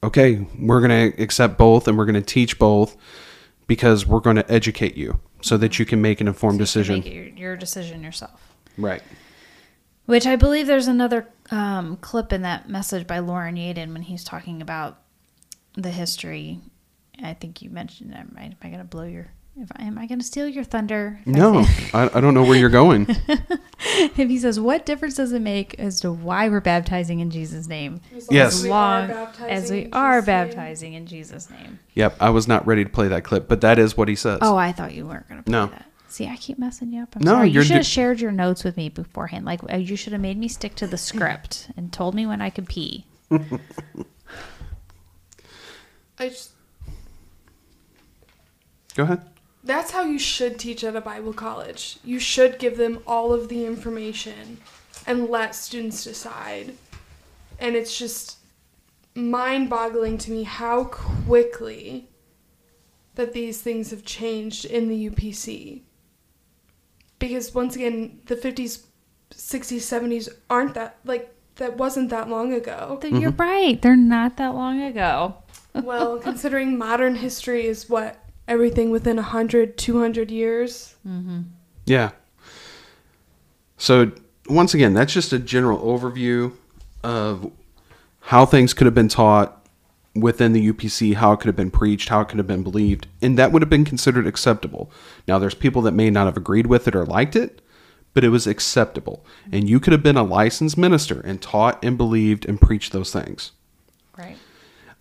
okay, 0.02 0.46
we're 0.58 0.86
going 0.86 1.12
to 1.12 1.22
accept 1.22 1.58
both 1.58 1.88
and 1.88 1.98
we're 1.98 2.06
going 2.06 2.16
to 2.16 2.22
teach 2.22 2.58
both 2.58 2.98
because 3.68 4.06
we're 4.06 4.20
going 4.20 4.36
to 4.38 4.52
educate 4.52 4.98
you 4.98 5.20
so 5.42 5.58
that 5.58 5.80
you 5.80 5.86
can 5.86 6.02
make 6.02 6.22
an 6.22 6.28
informed 6.28 6.60
decision. 6.60 6.96
Make 6.96 7.14
your, 7.14 7.26
your 7.26 7.56
decision 7.56 8.04
yourself. 8.04 8.54
Right. 8.78 9.04
Which 10.06 10.26
I 10.28 10.36
believe 10.36 10.68
there's 10.68 10.88
another 10.88 11.28
um, 11.50 11.98
clip 11.98 12.34
in 12.34 12.42
that 12.42 12.68
message 12.70 13.08
by 13.08 13.20
Loren 13.20 13.56
Yadon 13.56 13.94
when 13.94 14.02
he's 14.02 14.24
talking 14.24 14.62
about 14.62 15.00
the 15.76 15.92
history. 15.92 16.60
I 17.24 17.34
think 17.34 17.62
you 17.62 17.70
mentioned. 17.70 18.14
Am 18.14 18.36
I, 18.38 18.44
am 18.46 18.56
I 18.62 18.68
going 18.68 18.80
to 18.80 18.84
blow 18.86 19.04
your? 19.04 19.28
If 19.56 19.72
I, 19.78 19.84
am 19.84 20.00
I 20.00 20.08
going 20.08 20.20
to 20.20 20.26
steal 20.26 20.48
your 20.48 20.64
thunder? 20.64 21.20
No, 21.26 21.60
I, 21.94 22.10
I 22.16 22.22
don't 22.22 22.34
know 22.34 22.44
where 22.44 22.58
you're 22.58 22.70
going. 22.70 23.06
if 23.80 24.16
he 24.16 24.40
says, 24.40 24.60
"What 24.60 24.86
difference 24.86 25.16
does 25.16 25.32
it 25.32 25.42
make 25.44 25.80
as 25.80 26.02
to 26.02 26.12
why 26.12 26.50
we're 26.50 26.60
baptizing 26.60 27.20
in 27.20 27.30
Jesus' 27.30 27.68
name?" 27.68 28.02
As 28.16 28.28
Yes. 28.32 28.56
As 28.56 28.64
we 28.64 28.70
long 28.72 29.04
are 29.04 29.08
baptizing 29.08 29.50
as 29.52 29.72
we 29.72 29.82
in 29.84 29.94
are 29.94 30.18
Jesus' 30.18 30.26
baptizing 30.26 30.94
in 30.94 31.06
Jesus' 31.06 31.50
name. 31.52 31.80
Yep, 31.94 32.18
I 32.20 32.32
was 32.32 32.48
not 32.48 32.66
ready 32.66 32.84
to 32.84 32.90
play 32.90 33.08
that 33.10 33.24
clip, 33.24 33.48
but 33.48 33.62
that 33.62 33.78
is 33.78 33.96
what 33.96 34.08
he 34.08 34.16
says. 34.16 34.40
Oh, 34.42 34.58
I 34.58 34.72
thought 34.72 34.94
you 34.96 35.06
weren't 35.06 35.30
going 35.30 35.44
to 35.44 35.44
play 35.44 35.52
No. 35.52 35.68
that. 35.68 35.86
See, 36.14 36.28
I 36.28 36.36
keep 36.36 36.60
messing 36.60 36.94
you 36.94 37.02
up. 37.02 37.16
I'm 37.16 37.24
No, 37.24 37.32
sorry. 37.32 37.50
You 37.50 37.64
should 37.64 37.78
have 37.78 37.86
di- 37.86 37.90
shared 37.90 38.22
your 38.22 38.32
notes 38.32 38.64
with 38.64 38.78
me 38.78 38.88
beforehand. 38.88 39.46
Like 39.46 39.62
uh, 39.74 39.78
you 39.78 39.96
should 39.96 40.14
have 40.14 40.22
made 40.22 40.38
me 40.38 40.48
stick 40.48 40.76
to 40.76 40.86
the 40.86 40.96
script 40.96 41.72
and 41.76 41.92
told 41.92 42.14
me 42.14 42.28
when 42.28 42.40
I 42.40 42.52
could 42.52 42.70
pee. 42.70 43.08
I 43.32 43.40
just 46.30 46.52
Go 48.94 49.02
ahead. 49.04 49.24
that's 49.64 49.90
how 49.90 50.04
you 50.04 50.20
should 50.20 50.60
teach 50.60 50.84
at 50.84 50.96
a 50.96 51.02
Bible 51.02 51.34
college. 51.34 51.98
You 52.04 52.20
should 52.20 52.60
give 52.60 52.78
them 52.78 53.00
all 53.08 53.34
of 53.34 53.50
the 53.50 53.66
information 53.66 54.60
and 55.08 55.32
let 55.32 55.56
students 55.56 56.04
decide. 56.04 56.76
And 57.58 57.76
it's 57.76 57.98
just 57.98 58.38
mind 59.16 59.68
boggling 59.68 60.20
to 60.20 60.32
me 60.32 60.44
how 60.44 60.84
quickly 60.84 62.08
that 63.16 63.34
these 63.34 63.64
things 63.64 63.90
have 63.90 64.06
changed 64.06 64.66
in 64.66 64.90
the 64.90 65.10
UPC. 65.10 65.82
Because 67.24 67.56
once 67.56 67.78
again, 67.78 68.20
the 68.26 68.36
50s, 68.36 68.84
60s, 69.32 69.78
70s 69.78 70.28
aren't 70.50 70.74
that, 70.74 70.98
like, 71.06 71.34
that 71.56 71.78
wasn't 71.78 72.10
that 72.10 72.28
long 72.28 72.52
ago. 72.52 73.00
You're 73.02 73.32
mm-hmm. 73.32 73.42
right. 73.42 73.82
They're 73.82 73.96
not 73.96 74.36
that 74.38 74.54
long 74.56 74.82
ago. 74.82 75.36
well, 75.74 76.18
considering 76.18 76.78
modern 76.78 77.16
history 77.16 77.66
is 77.66 77.90
what? 77.90 78.20
Everything 78.50 78.90
within 78.90 79.16
100, 79.16 79.78
200 79.78 80.32
years? 80.32 80.96
Mm-hmm. 81.08 81.44
Yeah. 81.86 82.12
So 83.78 84.12
once 84.50 84.74
again, 84.74 84.94
that's 84.94 85.14
just 85.14 85.32
a 85.32 85.40
general 85.40 85.80
overview 85.80 86.52
of 87.06 87.50
how 88.20 88.46
things 88.46 88.74
could 88.74 88.86
have 88.86 88.94
been 88.94 89.08
taught 89.08 89.63
within 90.16 90.54
the 90.54 90.72
UPC, 90.72 91.16
how 91.16 91.32
it 91.34 91.38
could 91.38 91.48
have 91.48 91.56
been 91.56 91.72
preached, 91.72 92.10
how 92.10 92.22
it 92.22 92.28
could 92.28 92.38
have 92.38 92.48
been 92.48 92.64
believed, 92.64 93.08
and 93.22 93.38
that 93.38 93.52
would 93.52 93.62
have 93.62 93.70
been 93.70 93.86
considered 93.86 94.28
acceptable. 94.28 94.92
Now, 95.28 95.40
there's 95.40 95.56
people 95.56 95.82
that 95.84 95.94
may 95.94 96.10
not 96.10 96.26
have 96.26 96.38
agreed 96.38 96.68
with 96.68 96.88
it 96.88 96.96
or 96.96 97.06
liked 97.06 97.36
it, 97.36 97.62
but 98.14 98.24
it 98.24 98.30
was 98.30 98.46
acceptable. 98.46 99.26
And 99.52 99.68
you 99.68 99.80
could 99.80 99.92
have 99.92 100.04
been 100.04 100.18
a 100.18 100.24
licensed 100.24 100.78
minister 100.78 101.20
and 101.22 101.42
taught 101.42 101.84
and 101.84 101.98
believed 101.98 102.46
and 102.48 102.62
preached 102.62 102.92
those 102.94 103.12
things. 103.12 103.54
Right. 104.18 104.38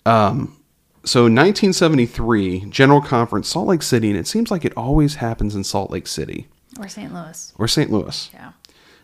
Um, 0.06 0.56
So, 1.04 1.22
1973, 1.24 2.66
General 2.70 3.00
Conference, 3.02 3.48
Salt 3.48 3.66
Lake 3.68 3.82
City, 3.82 4.08
and 4.08 4.18
it 4.18 4.26
seems 4.26 4.50
like 4.50 4.64
it 4.64 4.72
always 4.76 5.16
happens 5.16 5.54
in 5.54 5.64
Salt 5.64 5.90
Lake 5.90 6.06
City 6.06 6.46
Or 6.78 6.88
St. 6.88 7.12
Louis. 7.12 7.52
or 7.58 7.68
St. 7.68 7.90
Louis. 7.90 8.30
Yeah. 8.32 8.52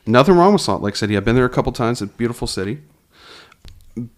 Nothing 0.06 0.36
wrong 0.36 0.52
with 0.54 0.62
Salt 0.62 0.80
Lake 0.80 0.96
City. 0.96 1.16
I've 1.16 1.24
been 1.26 1.34
there 1.36 1.44
a 1.44 1.50
couple 1.50 1.72
times. 1.72 2.00
It's 2.00 2.10
a 2.10 2.16
beautiful 2.16 2.46
city. 2.46 2.78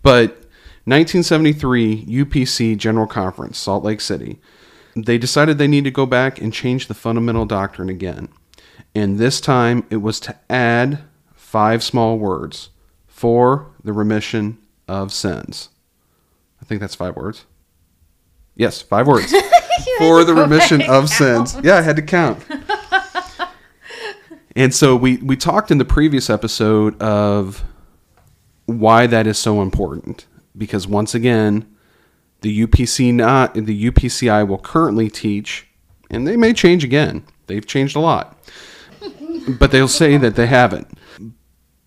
But 0.02 0.44
1973 0.84 2.06
UPC 2.06 2.76
General 2.76 3.06
Conference, 3.06 3.58
Salt 3.58 3.84
Lake 3.84 4.00
City, 4.00 4.40
they 4.96 5.18
decided 5.18 5.58
they 5.58 5.68
need 5.68 5.84
to 5.84 5.90
go 5.90 6.06
back 6.06 6.40
and 6.40 6.52
change 6.52 6.86
the 6.86 6.94
fundamental 6.94 7.46
doctrine 7.46 7.88
again. 7.88 8.28
And 8.94 9.18
this 9.18 9.40
time 9.40 9.86
it 9.90 9.98
was 9.98 10.18
to 10.20 10.36
add 10.48 11.00
five 11.34 11.82
small 11.82 12.18
words 12.18 12.70
for 13.06 13.72
the 13.84 13.92
remission 13.92 14.58
of 14.88 15.12
sins. 15.12 15.68
I 16.60 16.64
think 16.64 16.80
that's 16.80 16.94
five 16.94 17.16
words. 17.16 17.46
Yes, 18.56 18.82
five 18.82 19.06
words. 19.06 19.32
for 19.98 20.24
the 20.24 20.34
remission 20.34 20.82
of 20.82 21.08
sins. 21.08 21.56
Yeah, 21.62 21.76
I 21.76 21.82
had 21.82 21.96
to 21.96 22.02
count. 22.02 22.44
And 24.56 24.74
so 24.74 24.96
we 24.96 25.18
we 25.18 25.36
talked 25.36 25.70
in 25.70 25.78
the 25.78 25.84
previous 25.84 26.28
episode 26.28 27.00
of 27.00 27.64
why 28.66 29.06
that 29.06 29.26
is 29.26 29.38
so 29.38 29.62
important 29.62 30.26
because 30.60 30.86
once 30.86 31.14
again, 31.14 31.66
the 32.42 32.66
UPC 32.66 33.12
not 33.12 33.54
the 33.54 33.90
UPCI 33.90 34.46
will 34.46 34.58
currently 34.58 35.10
teach, 35.10 35.66
and 36.10 36.28
they 36.28 36.36
may 36.36 36.52
change 36.52 36.84
again. 36.84 37.24
They've 37.48 37.66
changed 37.66 37.96
a 37.96 38.00
lot, 38.00 38.38
but 39.58 39.72
they'll 39.72 39.88
say 39.88 40.16
that 40.18 40.36
they 40.36 40.46
haven't. 40.46 40.86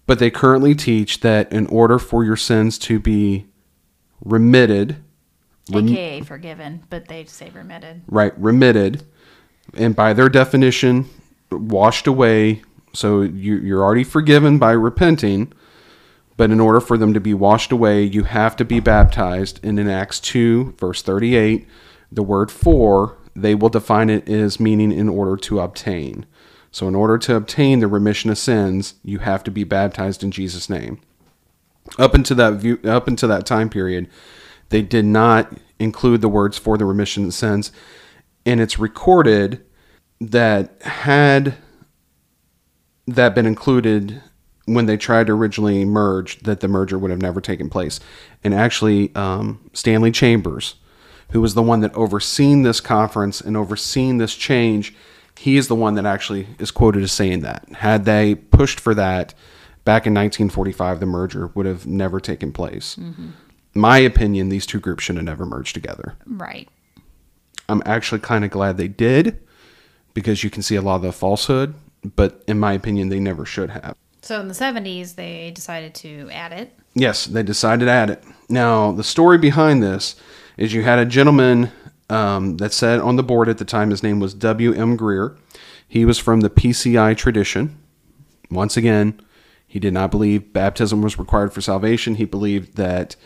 But 0.05 0.19
they 0.19 0.30
currently 0.30 0.76
teach 0.76 1.21
that 1.21 1.53
in 1.53 1.67
order 1.67 1.97
for 1.97 2.26
your 2.26 2.36
sins 2.36 2.78
to 2.80 2.99
be 2.99 3.45
remitted, 4.26 4.97
rem- 5.71 5.88
AKA 5.88 6.21
forgiven, 6.21 6.84
but 6.89 7.07
they 7.07 7.24
say 7.26 7.49
remitted. 7.51 8.01
right 8.07 8.34
remitted 8.38 9.03
and 9.76 9.95
by 9.95 10.11
their 10.13 10.28
definition 10.28 11.05
washed 11.51 12.05
away 12.05 12.61
so 12.93 13.21
you, 13.21 13.55
you're 13.57 13.82
already 13.84 14.03
forgiven 14.03 14.59
by 14.59 14.71
repenting 14.71 15.53
but 16.38 16.52
in 16.52 16.60
order 16.60 16.80
for 16.80 16.98
them 16.98 17.14
to 17.14 17.20
be 17.20 17.34
washed 17.34 17.72
away 17.72 18.04
you 18.04 18.24
have 18.24 18.56
to 18.56 18.66
be 18.66 18.80
baptized. 18.80 19.60
And 19.64 19.80
in 19.80 19.90
acts 19.90 20.20
2 20.20 20.76
verse 20.80 21.02
38 21.02 21.68
the 22.12 22.24
word 22.24 22.52
for 22.52 23.18
they 23.36 23.56
will 23.56 23.70
define 23.70 24.10
it 24.10 24.30
as 24.30 24.60
meaning 24.60 24.92
in 24.92 25.10
order 25.10 25.36
to 25.38 25.60
obtain. 25.60 26.26
So 26.72 26.88
in 26.88 26.96
order 26.96 27.18
to 27.20 27.36
obtain 27.36 27.80
the 27.80 27.88
remission 27.88 28.30
of 28.30 28.38
sins 28.38 28.96
you 29.04 29.20
have 29.20 29.44
to 29.44 29.52
be 29.52 29.64
baptized 29.64 30.24
in 30.24 30.32
jesus 30.32 30.70
name. 30.70 31.00
Up 31.98 32.14
until 32.14 32.38
that 32.38 32.54
view 32.54 32.80
up 32.86 33.08
until 33.08 33.30
that 33.30 33.46
time 33.46 33.70
period 33.70 34.10
they 34.70 34.82
did 34.82 35.06
not 35.06 35.54
include 35.80 36.22
the 36.22 36.30
words 36.30 36.58
for 36.58 36.78
the 36.78 36.86
remission 36.86 37.26
of 37.26 37.34
sins. 37.34 37.72
And 38.46 38.60
it's 38.60 38.80
recorded 38.80 39.64
that 40.20 40.82
had 40.82 41.56
that 43.06 43.36
been 43.36 43.46
included 43.46 44.22
when 44.66 44.86
they 44.86 44.97
tried 44.97 45.28
to 45.28 45.34
originally 45.34 45.84
merge 45.86 46.39
that 46.39 46.61
the 46.61 46.68
merger 46.68 46.97
would 46.97 47.11
have 47.11 47.22
never 47.22 47.41
taken 47.41 47.70
place. 47.70 47.99
And 48.43 48.53
actually 48.53 49.14
um, 49.16 49.70
stanley 49.74 50.11
chambers 50.11 50.76
who 51.32 51.41
was 51.41 51.55
the 51.55 51.64
one 51.64 51.80
that 51.80 51.93
overseen 51.95 52.61
this 52.61 52.80
conference 52.80 53.41
and 53.41 53.57
overseen 53.57 54.18
this 54.18 54.36
change 54.36 54.93
he 55.39 55.57
is 55.57 55.68
the 55.68 55.76
one 55.76 55.95
that 55.95 56.05
actually 56.05 56.47
is 56.59 56.70
quoted 56.70 57.01
as 57.01 57.11
saying 57.11 57.39
that. 57.39 57.68
Had 57.78 58.05
they 58.05 58.36
pushed 58.36 58.80
for 58.80 58.93
that 58.93 59.34
back 59.84 60.05
in 60.05 60.14
1945 60.14 60.99
the 60.99 61.05
merger 61.05 61.47
would 61.47 61.66
have 61.66 61.88
never 61.88 62.20
taken 62.20 62.53
place. 62.53 62.97
My 63.74 63.97
opinion 63.97 64.49
these 64.49 64.66
two 64.66 64.80
groups 64.80 65.03
should 65.03 65.16
have 65.16 65.26
never 65.26 65.45
merged 65.45 65.74
together. 65.74 66.16
Right. 66.26 66.70
I'm 67.70 67.82
actually 67.86 68.22
kind 68.22 68.45
of 68.45 68.51
glad 68.51 68.78
they 68.78 68.88
did 68.88 69.39
because 70.14 70.43
you 70.43 70.49
can 70.49 70.61
see 70.61 70.76
a 70.76 70.82
lot 70.82 70.97
of 70.97 71.01
the 71.01 71.11
falsehood, 71.11 71.74
but 72.16 72.43
in 72.47 72.59
my 72.59 72.74
opinion, 72.74 73.09
they 73.09 73.20
never 73.20 73.45
should 73.45 73.72
have. 73.72 73.95
So 74.24 74.39
in 74.39 74.47
the 74.47 74.53
70s, 74.53 75.15
they 75.15 75.51
decided 75.51 75.93
to 75.95 76.30
add 76.32 76.53
it. 76.53 76.74
Yes, 76.93 77.26
they 77.26 77.43
decided 77.43 77.86
to 77.86 77.91
add 77.91 78.09
it. 78.09 78.24
Now, 78.47 78.93
the 78.93 79.03
story 79.03 79.38
behind 79.38 79.84
this 79.84 80.15
is 80.55 80.74
you 80.74 80.84
had 80.84 80.97
a 80.97 81.05
gentleman 81.05 81.71
um, 82.09 82.55
that 82.57 82.71
said 82.71 83.01
on 83.01 83.17
the 83.17 83.24
board 83.24 83.49
at 83.49 83.57
the 83.57 83.65
time, 83.65 83.89
his 83.89 84.01
name 84.01 84.21
was 84.21 84.34
W.M. 84.34 84.95
Greer. 84.95 85.36
He 85.86 86.05
was 86.05 86.19
from 86.19 86.39
the 86.39 86.49
PCI 86.49 87.17
tradition. 87.17 87.78
Once 88.49 88.78
again, 88.78 89.19
he 89.67 89.78
did 89.80 89.93
not 89.93 90.09
believe 90.09 90.53
baptism 90.53 91.01
was 91.01 91.19
required 91.19 91.51
for 91.51 91.59
salvation. 91.59 92.15
He 92.15 92.26
believed 92.26 92.78
that 92.78 93.17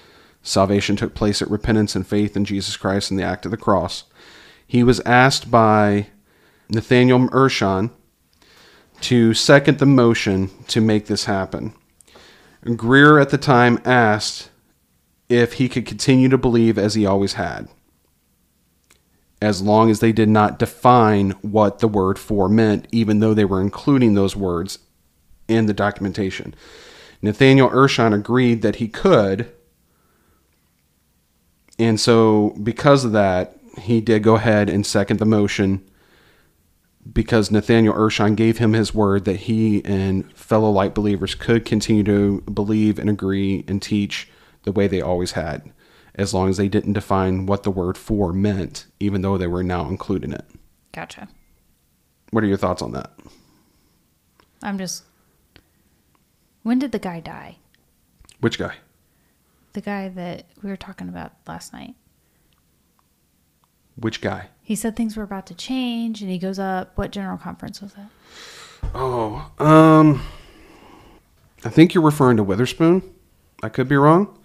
salvation 0.41 0.95
took 0.95 1.13
place 1.13 1.43
at 1.43 1.51
repentance 1.51 1.95
and 1.95 2.07
faith 2.07 2.35
in 2.35 2.43
Jesus 2.43 2.75
Christ 2.75 3.11
and 3.11 3.19
the 3.19 3.23
act 3.23 3.45
of 3.45 3.51
the 3.51 3.57
cross. 3.57 4.05
He 4.65 4.81
was 4.81 4.99
asked 5.01 5.51
by 5.51 6.07
Nathaniel 6.69 7.19
Urshan 7.29 7.91
to 9.01 9.33
second 9.33 9.79
the 9.79 9.85
motion 9.85 10.49
to 10.67 10.81
make 10.81 11.07
this 11.07 11.25
happen. 11.25 11.73
Greer 12.75 13.19
at 13.19 13.29
the 13.29 13.37
time 13.37 13.79
asked 13.85 14.49
if 15.29 15.53
he 15.53 15.69
could 15.69 15.85
continue 15.85 16.29
to 16.29 16.37
believe 16.37 16.77
as 16.77 16.95
he 16.95 17.05
always 17.05 17.33
had, 17.33 17.67
as 19.41 19.61
long 19.61 19.89
as 19.89 19.99
they 19.99 20.11
did 20.11 20.29
not 20.29 20.59
define 20.59 21.31
what 21.41 21.79
the 21.79 21.87
word 21.87 22.17
for 22.17 22.49
meant, 22.49 22.87
even 22.91 23.19
though 23.19 23.33
they 23.33 23.45
were 23.45 23.61
including 23.61 24.13
those 24.13 24.35
words 24.35 24.79
in 25.47 25.65
the 25.65 25.73
documentation. 25.73 26.53
Nathaniel 27.21 27.69
Urshan 27.69 28.13
agreed 28.13 28.61
that 28.61 28.77
he 28.77 28.87
could, 28.87 29.51
and 31.79 31.99
so 31.99 32.55
because 32.63 33.05
of 33.05 33.11
that, 33.11 33.57
he 33.77 34.01
did 34.01 34.23
go 34.23 34.35
ahead 34.35 34.69
and 34.69 34.85
second 34.85 35.19
the 35.19 35.25
motion 35.25 35.87
because 37.13 37.51
Nathaniel 37.51 37.93
Urshan 37.93 38.35
gave 38.35 38.57
him 38.57 38.73
his 38.73 38.93
word 38.93 39.25
that 39.25 39.41
he 39.41 39.83
and 39.85 40.31
fellow 40.33 40.69
light 40.69 40.93
believers 40.95 41.35
could 41.35 41.65
continue 41.65 42.03
to 42.03 42.41
believe 42.41 42.99
and 42.99 43.09
agree 43.09 43.63
and 43.67 43.81
teach 43.81 44.29
the 44.63 44.71
way 44.71 44.87
they 44.87 45.01
always 45.01 45.31
had, 45.33 45.71
as 46.15 46.33
long 46.33 46.49
as 46.49 46.57
they 46.57 46.67
didn't 46.67 46.93
define 46.93 47.45
what 47.45 47.63
the 47.63 47.71
word 47.71 47.97
for 47.97 48.33
meant, 48.33 48.87
even 48.99 49.21
though 49.21 49.37
they 49.37 49.47
were 49.47 49.63
now 49.63 49.87
including 49.87 50.33
it. 50.33 50.45
Gotcha. 50.91 51.27
What 52.31 52.43
are 52.43 52.47
your 52.47 52.57
thoughts 52.57 52.81
on 52.81 52.91
that? 52.93 53.11
I'm 54.63 54.77
just. 54.77 55.03
When 56.63 56.79
did 56.79 56.91
the 56.91 56.99
guy 56.99 57.19
die? 57.21 57.57
Which 58.41 58.59
guy? 58.59 58.75
The 59.73 59.81
guy 59.81 60.09
that 60.09 60.47
we 60.61 60.69
were 60.69 60.75
talking 60.75 61.07
about 61.07 61.33
last 61.47 61.71
night. 61.71 61.95
Which 63.95 64.19
guy? 64.19 64.49
He 64.67 64.75
said 64.75 64.97
things 64.97 65.15
were 65.15 65.23
about 65.23 65.45
to 65.45 65.53
change 65.53 66.21
and 66.21 66.29
he 66.29 66.37
goes 66.37 66.59
up. 66.59 66.91
What 66.95 67.11
general 67.11 67.37
conference 67.37 67.81
was 67.81 67.93
that? 67.93 68.09
Oh, 68.93 69.49
um, 69.59 70.21
I 71.63 71.69
think 71.69 71.93
you're 71.93 72.03
referring 72.03 72.35
to 72.35 72.43
Witherspoon. 72.43 73.01
I 73.63 73.69
could 73.69 73.87
be 73.87 73.95
wrong, 73.95 74.37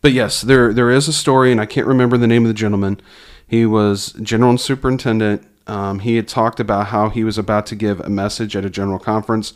but 0.00 0.12
yes, 0.12 0.42
there 0.42 0.72
there 0.72 0.92
is 0.92 1.08
a 1.08 1.12
story, 1.12 1.50
and 1.50 1.60
I 1.60 1.66
can't 1.66 1.88
remember 1.88 2.16
the 2.16 2.28
name 2.28 2.44
of 2.44 2.48
the 2.48 2.54
gentleman. 2.54 3.00
He 3.48 3.66
was 3.66 4.12
general 4.22 4.50
and 4.50 4.60
superintendent. 4.60 5.44
Um, 5.66 5.98
he 5.98 6.14
had 6.14 6.28
talked 6.28 6.60
about 6.60 6.86
how 6.86 7.08
he 7.08 7.24
was 7.24 7.36
about 7.36 7.66
to 7.66 7.74
give 7.74 7.98
a 7.98 8.08
message 8.08 8.54
at 8.54 8.64
a 8.64 8.70
general 8.70 9.00
conference 9.00 9.54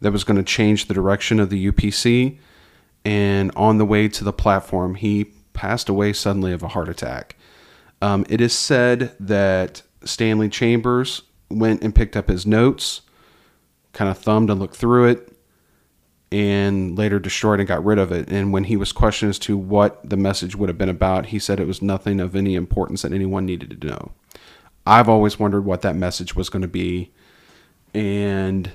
that 0.00 0.12
was 0.12 0.24
going 0.24 0.38
to 0.38 0.42
change 0.42 0.86
the 0.86 0.94
direction 0.94 1.38
of 1.38 1.50
the 1.50 1.70
UPC, 1.70 2.38
and 3.04 3.52
on 3.54 3.76
the 3.76 3.84
way 3.84 4.08
to 4.08 4.24
the 4.24 4.32
platform, 4.32 4.94
he 4.94 5.26
passed 5.52 5.90
away 5.90 6.14
suddenly 6.14 6.54
of 6.54 6.62
a 6.62 6.68
heart 6.68 6.88
attack. 6.88 7.36
Um, 8.02 8.26
it 8.28 8.40
is 8.40 8.52
said 8.52 9.14
that 9.20 9.82
Stanley 10.04 10.48
Chambers 10.48 11.22
went 11.48 11.84
and 11.84 11.94
picked 11.94 12.16
up 12.16 12.28
his 12.28 12.44
notes 12.44 13.02
kind 13.92 14.10
of 14.10 14.18
thumbed 14.18 14.50
and 14.50 14.58
looked 14.58 14.74
through 14.74 15.08
it 15.08 15.36
and 16.32 16.98
later 16.98 17.20
destroyed 17.20 17.60
and 17.60 17.68
got 17.68 17.84
rid 17.84 17.98
of 17.98 18.10
it. 18.10 18.28
And 18.28 18.52
when 18.52 18.64
he 18.64 18.76
was 18.76 18.90
questioned 18.90 19.30
as 19.30 19.38
to 19.40 19.56
what 19.56 20.08
the 20.08 20.16
message 20.16 20.56
would 20.56 20.68
have 20.68 20.78
been 20.78 20.88
about, 20.88 21.26
he 21.26 21.38
said 21.38 21.60
it 21.60 21.66
was 21.66 21.80
nothing 21.80 22.18
of 22.18 22.34
any 22.34 22.56
importance 22.56 23.02
that 23.02 23.12
anyone 23.12 23.46
needed 23.46 23.80
to 23.80 23.86
know. 23.86 24.12
I've 24.84 25.08
always 25.08 25.38
wondered 25.38 25.64
what 25.64 25.82
that 25.82 25.94
message 25.94 26.34
was 26.34 26.48
going 26.48 26.62
to 26.62 26.68
be 26.68 27.12
and 27.94 28.72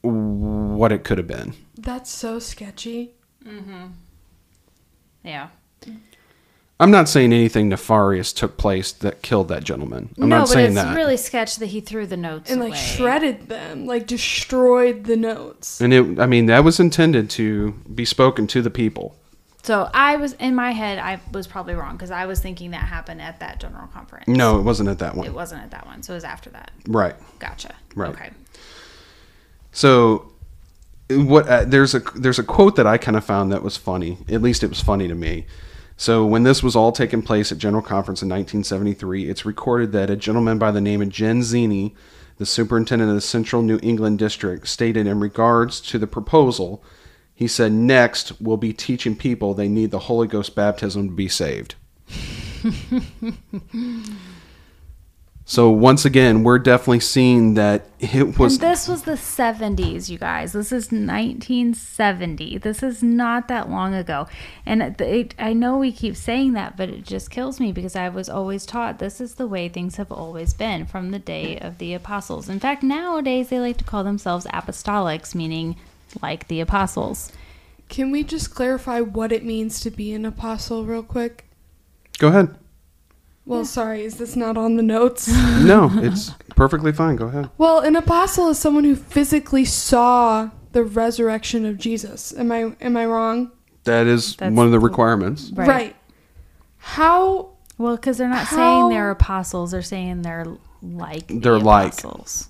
what 0.00 0.92
it 0.92 1.04
could 1.04 1.18
have 1.18 1.26
been. 1.26 1.52
That's 1.76 2.10
so 2.10 2.38
sketchy. 2.38 3.12
Yeah. 5.22 5.48
I'm 6.80 6.90
not 6.90 7.08
saying 7.10 7.32
anything 7.32 7.68
nefarious 7.68 8.32
took 8.32 8.56
place 8.56 8.90
that 8.90 9.20
killed 9.22 9.48
that 9.48 9.62
gentleman. 9.64 10.14
I'm 10.18 10.28
no, 10.30 10.38
not 10.38 10.42
but 10.48 10.52
saying 10.54 10.66
it's 10.72 10.74
that. 10.76 10.96
really 10.96 11.18
sketch 11.18 11.56
that 11.56 11.66
he 11.66 11.80
threw 11.80 12.06
the 12.06 12.16
notes 12.16 12.50
And 12.50 12.58
like 12.58 12.70
away. 12.70 12.78
shredded 12.78 13.48
them, 13.50 13.86
like 13.86 14.06
destroyed 14.06 15.04
the 15.04 15.16
notes. 15.16 15.80
and 15.80 15.92
it, 15.92 16.18
I 16.18 16.24
mean, 16.26 16.46
that 16.46 16.64
was 16.64 16.80
intended 16.80 17.28
to 17.30 17.72
be 17.94 18.04
spoken 18.06 18.46
to 18.48 18.62
the 18.62 18.70
people. 18.70 19.14
So 19.62 19.90
I 19.92 20.16
was 20.16 20.32
in 20.34 20.54
my 20.54 20.70
head. 20.72 20.98
I 20.98 21.20
was 21.32 21.46
probably 21.46 21.74
wrong 21.74 21.92
because 21.92 22.10
I 22.10 22.24
was 22.24 22.40
thinking 22.40 22.70
that 22.70 22.78
happened 22.84 23.20
at 23.20 23.40
that 23.40 23.60
general 23.60 23.88
conference. 23.88 24.26
No, 24.26 24.58
it 24.58 24.62
wasn't 24.62 24.88
at 24.88 24.98
that 25.00 25.14
one. 25.14 25.26
it 25.26 25.34
wasn't 25.34 25.62
at 25.62 25.70
that 25.72 25.84
one. 25.84 26.02
So 26.02 26.14
it 26.14 26.16
was 26.16 26.24
after 26.24 26.48
that. 26.50 26.70
Right. 26.88 27.14
Gotcha. 27.40 27.74
Right. 27.94 28.08
Okay. 28.10 28.30
So, 29.72 30.32
what 31.10 31.46
uh, 31.46 31.64
there's 31.66 31.94
a 31.94 32.00
there's 32.16 32.38
a 32.38 32.42
quote 32.42 32.76
that 32.76 32.86
I 32.86 32.96
kind 32.96 33.18
of 33.18 33.24
found 33.24 33.52
that 33.52 33.62
was 33.62 33.76
funny. 33.76 34.16
At 34.30 34.40
least 34.40 34.62
it 34.62 34.68
was 34.68 34.80
funny 34.80 35.08
to 35.08 35.14
me. 35.14 35.44
So 36.00 36.24
when 36.24 36.44
this 36.44 36.62
was 36.62 36.74
all 36.74 36.92
taking 36.92 37.20
place 37.20 37.52
at 37.52 37.58
General 37.58 37.82
Conference 37.82 38.22
in 38.22 38.28
1973, 38.30 39.28
it's 39.28 39.44
recorded 39.44 39.92
that 39.92 40.08
a 40.08 40.16
gentleman 40.16 40.56
by 40.56 40.70
the 40.70 40.80
name 40.80 41.02
of 41.02 41.10
Jen 41.10 41.42
Zini, 41.42 41.94
the 42.38 42.46
superintendent 42.46 43.10
of 43.10 43.16
the 43.16 43.20
Central 43.20 43.60
New 43.60 43.78
England 43.82 44.18
District, 44.18 44.66
stated 44.66 45.06
in 45.06 45.20
regards 45.20 45.78
to 45.82 45.98
the 45.98 46.06
proposal, 46.06 46.82
he 47.34 47.46
said, 47.46 47.72
"Next, 47.72 48.40
we'll 48.40 48.56
be 48.56 48.72
teaching 48.72 49.14
people 49.14 49.52
they 49.52 49.68
need 49.68 49.90
the 49.90 49.98
Holy 49.98 50.26
Ghost 50.26 50.54
baptism 50.54 51.08
to 51.08 51.14
be 51.14 51.28
saved." 51.28 51.74
so 55.50 55.68
once 55.68 56.04
again, 56.04 56.44
we're 56.44 56.60
definitely 56.60 57.00
seeing 57.00 57.54
that 57.54 57.84
it 57.98 58.38
was 58.38 58.54
and 58.54 58.62
this 58.62 58.86
was 58.86 59.02
the 59.02 59.14
70s, 59.16 60.08
you 60.08 60.16
guys. 60.16 60.52
This 60.52 60.70
is 60.70 60.92
1970. 60.92 62.58
This 62.58 62.84
is 62.84 63.02
not 63.02 63.48
that 63.48 63.68
long 63.68 63.92
ago. 63.92 64.28
And 64.64 64.80
it, 64.80 65.00
it, 65.00 65.34
I 65.40 65.52
know 65.52 65.76
we 65.76 65.90
keep 65.90 66.14
saying 66.14 66.52
that, 66.52 66.76
but 66.76 66.88
it 66.88 67.04
just 67.04 67.32
kills 67.32 67.58
me 67.58 67.72
because 67.72 67.96
I 67.96 68.10
was 68.10 68.28
always 68.28 68.64
taught 68.64 69.00
this 69.00 69.20
is 69.20 69.34
the 69.34 69.48
way 69.48 69.68
things 69.68 69.96
have 69.96 70.12
always 70.12 70.54
been 70.54 70.86
from 70.86 71.10
the 71.10 71.18
day 71.18 71.58
of 71.58 71.78
the 71.78 71.94
apostles. 71.94 72.48
In 72.48 72.60
fact, 72.60 72.84
nowadays 72.84 73.48
they 73.48 73.58
like 73.58 73.78
to 73.78 73.84
call 73.84 74.04
themselves 74.04 74.46
apostolics, 74.46 75.34
meaning 75.34 75.74
like 76.22 76.46
the 76.46 76.60
apostles. 76.60 77.32
Can 77.88 78.12
we 78.12 78.22
just 78.22 78.54
clarify 78.54 79.00
what 79.00 79.32
it 79.32 79.44
means 79.44 79.80
to 79.80 79.90
be 79.90 80.12
an 80.12 80.24
apostle, 80.24 80.84
real 80.84 81.02
quick? 81.02 81.46
Go 82.18 82.28
ahead. 82.28 82.54
Well, 83.46 83.64
sorry, 83.64 84.04
is 84.04 84.18
this 84.18 84.36
not 84.36 84.56
on 84.56 84.76
the 84.76 84.82
notes? 84.82 85.28
No, 85.60 85.90
it's 85.94 86.30
perfectly 86.56 86.92
fine. 86.92 87.16
Go 87.16 87.26
ahead. 87.26 87.50
well, 87.58 87.80
an 87.80 87.96
apostle 87.96 88.48
is 88.48 88.58
someone 88.58 88.84
who 88.84 88.94
physically 88.96 89.64
saw 89.64 90.50
the 90.72 90.84
resurrection 90.84 91.66
of 91.66 91.76
Jesus. 91.78 92.32
Am 92.38 92.50
I 92.52 92.72
am 92.80 92.96
I 92.96 93.06
wrong? 93.06 93.50
That 93.84 94.06
is 94.06 94.36
That's 94.36 94.54
one 94.54 94.66
of 94.66 94.72
the 94.72 94.78
the- 94.78 94.84
requirements. 94.84 95.50
Right. 95.54 95.96
How 96.78 97.50
Well, 97.78 97.96
because 97.96 98.18
they're 98.18 98.28
not 98.28 98.46
How- 98.46 98.56
saying 98.56 98.88
they're 98.90 99.10
apostles, 99.10 99.70
they're 99.72 99.82
saying 99.82 100.22
they're 100.22 100.46
like 100.82 101.26
the 101.28 101.38
They're 101.38 101.58
like. 101.58 101.92
apostles. 101.92 102.48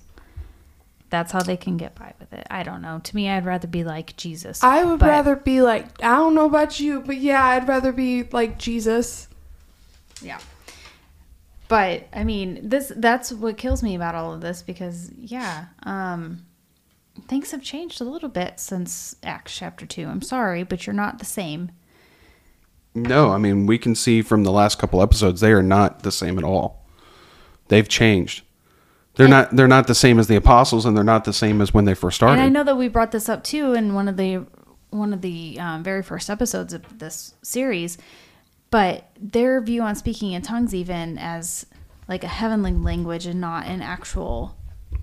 That's 1.09 1.31
how 1.33 1.41
they 1.43 1.57
can 1.57 1.75
get 1.75 1.95
by 1.95 2.13
with 2.19 2.31
it. 2.31 2.47
I 2.49 2.63
don't 2.63 2.81
know. 2.81 2.99
To 3.03 3.15
me, 3.15 3.29
I'd 3.29 3.45
rather 3.45 3.67
be 3.67 3.83
like 3.83 4.15
Jesus. 4.15 4.63
I 4.63 4.83
would 4.85 4.99
but- 4.99 5.09
rather 5.09 5.35
be 5.35 5.61
like 5.61 6.01
I 6.03 6.15
don't 6.15 6.35
know 6.35 6.45
about 6.45 6.79
you, 6.79 7.01
but 7.01 7.17
yeah, 7.17 7.43
I'd 7.43 7.67
rather 7.67 7.91
be 7.91 8.23
like 8.31 8.57
Jesus. 8.57 9.27
Yeah. 10.21 10.39
But 11.71 12.07
I 12.13 12.25
mean, 12.25 12.67
this 12.67 12.91
that's 12.97 13.31
what 13.31 13.57
kills 13.57 13.81
me 13.81 13.95
about 13.95 14.13
all 14.13 14.33
of 14.33 14.41
this 14.41 14.61
because 14.61 15.09
yeah, 15.17 15.67
um 15.83 16.45
things 17.29 17.51
have 17.51 17.61
changed 17.61 18.01
a 18.01 18.03
little 18.03 18.27
bit 18.27 18.59
since 18.59 19.15
Acts 19.23 19.55
chapter 19.55 19.85
2. 19.85 20.05
I'm 20.05 20.21
sorry, 20.21 20.63
but 20.63 20.85
you're 20.85 20.93
not 20.93 21.19
the 21.19 21.25
same. 21.25 21.71
No, 22.93 23.31
I 23.31 23.37
mean 23.37 23.67
we 23.67 23.77
can 23.77 23.95
see 23.95 24.21
from 24.21 24.43
the 24.43 24.51
last 24.51 24.79
couple 24.79 25.01
episodes 25.01 25.39
they 25.39 25.53
are 25.53 25.63
not 25.63 26.03
the 26.03 26.11
same 26.11 26.37
at 26.37 26.43
all. 26.43 26.85
They've 27.69 27.87
changed. 27.87 28.43
They're 29.15 29.27
And- 29.27 29.31
not. 29.31 29.55
They're 29.55 29.67
not 29.69 29.87
the 29.87 29.95
same 29.95 30.19
as 30.19 30.27
the 30.27 30.35
apostles, 30.35 30.85
and 30.85 30.95
they're 30.95 31.03
not 31.05 31.23
the 31.23 31.31
same 31.33 31.61
as 31.61 31.73
when 31.73 31.85
they 31.85 31.93
first 31.93 32.15
started. 32.17 32.33
And 32.33 32.41
I 32.41 32.49
know 32.49 32.65
that 32.65 32.75
we 32.77 32.89
brought 32.89 33.11
this 33.11 33.29
up 33.29 33.43
too 33.45 33.73
in 33.73 33.93
one 33.93 34.09
of 34.09 34.17
the 34.17 34.45
one 34.89 35.13
of 35.13 35.21
the 35.21 35.57
um, 35.57 35.83
very 35.83 36.03
first 36.03 36.29
episodes 36.29 36.73
of 36.73 36.99
this 36.99 37.33
series, 37.43 37.97
but 38.71 39.09
their 39.19 39.61
view 39.61 39.83
on 39.83 39.95
speaking 39.95 40.31
in 40.31 40.41
tongues, 40.41 40.73
even 40.73 41.17
as 41.17 41.65
like 42.07 42.23
a 42.23 42.27
heavenly 42.27 42.71
language 42.71 43.25
and 43.25 43.39
not 43.39 43.67
an 43.67 43.81
actual 43.81 44.57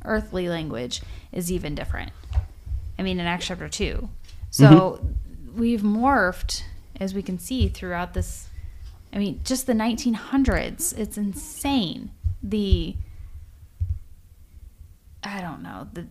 earthly 0.04 0.48
language, 0.48 1.02
is 1.30 1.52
even 1.52 1.74
different. 1.74 2.10
I 2.98 3.02
mean, 3.02 3.20
in 3.20 3.26
Acts 3.26 3.46
chapter 3.46 3.68
two, 3.68 4.08
so 4.50 4.66
mm-hmm. 4.66 5.58
we've 5.58 5.82
morphed 5.82 6.64
as 6.98 7.14
we 7.14 7.22
can 7.22 7.38
see 7.38 7.68
throughout 7.68 8.14
this. 8.14 8.48
I 9.12 9.18
mean, 9.18 9.40
just 9.44 9.66
the 9.66 9.72
1900s. 9.72 10.98
It's 10.98 11.16
insane. 11.16 12.10
The 12.42 12.96
I 15.22 15.40
don't 15.40 15.62
know. 15.62 15.88
The 15.92 16.06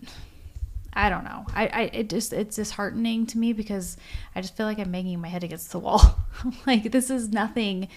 I 0.97 1.09
don't 1.09 1.23
know. 1.23 1.45
I, 1.53 1.67
I 1.67 1.81
it 1.93 2.09
just 2.09 2.33
it's 2.33 2.55
disheartening 2.55 3.27
to 3.27 3.37
me 3.37 3.53
because 3.53 3.97
I 4.35 4.41
just 4.41 4.57
feel 4.57 4.65
like 4.65 4.79
I'm 4.79 4.91
banging 4.91 5.21
my 5.21 5.27
head 5.27 5.43
against 5.43 5.71
the 5.71 5.77
wall. 5.77 6.17
like 6.65 6.91
this 6.91 7.11
is 7.11 7.29
nothing 7.29 7.87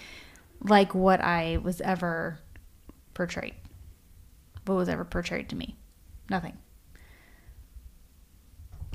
like 0.61 0.93
what 0.93 1.19
I 1.19 1.57
was 1.57 1.81
ever 1.81 2.37
portrayed. 3.15 3.55
What 4.65 4.75
was 4.75 4.87
ever 4.87 5.03
portrayed 5.03 5.49
to 5.49 5.55
me. 5.55 5.75
Nothing. 6.29 6.59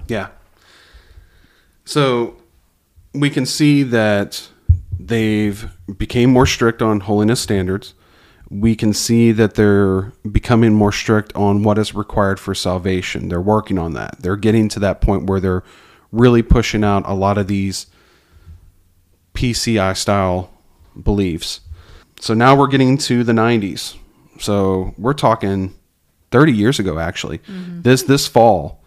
Yeah. 0.06 0.28
So 1.84 2.36
we 3.12 3.28
can 3.28 3.44
see 3.44 3.82
that 3.82 4.48
they've 5.00 5.68
became 5.98 6.30
more 6.30 6.46
strict 6.46 6.80
on 6.80 7.00
holiness 7.00 7.40
standards. 7.40 7.94
We 8.48 8.76
can 8.76 8.92
see 8.92 9.32
that 9.32 9.54
they're 9.54 10.12
becoming 10.30 10.72
more 10.72 10.92
strict 10.92 11.34
on 11.34 11.62
what 11.62 11.78
is 11.78 11.94
required 11.94 12.38
for 12.38 12.54
salvation. 12.54 13.28
They're 13.28 13.40
working 13.40 13.78
on 13.78 13.94
that. 13.94 14.16
They're 14.20 14.36
getting 14.36 14.68
to 14.70 14.80
that 14.80 15.00
point 15.00 15.24
where 15.24 15.40
they're 15.40 15.64
really 16.12 16.42
pushing 16.42 16.84
out 16.84 17.02
a 17.06 17.14
lot 17.14 17.38
of 17.38 17.48
these 17.48 17.86
PCI 19.34 19.96
style 19.96 20.50
beliefs. 21.00 21.60
So 22.20 22.34
now 22.34 22.56
we're 22.56 22.68
getting 22.68 22.96
to 22.98 23.24
the 23.24 23.32
90s. 23.32 23.96
So 24.38 24.94
we're 24.96 25.12
talking 25.12 25.74
30 26.30 26.52
years 26.52 26.78
ago 26.78 26.98
actually. 26.98 27.38
Mm-hmm. 27.38 27.82
This 27.82 28.02
this 28.04 28.26
fall 28.26 28.84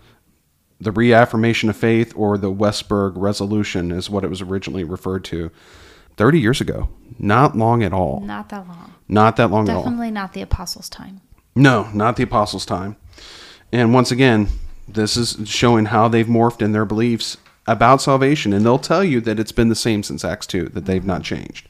the 0.79 0.91
reaffirmation 0.91 1.69
of 1.69 1.75
faith 1.75 2.13
or 2.15 2.37
the 2.37 2.51
Westberg 2.51 3.13
resolution 3.15 3.91
is 3.91 4.09
what 4.09 4.23
it 4.23 4.29
was 4.29 4.41
originally 4.41 4.83
referred 4.83 5.25
to 5.25 5.51
30 6.19 6.39
years 6.41 6.59
ago. 6.59 6.89
Not 7.17 7.57
long 7.57 7.81
at 7.81 7.93
all. 7.93 8.19
Not 8.19 8.49
that 8.49 8.67
long. 8.67 8.93
Not 9.07 9.37
that 9.37 9.49
long 9.49 9.69
at 9.69 9.75
all. 9.75 9.83
Definitely 9.83 10.11
not 10.11 10.33
the 10.33 10.41
apostles' 10.41 10.89
time. 10.89 11.21
No, 11.55 11.89
not 11.93 12.17
the 12.17 12.23
apostles' 12.23 12.65
time. 12.65 12.97
And 13.71 13.93
once 13.93 14.11
again, 14.11 14.49
this 14.85 15.15
is 15.15 15.47
showing 15.47 15.85
how 15.85 16.09
they've 16.09 16.27
morphed 16.27 16.61
in 16.61 16.73
their 16.73 16.83
beliefs 16.83 17.37
about 17.67 18.01
salvation. 18.01 18.51
And 18.51 18.65
they'll 18.65 18.77
tell 18.77 19.03
you 19.03 19.21
that 19.21 19.39
it's 19.39 19.53
been 19.53 19.69
the 19.69 19.75
same 19.75 20.03
since 20.03 20.25
Acts 20.25 20.45
2, 20.47 20.69
that 20.69 20.85
they've 20.85 21.05
not 21.05 21.21
mm-hmm. 21.21 21.35
changed. 21.35 21.69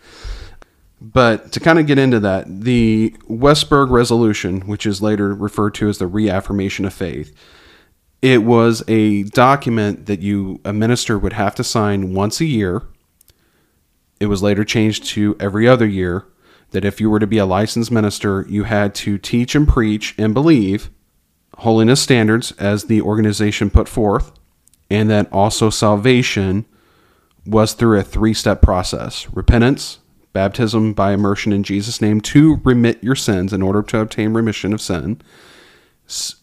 But 1.00 1.52
to 1.52 1.60
kind 1.60 1.78
of 1.78 1.86
get 1.86 2.00
into 2.00 2.20
that, 2.22 2.62
the 2.62 3.16
Westberg 3.30 3.92
Resolution, 3.92 4.62
which 4.62 4.88
is 4.88 5.00
later 5.00 5.36
referred 5.36 5.76
to 5.76 5.90
as 5.90 6.00
the 6.00 6.08
Reaffirmation 6.08 6.86
of 6.86 6.94
Faith, 6.94 7.36
it 8.24 8.44
was 8.44 8.84
a 8.88 9.24
document 9.24 10.08
that 10.08 10.22
you, 10.22 10.60
a 10.66 10.74
minister, 10.74 11.20
would 11.20 11.34
have 11.34 11.54
to 11.56 11.64
sign 11.64 12.16
once 12.16 12.42
a 12.42 12.46
year. 12.46 12.82
It 14.20 14.28
was 14.28 14.44
later 14.44 14.66
changed 14.66 15.06
to 15.08 15.36
every 15.40 15.68
other 15.68 15.88
year. 15.88 16.26
That 16.72 16.86
if 16.86 17.02
you 17.02 17.10
were 17.10 17.20
to 17.20 17.28
be 17.28 17.40
a 17.40 17.46
licensed 17.46 17.92
minister, 17.92 18.46
you 18.48 18.66
had 18.66 18.94
to 18.96 19.18
teach 19.18 19.56
and 19.56 19.68
preach 19.68 20.14
and 20.20 20.34
believe 20.34 20.92
holiness 21.60 22.02
standards 22.02 22.52
as 22.54 22.86
the 22.86 23.02
organization 23.02 23.70
put 23.70 23.88
forth, 23.88 24.32
and 24.90 25.10
that 25.10 25.32
also 25.32 25.70
salvation 25.70 26.66
was 27.46 27.74
through 27.74 28.00
a 28.00 28.04
three 28.04 28.34
step 28.34 28.62
process 28.62 29.28
repentance, 29.32 30.00
baptism 30.34 30.94
by 30.94 31.12
immersion 31.12 31.52
in 31.52 31.64
Jesus' 31.64 32.02
name 32.02 32.22
to 32.22 32.62
remit 32.64 33.04
your 33.04 33.16
sins 33.16 33.52
in 33.52 33.62
order 33.62 33.82
to 33.82 34.00
obtain 34.00 34.34
remission 34.34 34.74
of 34.74 34.82
sin, 34.82 35.22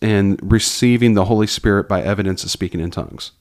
and 0.02 0.38
receiving 0.42 1.14
the 1.14 1.26
Holy 1.26 1.46
Spirit 1.46 1.88
by 1.88 2.02
evidence 2.02 2.44
of 2.44 2.50
speaking 2.50 2.80
in 2.80 2.90
tongues. 2.90 3.32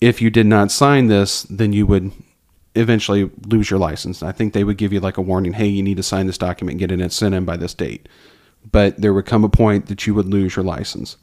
If 0.00 0.20
you 0.20 0.30
did 0.30 0.46
not 0.46 0.70
sign 0.70 1.06
this, 1.06 1.42
then 1.44 1.72
you 1.72 1.86
would 1.86 2.12
eventually 2.76 3.30
lose 3.46 3.70
your 3.70 3.78
license. 3.78 4.22
I 4.22 4.32
think 4.32 4.52
they 4.52 4.64
would 4.64 4.76
give 4.76 4.92
you 4.92 5.00
like 5.00 5.18
a 5.18 5.22
warning 5.22 5.52
hey, 5.54 5.66
you 5.66 5.82
need 5.82 5.96
to 5.96 6.02
sign 6.02 6.26
this 6.26 6.38
document, 6.38 6.80
and 6.80 6.88
get 6.88 7.00
it 7.00 7.12
sent 7.12 7.34
in 7.34 7.44
by 7.44 7.56
this 7.56 7.74
date. 7.74 8.08
But 8.70 9.00
there 9.00 9.14
would 9.14 9.26
come 9.26 9.44
a 9.44 9.48
point 9.48 9.86
that 9.86 10.06
you 10.06 10.14
would 10.14 10.26
lose 10.26 10.56
your 10.56 10.64
license 10.64 11.16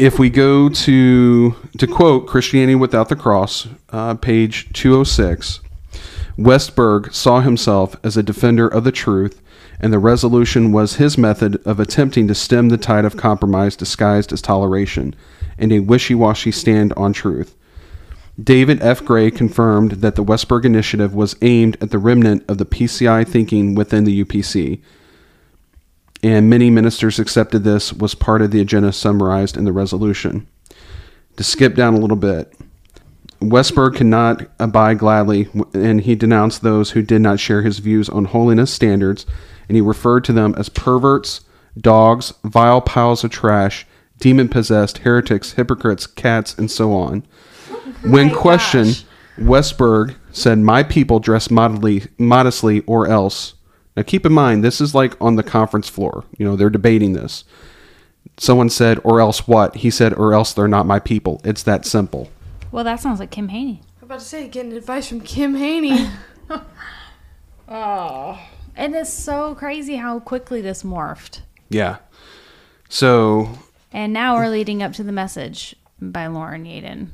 if 0.00 0.18
we 0.18 0.30
go 0.30 0.70
to 0.70 1.54
to 1.76 1.86
quote 1.86 2.26
Christianity 2.26 2.74
Without 2.74 3.10
the 3.10 3.16
Cross, 3.16 3.68
uh, 3.90 4.14
page 4.14 4.72
206, 4.72 5.60
Westberg 6.38 7.12
saw 7.12 7.40
himself 7.40 7.94
as 8.02 8.16
a 8.16 8.22
defender 8.22 8.66
of 8.66 8.84
the 8.84 8.92
truth, 8.92 9.42
and 9.78 9.92
the 9.92 9.98
resolution 9.98 10.72
was 10.72 10.96
his 10.96 11.18
method 11.18 11.60
of 11.66 11.78
attempting 11.78 12.26
to 12.28 12.34
stem 12.34 12.70
the 12.70 12.78
tide 12.78 13.04
of 13.04 13.18
compromise 13.18 13.76
disguised 13.76 14.32
as 14.32 14.40
toleration 14.40 15.14
and 15.58 15.70
a 15.70 15.80
wishy 15.80 16.14
washy 16.14 16.50
stand 16.50 16.94
on 16.94 17.12
truth. 17.12 17.54
David 18.42 18.80
F. 18.80 19.04
Gray 19.04 19.30
confirmed 19.30 19.92
that 19.92 20.14
the 20.14 20.24
Westberg 20.24 20.64
Initiative 20.64 21.14
was 21.14 21.36
aimed 21.42 21.76
at 21.80 21.90
the 21.90 21.98
remnant 21.98 22.44
of 22.48 22.58
the 22.58 22.64
PCI 22.64 23.26
thinking 23.26 23.74
within 23.74 24.04
the 24.04 24.24
UPC, 24.24 24.80
and 26.22 26.48
many 26.48 26.70
ministers 26.70 27.18
accepted 27.18 27.64
this 27.64 27.92
was 27.92 28.14
part 28.14 28.40
of 28.40 28.50
the 28.50 28.60
agenda 28.60 28.92
summarized 28.92 29.56
in 29.56 29.64
the 29.64 29.72
resolution. 29.72 30.46
To 31.36 31.44
skip 31.44 31.74
down 31.74 31.94
a 31.94 31.98
little 31.98 32.16
bit, 32.16 32.54
Westberg 33.40 33.96
could 33.96 34.06
not 34.06 34.46
abide 34.58 34.98
gladly, 34.98 35.48
and 35.72 36.02
he 36.02 36.14
denounced 36.14 36.62
those 36.62 36.90
who 36.90 37.02
did 37.02 37.22
not 37.22 37.40
share 37.40 37.62
his 37.62 37.78
views 37.78 38.08
on 38.08 38.26
holiness 38.26 38.72
standards, 38.72 39.24
and 39.68 39.76
he 39.76 39.80
referred 39.80 40.24
to 40.24 40.32
them 40.32 40.54
as 40.56 40.68
perverts, 40.68 41.40
dogs, 41.78 42.34
vile 42.44 42.80
piles 42.80 43.24
of 43.24 43.30
trash, 43.30 43.86
demon 44.18 44.48
possessed, 44.48 44.98
heretics, 44.98 45.52
hypocrites, 45.52 46.06
cats, 46.06 46.56
and 46.56 46.70
so 46.70 46.92
on. 46.92 47.24
Oh 48.04 48.10
when 48.10 48.28
my 48.28 48.34
questioned, 48.34 49.04
Westberg 49.38 50.16
said, 50.32 50.58
My 50.58 50.82
people 50.82 51.18
dress 51.18 51.50
modestly, 51.50 52.04
modestly 52.18 52.80
or 52.80 53.06
else. 53.06 53.54
Now 53.96 54.02
keep 54.02 54.24
in 54.24 54.32
mind, 54.32 54.62
this 54.64 54.80
is 54.80 54.94
like 54.94 55.20
on 55.20 55.36
the 55.36 55.42
conference 55.42 55.88
floor. 55.88 56.24
You 56.38 56.46
know, 56.46 56.56
they're 56.56 56.70
debating 56.70 57.12
this. 57.12 57.44
Someone 58.38 58.70
said, 58.70 59.00
Or 59.04 59.20
else 59.20 59.46
what? 59.46 59.76
He 59.76 59.90
said, 59.90 60.14
Or 60.14 60.32
else 60.32 60.52
they're 60.52 60.68
not 60.68 60.86
my 60.86 60.98
people. 60.98 61.40
It's 61.44 61.62
that 61.64 61.84
simple. 61.84 62.30
Well, 62.72 62.84
that 62.84 63.00
sounds 63.00 63.18
like 63.18 63.30
Kim 63.30 63.48
Haney. 63.48 63.82
I'm 63.98 64.04
about 64.04 64.20
to 64.20 64.24
say, 64.24 64.48
getting 64.48 64.72
advice 64.72 65.08
from 65.08 65.20
Kim 65.20 65.54
Haney. 65.54 66.08
oh, 67.68 68.40
And 68.76 68.94
it's 68.94 69.12
so 69.12 69.54
crazy 69.54 69.96
how 69.96 70.20
quickly 70.20 70.60
this 70.60 70.82
morphed. 70.82 71.40
Yeah. 71.68 71.98
So, 72.88 73.58
And 73.92 74.12
now 74.12 74.36
we're 74.36 74.48
leading 74.48 74.82
up 74.82 74.92
to 74.94 75.02
the 75.02 75.12
message 75.12 75.76
by 76.00 76.26
Loren 76.26 76.64
Yadon. 76.64 77.08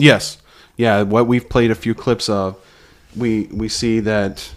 Yes. 0.00 0.38
Yeah, 0.76 1.02
what 1.02 1.26
we've 1.26 1.46
played 1.48 1.70
a 1.70 1.74
few 1.74 1.94
clips 1.94 2.28
of, 2.28 2.56
we 3.16 3.44
we 3.52 3.68
see 3.68 4.00
that 4.00 4.52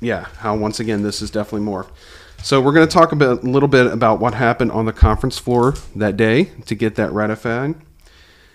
yeah, 0.00 0.26
how 0.38 0.54
once 0.56 0.78
again 0.80 1.02
this 1.02 1.20
is 1.22 1.30
definitely 1.30 1.62
more. 1.62 1.86
So 2.42 2.60
we're 2.60 2.72
going 2.72 2.86
to 2.86 2.92
talk 2.92 3.10
a 3.12 3.16
bit, 3.16 3.28
a 3.28 3.34
little 3.34 3.68
bit 3.68 3.86
about 3.86 4.20
what 4.20 4.34
happened 4.34 4.70
on 4.70 4.84
the 4.84 4.92
conference 4.92 5.38
floor 5.38 5.74
that 5.96 6.16
day 6.16 6.44
to 6.66 6.74
get 6.74 6.94
that 6.96 7.10
ratified. 7.12 7.74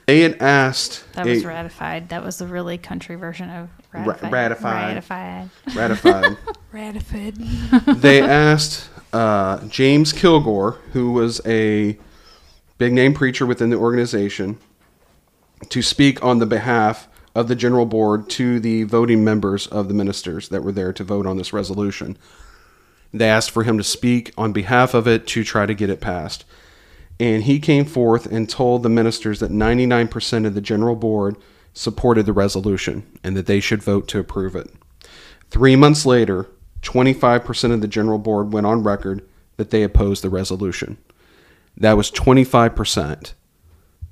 They 0.05 0.21
had 0.21 0.41
asked 0.41 1.03
That 1.13 1.25
was 1.25 1.43
a- 1.43 1.47
ratified. 1.47 2.09
That 2.09 2.23
was 2.23 2.38
the 2.38 2.47
really 2.47 2.77
country 2.77 3.15
version 3.15 3.49
of 3.49 3.69
ratified. 3.93 4.32
ratified. 4.32 4.95
Ratified. 4.95 5.49
ratified. 5.75 6.38
Ratified. 6.71 7.36
they 8.01 8.21
asked 8.21 8.89
uh, 9.13 9.65
James 9.67 10.13
Kilgore, 10.13 10.73
who 10.93 11.11
was 11.11 11.41
a 11.45 11.97
big 12.77 12.93
name 12.93 13.13
preacher 13.13 13.45
within 13.45 13.69
the 13.71 13.77
organization, 13.77 14.57
to 15.70 15.82
speak 15.82 16.24
on 16.24 16.39
the 16.39 16.45
behalf 16.45 17.07
of 17.34 17.47
the 17.47 17.55
general 17.55 17.86
board 17.86 18.30
to 18.30 18.59
the 18.59 18.84
voting 18.84 19.24
members 19.24 19.68
of 19.68 19.88
the 19.88 19.93
ministers 19.93 20.49
that 20.49 20.64
were 20.64 20.72
there 20.72 20.91
to 20.93 21.03
vote 21.03 21.26
on 21.26 21.38
this 21.38 21.53
resolution. 21.53 22.18
They 23.14 23.30
asked 23.30 23.51
for 23.51 23.64
him 23.64 23.78
to 23.78 23.84
speak 23.84 24.34
on 24.38 24.53
behalf 24.53 24.93
of 24.93 25.07
it 25.07 25.28
to 25.28 25.43
try 25.43 25.66
to 25.66 25.74
get 25.74 25.89
it 25.89 26.01
passed. 26.01 26.45
And 27.20 27.43
he 27.43 27.59
came 27.59 27.86
forth 27.86 28.26
and 28.26 28.49
told 28.49 28.84
the 28.84 28.89
ministers 28.89 29.39
that 29.39 29.51
99% 29.51 30.45
of 30.45 30.55
the 30.55 30.62
general 30.62 30.95
board 30.95 31.38
supported 31.74 32.26
the 32.26 32.34
resolution 32.34 33.20
and 33.24 33.38
that 33.38 33.45
they 33.45 33.59
should 33.59 33.84
vote 33.84 34.07
to 34.09 34.20
approve 34.20 34.55
it. 34.55 34.70
Three 35.49 35.76
months 35.76 36.05
later, 36.05 36.47
25% 36.82 37.74
of 37.74 37.82
the 37.82 37.88
general 37.88 38.18
board 38.18 38.51
went 38.51 38.66
on 38.66 38.84
record 38.84 39.28
that 39.57 39.70
they 39.70 39.84
opposed 39.84 40.24
the 40.24 40.30
resolution. 40.30 40.97
That 41.78 41.97
was 41.97 42.12
25%. 42.12 43.34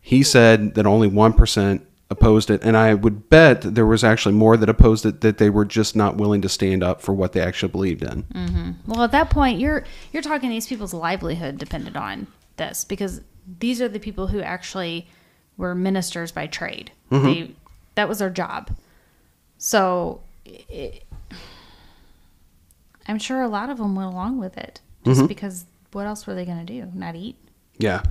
He 0.09 0.23
said 0.23 0.73
that 0.73 0.87
only 0.87 1.07
1% 1.07 1.81
opposed 2.09 2.49
it, 2.49 2.63
and 2.63 2.75
I 2.75 2.95
would 2.95 3.29
bet 3.29 3.61
there 3.61 3.85
was 3.85 4.03
actually 4.03 4.33
more 4.33 4.57
that 4.57 4.67
opposed 4.67 5.05
it 5.05 5.21
that 5.21 5.37
they 5.37 5.51
were 5.51 5.65
just 5.65 5.95
not 5.95 6.17
willing 6.17 6.41
to 6.41 6.49
stand 6.49 6.81
up 6.81 6.99
for 6.99 7.13
what 7.13 7.33
they 7.33 7.41
actually 7.41 7.71
believed 7.71 8.01
in. 8.01 8.23
Mm-hmm. 8.23 8.71
Well, 8.87 9.03
at 9.03 9.11
that 9.11 9.29
point, 9.29 9.59
you're 9.59 9.83
you're 10.11 10.23
talking 10.23 10.49
these 10.49 10.65
people's 10.65 10.95
livelihood 10.95 11.59
depended 11.59 11.95
on 11.95 12.25
this 12.57 12.83
because 12.85 13.21
these 13.59 13.83
are 13.83 13.87
the 13.87 13.99
people 13.99 14.25
who 14.25 14.41
actually 14.41 15.07
were 15.57 15.75
ministers 15.75 16.31
by 16.31 16.47
trade. 16.47 16.91
Mm-hmm. 17.11 17.25
They, 17.25 17.55
that 17.93 18.09
was 18.09 18.17
their 18.17 18.31
job. 18.31 18.71
So, 19.59 20.23
it, 20.43 21.03
I'm 23.07 23.19
sure 23.19 23.43
a 23.43 23.47
lot 23.47 23.69
of 23.69 23.77
them 23.77 23.93
went 23.93 24.11
along 24.11 24.39
with 24.39 24.57
it 24.57 24.81
just 25.05 25.19
mm-hmm. 25.19 25.27
because 25.27 25.65
what 25.91 26.07
else 26.07 26.25
were 26.25 26.33
they 26.33 26.45
going 26.45 26.65
to 26.65 26.73
do? 26.73 26.89
Not 26.95 27.15
eat? 27.15 27.35
Yeah. 27.77 28.01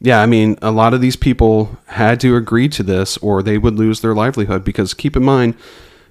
Yeah, 0.00 0.20
I 0.20 0.26
mean, 0.26 0.58
a 0.60 0.70
lot 0.70 0.94
of 0.94 1.00
these 1.00 1.16
people 1.16 1.78
had 1.86 2.20
to 2.20 2.36
agree 2.36 2.68
to 2.70 2.82
this 2.82 3.16
or 3.18 3.42
they 3.42 3.58
would 3.58 3.74
lose 3.74 4.00
their 4.00 4.14
livelihood 4.14 4.62
because 4.62 4.94
keep 4.94 5.16
in 5.16 5.24
mind, 5.24 5.54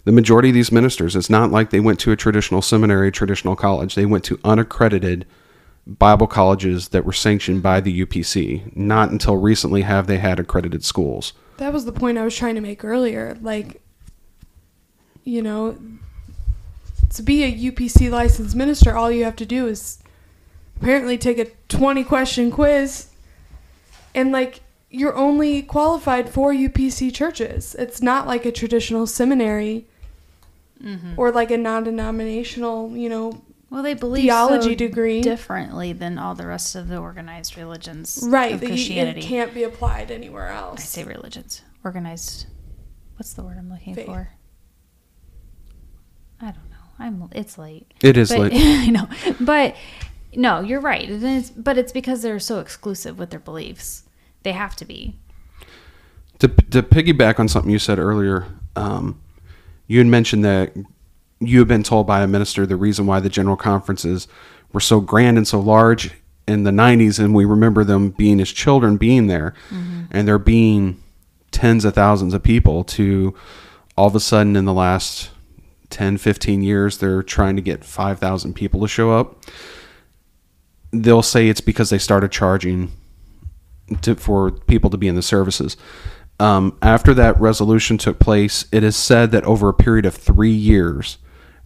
the 0.06 0.12
majority 0.12 0.50
of 0.50 0.56
these 0.56 0.72
ministers, 0.72 1.16
it's 1.16 1.30
not 1.30 1.52
like 1.52 1.70
they 1.70 1.80
went 1.80 2.00
to 2.02 2.12
a 2.12 2.16
traditional 2.16 2.62
seminary, 2.62 3.12
traditional 3.12 3.56
college. 3.56 3.96
They 3.96 4.06
went 4.06 4.24
to 4.26 4.40
unaccredited 4.44 5.26
Bible 5.88 6.28
colleges 6.28 6.90
that 6.90 7.06
were 7.06 7.14
sanctioned 7.14 7.62
by 7.62 7.80
the 7.80 8.06
UPC. 8.06 8.76
Not 8.76 9.12
until 9.12 9.38
recently 9.38 9.82
have 9.82 10.08
they 10.08 10.18
had 10.18 10.40
accredited 10.40 10.84
schools. 10.84 11.34
That 11.58 11.74
was 11.74 11.86
the 11.86 11.92
point 11.92 12.18
I 12.18 12.24
was 12.24 12.36
trying 12.36 12.56
to 12.56 12.62
make 12.62 12.84
earlier. 12.84 13.38
Like, 13.42 13.82
you 15.24 15.42
know, 15.42 15.78
to 17.14 17.24
be 17.24 17.44
a 17.44 17.72
UPC 17.72 18.10
licensed 18.12 18.56
minister, 18.56 18.96
all 18.96 19.12
you 19.12 19.24
have 19.24 19.36
to 19.38 19.46
do 19.46 19.68
is 19.68 20.00
apparently 20.82 21.18
take 21.18 21.38
a 21.38 21.46
20 21.70 22.04
question 22.04 22.52
quiz. 22.52 23.08
And, 24.16 24.32
like, 24.32 24.62
you're 24.90 25.16
only 25.16 25.62
qualified 25.62 26.30
for 26.30 26.54
UPC 26.54 27.14
churches. 27.14 27.76
It's 27.76 28.02
not 28.02 28.26
like 28.26 28.46
a 28.46 28.52
traditional 28.52 29.06
seminary 29.06 29.86
mm-hmm. 30.82 31.14
or 31.18 31.32
like 31.32 31.52
a 31.52 31.58
non 31.58 31.84
denominational, 31.84 32.96
you 32.96 33.10
know. 33.10 33.42
Well, 33.70 33.84
they 33.84 33.94
believe 33.94 34.24
Theology 34.24 34.70
so 34.70 34.76
degree. 34.76 35.22
differently 35.22 35.92
than 35.92 36.18
all 36.18 36.36
the 36.36 36.46
rest 36.46 36.76
of 36.76 36.88
the 36.88 36.98
organized 36.98 37.58
religions 37.58 38.24
Right. 38.26 38.54
of 38.54 38.62
That 38.62 38.72
you, 38.72 39.02
it 39.02 39.22
can't 39.22 39.54
be 39.54 39.64
applied 39.64 40.12
anywhere 40.12 40.50
else. 40.50 40.82
I 40.82 40.84
say 40.84 41.04
religions. 41.04 41.62
Organized. 41.84 42.46
What's 43.18 43.34
the 43.34 43.44
word 43.44 43.58
I'm 43.58 43.70
looking 43.70 43.96
Faith. 43.96 44.06
for? 44.06 44.30
I 46.40 46.46
don't 46.46 46.70
know. 46.70 46.76
I'm. 47.00 47.30
It's 47.34 47.58
late. 47.58 47.92
It 48.02 48.18
is 48.18 48.30
But, 48.30 48.40
like 48.40 48.54
I 48.56 48.88
know, 48.88 49.08
but 49.42 49.76
no, 50.36 50.62
you're 50.62 50.80
right. 50.82 51.10
It's, 51.10 51.50
but 51.50 51.78
it's 51.78 51.92
because 51.92 52.22
they're 52.22 52.40
so 52.40 52.60
exclusive 52.60 53.18
with 53.18 53.32
their 53.32 53.40
beliefs. 53.40 54.04
They 54.46 54.52
have 54.52 54.76
to 54.76 54.86
be. 54.86 55.16
to, 56.38 56.48
to 56.48 56.84
piggyback 56.84 57.40
on 57.40 57.48
something 57.48 57.72
you 57.72 57.80
said 57.80 57.98
earlier, 57.98 58.46
um, 58.76 59.20
you 59.88 59.98
had 59.98 60.06
mentioned 60.06 60.46
that 60.46 60.72
you 61.40 61.58
had 61.58 61.68
been 61.68 61.82
told 61.82 62.06
by 62.06 62.22
a 62.22 62.28
minister 62.28 62.68
the 62.68 62.76
reason 62.76 63.08
why 63.08 63.20
the 63.20 63.28
general 63.28 63.58
conferences 63.58 64.28
were 64.72 64.80
so 64.80 65.00
grand 65.00 65.38
and 65.38 65.48
so 65.48 65.60
large 65.60 66.12
in 66.48 66.62
the 66.62 66.70
90s, 66.70 67.18
and 67.18 67.34
we 67.34 67.44
remember 67.44 67.84
them 67.84 68.12
being 68.12 68.40
as 68.40 68.52
children 68.52 68.98
being 68.98 69.26
there, 69.26 69.56
and 70.12 70.28
there 70.28 70.38
being 70.38 71.02
tens 71.50 71.84
of 71.84 71.96
thousands 71.96 72.36
of 72.36 72.44
people 72.44 72.84
to 72.84 73.34
all 73.98 74.08
of 74.08 74.16
a 74.16 74.20
sudden 74.20 74.56
in 74.56 74.66
the 74.66 74.74
last 74.74 75.32
10, 75.90 76.18
15 76.18 76.62
years, 76.62 77.00
they're 77.00 77.24
trying 77.24 77.56
to 77.56 77.64
get 77.64 77.84
5,000 77.84 78.54
people 78.54 78.82
to 78.82 78.88
show 78.88 79.12
up. 79.12 79.44
They'll 80.92 81.24
say 81.24 81.50
it's 81.50 81.62
because 81.62 81.90
they 81.90 81.98
started 81.98 82.32
charging 82.32 82.92
to, 84.02 84.16
for 84.16 84.52
people 84.52 84.90
to 84.90 84.98
be 84.98 85.08
in 85.08 85.16
the 85.16 85.22
services. 85.22 85.78
Um, 86.40 86.78
after 86.82 87.14
that 87.14 87.40
resolution 87.40 87.98
took 87.98 88.20
place, 88.20 88.66
it 88.72 88.84
is 88.84 88.96
said 88.96 89.32
that 89.32 89.46
over 89.46 89.70
a 89.70 89.74
period 89.74 90.06
of 90.06 90.16
three 90.16 90.52
years, 90.52 91.18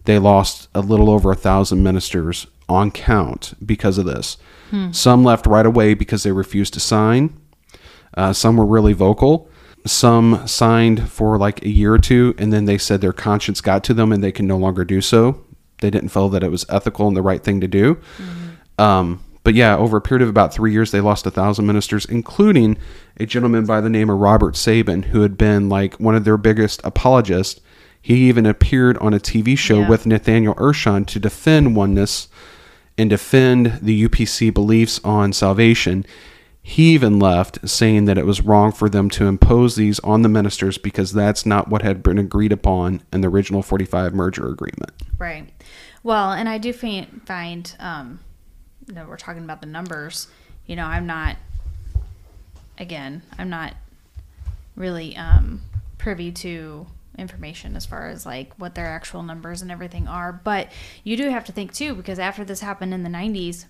they 0.04 0.18
lost 0.18 0.68
a 0.74 0.80
little 0.80 1.10
over 1.10 1.32
a 1.32 1.36
thousand 1.36 1.82
ministers 1.82 2.46
on 2.68 2.90
count 2.90 3.54
because 3.64 3.98
of 3.98 4.06
this. 4.06 4.36
Some 4.92 5.24
left 5.24 5.46
right 5.46 5.66
away 5.66 5.94
because 5.94 6.22
they 6.22 6.30
refused 6.30 6.74
to 6.74 6.80
sign. 6.80 7.36
Uh, 8.16 8.32
some 8.32 8.56
were 8.56 8.66
really 8.66 8.92
vocal. 8.92 9.48
Some 9.84 10.46
signed 10.46 11.10
for 11.10 11.36
like 11.38 11.64
a 11.64 11.68
year 11.68 11.94
or 11.94 11.98
two, 11.98 12.34
and 12.38 12.52
then 12.52 12.66
they 12.66 12.78
said 12.78 13.00
their 13.00 13.12
conscience 13.12 13.60
got 13.60 13.82
to 13.84 13.94
them 13.94 14.12
and 14.12 14.22
they 14.22 14.30
can 14.30 14.46
no 14.46 14.56
longer 14.56 14.84
do 14.84 15.00
so. 15.00 15.42
They 15.80 15.90
didn't 15.90 16.10
feel 16.10 16.28
that 16.28 16.44
it 16.44 16.50
was 16.50 16.64
ethical 16.68 17.08
and 17.08 17.16
the 17.16 17.22
right 17.22 17.42
thing 17.42 17.60
to 17.62 17.66
do. 17.66 17.98
Um, 18.78 19.24
but 19.42 19.54
yeah, 19.54 19.76
over 19.76 19.96
a 19.96 20.00
period 20.00 20.22
of 20.22 20.28
about 20.28 20.52
three 20.52 20.72
years, 20.72 20.90
they 20.90 21.00
lost 21.00 21.26
a 21.26 21.30
thousand 21.30 21.66
ministers, 21.66 22.04
including 22.04 22.76
a 23.18 23.26
gentleman 23.26 23.64
by 23.66 23.80
the 23.80 23.88
name 23.90 24.10
of 24.10 24.18
Robert 24.18 24.56
Sabin, 24.56 25.04
who 25.04 25.22
had 25.22 25.38
been 25.38 25.68
like 25.68 25.94
one 25.94 26.14
of 26.14 26.24
their 26.24 26.36
biggest 26.36 26.80
apologists. 26.84 27.60
He 28.02 28.28
even 28.28 28.46
appeared 28.46 28.96
on 28.98 29.12
a 29.14 29.18
TV 29.20 29.56
show 29.58 29.80
Yeah. 29.80 29.88
with 29.88 30.06
Nathaniel 30.06 30.54
Urshan 30.54 31.06
to 31.06 31.18
defend 31.18 31.76
oneness 31.76 32.28
and 32.96 33.08
defend 33.10 33.78
the 33.82 33.94
UPC 34.08 34.52
beliefs 34.52 35.00
on 35.04 35.32
salvation. 35.32 36.04
He 36.62 36.92
even 36.92 37.18
left 37.18 37.66
saying 37.68 38.04
that 38.04 38.18
it 38.18 38.26
was 38.26 38.42
wrong 38.42 38.72
for 38.72 38.88
them 38.90 39.08
to 39.10 39.26
impose 39.26 39.76
these 39.76 39.98
on 40.00 40.20
the 40.22 40.28
ministers 40.28 40.76
because 40.76 41.12
that's 41.12 41.46
not 41.46 41.68
what 41.68 41.80
had 41.82 42.02
been 42.02 42.18
agreed 42.18 42.52
upon 42.52 43.02
in 43.12 43.22
the 43.22 43.28
original 43.28 43.62
45 43.62 44.12
merger 44.14 44.46
agreement. 44.48 44.92
Right. 45.18 45.48
Well, 46.02 46.32
and 46.32 46.48
I 46.48 46.58
do 46.58 46.72
find, 46.74 47.22
find 47.26 47.74
um, 47.80 48.20
you 48.86 48.94
know, 48.94 49.06
we're 49.06 49.16
talking 49.16 49.44
about 49.44 49.60
the 49.60 49.66
numbers. 49.66 50.28
You 50.66 50.76
know, 50.76 50.86
I'm 50.86 51.06
not, 51.06 51.36
again, 52.78 53.22
I'm 53.38 53.50
not 53.50 53.74
really 54.76 55.16
um, 55.16 55.62
privy 55.98 56.32
to 56.32 56.86
information 57.18 57.76
as 57.76 57.84
far 57.86 58.08
as 58.08 58.24
like 58.24 58.54
what 58.54 58.74
their 58.74 58.86
actual 58.86 59.22
numbers 59.22 59.62
and 59.62 59.70
everything 59.70 60.08
are. 60.08 60.32
But 60.32 60.68
you 61.04 61.16
do 61.16 61.28
have 61.28 61.44
to 61.46 61.52
think 61.52 61.72
too, 61.72 61.94
because 61.94 62.18
after 62.18 62.44
this 62.44 62.60
happened 62.60 62.94
in 62.94 63.02
the 63.02 63.10
90s, 63.10 63.66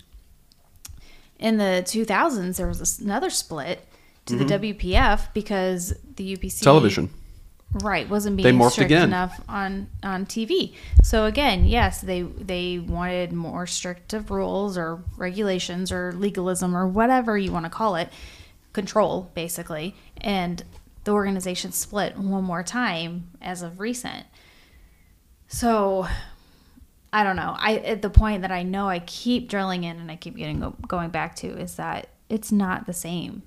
in 1.38 1.56
the 1.56 1.82
2000s, 1.86 2.56
there 2.56 2.68
was 2.68 3.00
another 3.00 3.30
split 3.30 3.86
to 4.26 4.36
the 4.36 4.44
WPF 4.44 5.32
because 5.32 5.94
the 6.16 6.36
UPC 6.36 6.62
Television. 6.62 7.10
Right 7.72 8.08
wasn't 8.08 8.36
They 8.36 8.44
being 8.44 8.58
morphed 8.58 8.72
strict 8.72 8.90
again. 8.90 9.04
enough 9.08 9.40
on 9.48 9.88
on 10.02 10.26
TV. 10.26 10.74
So 11.02 11.26
again, 11.26 11.64
yes, 11.64 12.00
they 12.00 12.22
they 12.22 12.78
wanted 12.78 13.32
more 13.32 13.62
restrictive 13.62 14.30
rules 14.30 14.76
or 14.76 15.02
regulations 15.16 15.92
or 15.92 16.12
legalism 16.12 16.76
or 16.76 16.86
whatever 16.88 17.38
you 17.38 17.52
want 17.52 17.66
to 17.66 17.70
call 17.70 17.96
it, 17.96 18.08
control 18.72 19.30
basically, 19.34 19.94
and 20.20 20.64
the 21.04 21.12
organization 21.12 21.72
split 21.72 22.16
one 22.18 22.44
more 22.44 22.62
time 22.62 23.30
as 23.40 23.62
of 23.62 23.80
recent. 23.80 24.26
So 25.48 26.06
I 27.12 27.24
don't 27.24 27.36
know. 27.36 27.54
I 27.58 27.76
at 27.78 28.02
the 28.02 28.10
point 28.10 28.42
that 28.42 28.52
I 28.52 28.62
know 28.62 28.88
I 28.88 28.98
keep 29.00 29.48
drilling 29.48 29.84
in 29.84 29.98
and 29.98 30.10
I 30.10 30.16
keep 30.16 30.36
getting 30.36 30.74
going 30.86 31.10
back 31.10 31.36
to 31.36 31.48
is 31.48 31.76
that 31.76 32.08
it's 32.28 32.52
not 32.52 32.86
the 32.86 32.92
same. 32.92 33.42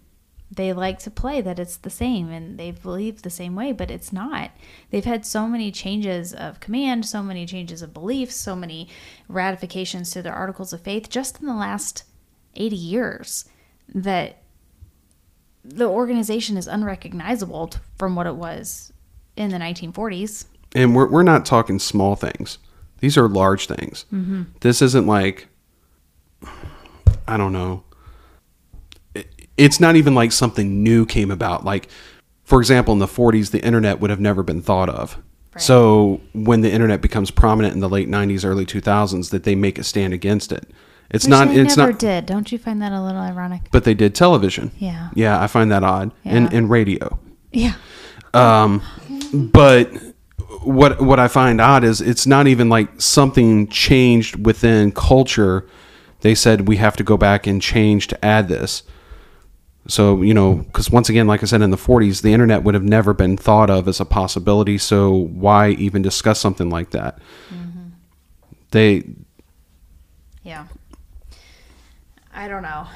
They 0.55 0.71
like 0.71 0.99
to 0.99 1.11
play 1.11 1.41
that 1.41 1.57
it's 1.57 1.77
the 1.77 1.89
same 1.89 2.29
and 2.29 2.59
they 2.59 2.71
believe 2.71 3.21
the 3.21 3.29
same 3.29 3.55
way, 3.55 3.71
but 3.71 3.89
it's 3.89 4.13
not. 4.13 4.51
They've 4.91 5.03
had 5.03 5.25
so 5.25 5.47
many 5.47 5.71
changes 5.71 6.33
of 6.33 6.59
command, 6.59 7.05
so 7.05 7.23
many 7.23 7.45
changes 7.45 7.81
of 7.81 7.93
beliefs, 7.93 8.35
so 8.35 8.55
many 8.55 8.87
ratifications 9.27 10.11
to 10.11 10.21
their 10.21 10.33
articles 10.33 10.71
of 10.71 10.81
faith 10.81 11.09
just 11.09 11.39
in 11.39 11.47
the 11.47 11.55
last 11.55 12.03
80 12.55 12.75
years 12.75 13.45
that 13.93 14.43
the 15.63 15.87
organization 15.87 16.57
is 16.57 16.67
unrecognizable 16.67 17.71
from 17.97 18.15
what 18.15 18.27
it 18.27 18.35
was 18.35 18.93
in 19.35 19.49
the 19.49 19.57
1940s. 19.57 20.45
And 20.75 20.95
we're, 20.95 21.07
we're 21.07 21.23
not 21.23 21.45
talking 21.45 21.79
small 21.79 22.15
things. 22.15 22.59
These 22.99 23.17
are 23.17 23.27
large 23.27 23.67
things. 23.67 24.05
Mm-hmm. 24.13 24.43
This 24.59 24.81
isn't 24.81 25.07
like, 25.07 25.47
I 27.27 27.37
don't 27.37 27.53
know. 27.53 27.83
It, 29.57 29.63
it's 29.65 29.79
not 29.79 29.95
even 29.95 30.15
like 30.15 30.31
something 30.31 30.83
new 30.83 31.05
came 31.05 31.31
about. 31.31 31.63
Like, 31.65 31.87
for 32.43 32.59
example, 32.59 32.93
in 32.93 32.99
the 32.99 33.07
40s, 33.07 33.51
the 33.51 33.63
internet 33.63 33.99
would 33.99 34.09
have 34.09 34.19
never 34.19 34.43
been 34.43 34.61
thought 34.61 34.89
of. 34.89 35.17
Right. 35.53 35.61
So 35.61 36.21
when 36.33 36.61
the 36.61 36.71
internet 36.71 37.01
becomes 37.01 37.31
prominent 37.31 37.73
in 37.73 37.79
the 37.79 37.89
late 37.89 38.09
90s, 38.09 38.43
early 38.45 38.65
2000s, 38.65 39.29
that 39.29 39.43
they 39.43 39.55
make 39.55 39.77
a 39.77 39.83
stand 39.83 40.13
against 40.13 40.51
it. 40.51 40.67
It's 41.11 41.25
Which 41.25 41.29
not. 41.29 41.47
they 41.49 41.59
It's 41.61 41.77
never 41.77 41.91
not. 41.91 41.99
did. 41.99 42.25
Don't 42.25 42.51
you 42.51 42.57
find 42.57 42.81
that 42.81 42.91
a 42.91 43.01
little 43.01 43.21
ironic? 43.21 43.61
But 43.71 43.83
they 43.83 43.93
did 43.93 44.15
television. 44.15 44.71
Yeah. 44.79 45.09
Yeah, 45.13 45.39
I 45.39 45.45
find 45.47 45.71
that 45.71 45.83
odd. 45.83 46.11
And 46.25 46.51
Yeah. 46.51 46.57
and 46.57 46.69
radio. 46.71 47.19
Yeah. 47.51 47.73
Um, 48.33 48.81
but 49.31 49.91
what 50.63 50.99
what 51.01 51.19
I 51.19 51.27
find 51.27 51.61
odd 51.61 51.83
is 51.83 52.01
it's 52.01 52.25
not 52.25 52.47
even 52.47 52.67
like 52.69 52.99
something 52.99 53.67
changed 53.67 54.43
within 54.43 54.91
culture. 54.91 55.67
They 56.21 56.33
said 56.33 56.67
we 56.67 56.77
have 56.77 56.95
to 56.97 57.03
go 57.03 57.15
back 57.17 57.45
and 57.45 57.61
change 57.61 58.07
to 58.07 58.25
add 58.25 58.47
this. 58.47 58.81
So 59.87 60.21
you 60.21 60.33
know, 60.33 60.55
because 60.55 60.89
once 60.89 61.09
again, 61.09 61.27
like 61.27 61.43
I 61.43 61.45
said 61.45 61.61
in 61.61 61.71
the 61.71 61.77
'40s, 61.77 62.21
the 62.21 62.33
internet 62.33 62.63
would 62.63 62.73
have 62.73 62.83
never 62.83 63.13
been 63.13 63.37
thought 63.37 63.69
of 63.69 63.87
as 63.87 63.99
a 63.99 64.05
possibility. 64.05 64.77
So 64.77 65.11
why 65.11 65.71
even 65.71 66.01
discuss 66.01 66.39
something 66.39 66.69
like 66.69 66.91
that? 66.91 67.19
They 68.71 69.03
Yeah. 70.43 70.67
I 72.33 72.47
don't 72.47 72.63
know. 72.63 72.87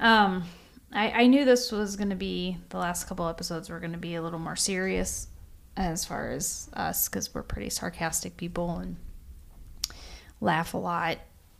Um, 0.00 0.44
I, 0.92 1.10
I 1.10 1.26
knew 1.26 1.44
this 1.44 1.70
was 1.70 1.96
going 1.96 2.10
to 2.10 2.16
be, 2.16 2.56
the 2.70 2.78
last 2.78 3.06
couple 3.06 3.28
episodes 3.28 3.68
were 3.68 3.78
going 3.78 3.92
to 3.92 3.98
be 3.98 4.14
a 4.14 4.22
little 4.22 4.38
more 4.38 4.56
serious 4.56 5.28
as 5.76 6.04
far 6.06 6.30
as 6.30 6.70
us 6.72 7.08
because 7.08 7.34
we're 7.34 7.42
pretty 7.42 7.68
sarcastic 7.68 8.36
people 8.38 8.78
and 8.78 8.96
laugh 10.40 10.72
a 10.72 10.78
lot 10.78 11.18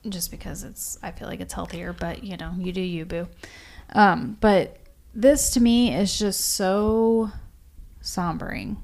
just 0.08 0.30
because 0.30 0.64
it's, 0.64 0.98
I 1.02 1.10
feel 1.10 1.28
like 1.28 1.40
it's 1.40 1.52
healthier, 1.52 1.92
but 1.92 2.24
you 2.24 2.38
know, 2.38 2.54
you 2.56 2.72
do 2.72 2.80
you, 2.80 3.04
boo. 3.04 3.28
Um, 3.92 4.36
but 4.40 4.78
this 5.14 5.50
to 5.50 5.60
me 5.60 5.94
is 5.94 6.18
just 6.18 6.40
so 6.40 7.30
sombering. 8.02 8.76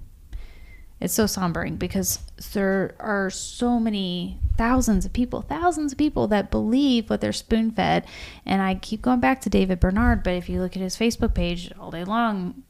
It's 1.00 1.14
so 1.14 1.24
sombering 1.24 1.78
because 1.78 2.20
there 2.53 2.94
are 3.00 3.28
so 3.28 3.80
many 3.80 4.38
thousands 4.57 5.05
of 5.05 5.12
people, 5.12 5.42
thousands 5.42 5.92
of 5.92 5.98
people 5.98 6.28
that 6.28 6.50
believe 6.50 7.11
what 7.11 7.20
they're 7.20 7.32
spoon 7.32 7.72
fed. 7.72 8.07
And 8.46 8.62
I 8.62 8.76
keep 8.76 9.03
going 9.03 9.18
back 9.18 9.40
to 9.40 9.50
David 9.50 9.80
Bernard, 9.80 10.22
but 10.22 10.34
if 10.34 10.48
you 10.48 10.61
look 10.61 10.76
at 10.76 10.82
his 10.82 10.96
Facebook 10.96 11.34
page 11.34 11.72
all 11.78 11.90
day 11.90 12.05
long, 12.05 12.62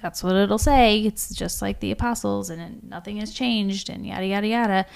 that's 0.00 0.22
what 0.22 0.36
it'll 0.36 0.58
say. 0.58 1.00
It's 1.00 1.34
just 1.34 1.60
like 1.60 1.80
the 1.80 1.90
apostles 1.90 2.50
and 2.50 2.82
nothing 2.88 3.16
has 3.18 3.32
changed 3.32 3.90
and 3.90 4.06
yada, 4.06 4.26
yada, 4.26 4.46
yada. 4.46 4.86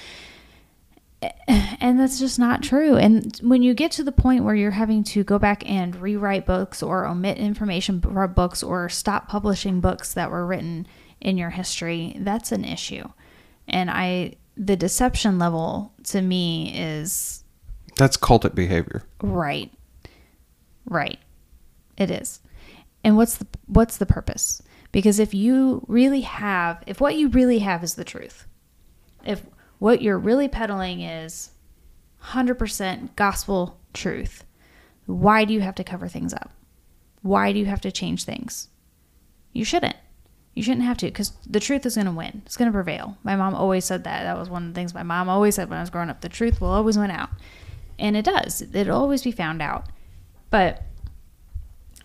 And 1.49 2.01
that's 2.01 2.19
just 2.19 2.39
not 2.39 2.63
true. 2.63 2.97
And 2.97 3.37
when 3.43 3.63
you 3.63 3.75
get 3.75 3.91
to 3.93 4.05
the 4.05 4.13
point 4.13 4.45
where 4.45 4.55
you're 4.55 4.71
having 4.71 5.05
to 5.05 5.23
go 5.23 5.39
back 5.39 5.69
and 5.69 5.95
rewrite 5.97 6.47
books 6.47 6.83
or 6.83 7.07
omit 7.07 7.39
information 7.39 8.01
from 8.01 8.33
books 8.33 8.63
or 8.63 8.89
stop 8.89 9.29
publishing 9.29 9.81
books 9.81 10.15
that 10.15 10.31
were 10.31 10.47
written 10.47 10.87
in 11.21 11.37
your 11.37 11.51
history, 11.51 12.17
that's 12.21 12.53
an 12.53 12.65
issue. 12.65 13.07
And 13.69 13.91
I, 13.91 14.35
the 14.57 14.77
deception 14.77 15.39
level 15.39 15.93
to 16.05 16.23
me 16.23 16.73
is 16.75 17.45
that's 17.97 18.17
cultic 18.17 18.55
behavior. 18.55 19.03
Right. 19.23 19.71
Right. 20.87 21.19
It 21.97 22.11
is. 22.11 22.41
And 23.03 23.17
what's 23.17 23.37
the 23.37 23.47
what's 23.67 23.99
the 23.99 24.07
purpose? 24.07 24.63
Because 24.91 25.19
if 25.19 25.35
you 25.35 25.85
really 25.89 26.23
have 26.23 26.83
if 26.87 27.01
what 27.01 27.17
you 27.17 27.29
really 27.29 27.61
have 27.61 27.85
is 27.85 27.95
the 27.95 28.05
truth. 28.05 28.47
If 29.25 29.43
what 29.79 30.03
you're 30.03 30.19
really 30.19 30.49
peddling 30.49 31.01
is 31.01 31.51
100% 32.23 33.17
gospel 33.17 33.79
truth, 33.93 34.45
why 35.07 35.45
do 35.45 35.53
you 35.53 35.61
have 35.61 35.75
to 35.77 35.85
cover 35.85 36.09
things 36.09 36.33
up? 36.33 36.51
Why 37.23 37.53
do 37.53 37.59
you 37.59 37.67
have 37.67 37.81
to 37.83 37.93
change 37.93 38.25
things? 38.25 38.69
You 39.53 39.65
shouldn't. 39.65 39.97
You 40.55 40.63
shouldn't 40.63 40.87
have 40.87 40.99
to 40.99 41.07
because 41.07 41.33
the 41.49 41.61
truth 41.61 41.85
is 41.85 41.97
going 41.97 42.07
to 42.07 42.13
win. 42.13 42.43
It's 42.47 42.57
going 42.57 42.71
to 42.71 42.77
prevail. 42.77 43.19
My 43.25 43.35
mom 43.35 43.55
always 43.55 43.85
said 43.85 44.05
that. 44.05 44.23
That 44.23 44.39
was 44.39 44.49
one 44.49 44.63
of 44.63 44.69
the 44.69 44.75
things 44.75 44.95
my 44.95 45.03
mom 45.03 45.29
always 45.29 45.57
said 45.57 45.69
when 45.69 45.79
I 45.79 45.83
was 45.83 45.91
growing 45.91 46.11
up. 46.11 46.21
The 46.21 46.29
truth 46.29 46.61
will 46.61 46.69
always 46.69 46.97
win 46.97 47.11
out. 47.11 47.31
And 47.99 48.17
it 48.17 48.25
does. 48.25 48.63
It'll 48.73 49.01
always 49.01 49.23
be 49.23 49.33
found 49.33 49.61
out. 49.61 49.87
But 50.51 50.83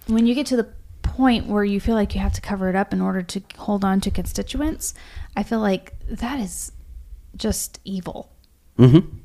when 0.07 0.25
you 0.25 0.33
get 0.33 0.47
to 0.47 0.55
the 0.55 0.69
point 1.03 1.47
where 1.47 1.63
you 1.63 1.79
feel 1.79 1.95
like 1.95 2.15
you 2.15 2.21
have 2.21 2.33
to 2.33 2.41
cover 2.41 2.69
it 2.69 2.75
up 2.75 2.93
in 2.93 3.01
order 3.01 3.21
to 3.21 3.41
hold 3.57 3.85
on 3.85 4.01
to 4.01 4.11
constituents, 4.11 4.93
I 5.35 5.43
feel 5.43 5.59
like 5.59 5.93
that 6.07 6.39
is 6.39 6.71
just 7.39 7.79
evil. 7.83 8.31
Mm-hmm. 8.77 9.17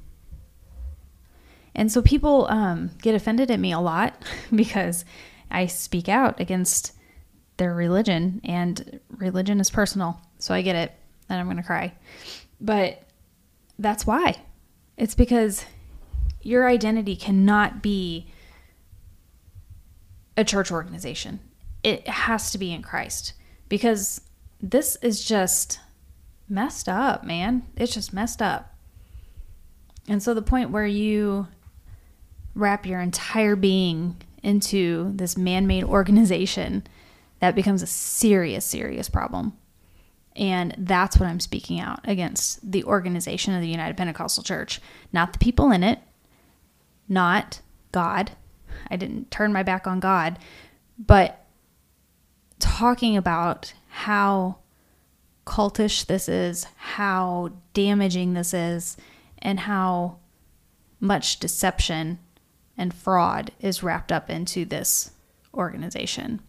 And 1.74 1.90
so 1.90 2.02
people 2.02 2.46
um, 2.48 2.90
get 3.02 3.14
offended 3.14 3.50
at 3.50 3.58
me 3.60 3.72
a 3.72 3.80
lot 3.80 4.22
because 4.54 5.04
I 5.50 5.66
speak 5.66 6.08
out 6.08 6.40
against 6.40 6.92
their 7.56 7.74
religion, 7.74 8.40
and 8.42 8.98
religion 9.10 9.60
is 9.60 9.70
personal. 9.70 10.20
So 10.38 10.54
I 10.54 10.62
get 10.62 10.74
it, 10.74 10.92
and 11.28 11.38
I'm 11.38 11.46
going 11.46 11.56
to 11.56 11.62
cry. 11.62 11.94
But 12.60 13.02
that's 13.78 14.06
why. 14.06 14.42
It's 14.96 15.14
because 15.14 15.64
your 16.42 16.68
identity 16.68 17.16
cannot 17.16 17.82
be 17.82 18.26
a 20.36 20.44
church 20.44 20.72
organization, 20.72 21.40
it 21.82 22.08
has 22.08 22.50
to 22.50 22.58
be 22.58 22.72
in 22.72 22.82
Christ 22.82 23.34
because 23.68 24.20
this 24.60 24.96
is 24.96 25.24
just 25.24 25.78
messed 26.48 26.88
up, 26.88 27.24
man. 27.24 27.64
It's 27.76 27.94
just 27.94 28.12
messed 28.12 28.42
up. 28.42 28.74
And 30.08 30.22
so 30.22 30.34
the 30.34 30.42
point 30.42 30.70
where 30.70 30.86
you 30.86 31.48
wrap 32.54 32.86
your 32.86 33.00
entire 33.00 33.56
being 33.56 34.16
into 34.42 35.12
this 35.14 35.36
man 35.36 35.66
made 35.66 35.84
organization, 35.84 36.86
that 37.40 37.54
becomes 37.54 37.82
a 37.82 37.86
serious, 37.86 38.64
serious 38.64 39.08
problem. 39.08 39.54
And 40.36 40.74
that's 40.76 41.18
what 41.18 41.28
I'm 41.28 41.40
speaking 41.40 41.80
out 41.80 42.00
against 42.04 42.70
the 42.70 42.84
organization 42.84 43.54
of 43.54 43.60
the 43.60 43.68
United 43.68 43.96
Pentecostal 43.96 44.42
Church, 44.42 44.80
not 45.12 45.32
the 45.32 45.38
people 45.38 45.70
in 45.70 45.82
it, 45.82 46.00
not 47.08 47.60
God. 47.92 48.32
I 48.90 48.96
didn't 48.96 49.30
turn 49.30 49.52
my 49.52 49.62
back 49.62 49.86
on 49.86 50.00
God, 50.00 50.38
but 50.98 51.46
talking 52.58 53.16
about 53.16 53.72
how 53.88 54.58
cultish 55.46 56.06
this 56.06 56.28
is, 56.28 56.66
how 56.76 57.50
damaging 57.72 58.34
this 58.34 58.54
is, 58.54 58.96
and 59.38 59.60
how 59.60 60.16
much 61.00 61.38
deception 61.38 62.18
and 62.76 62.92
fraud 62.92 63.52
is 63.60 63.82
wrapped 63.82 64.10
up 64.10 64.30
into 64.30 64.64
this 64.64 65.12
organization. 65.52 66.40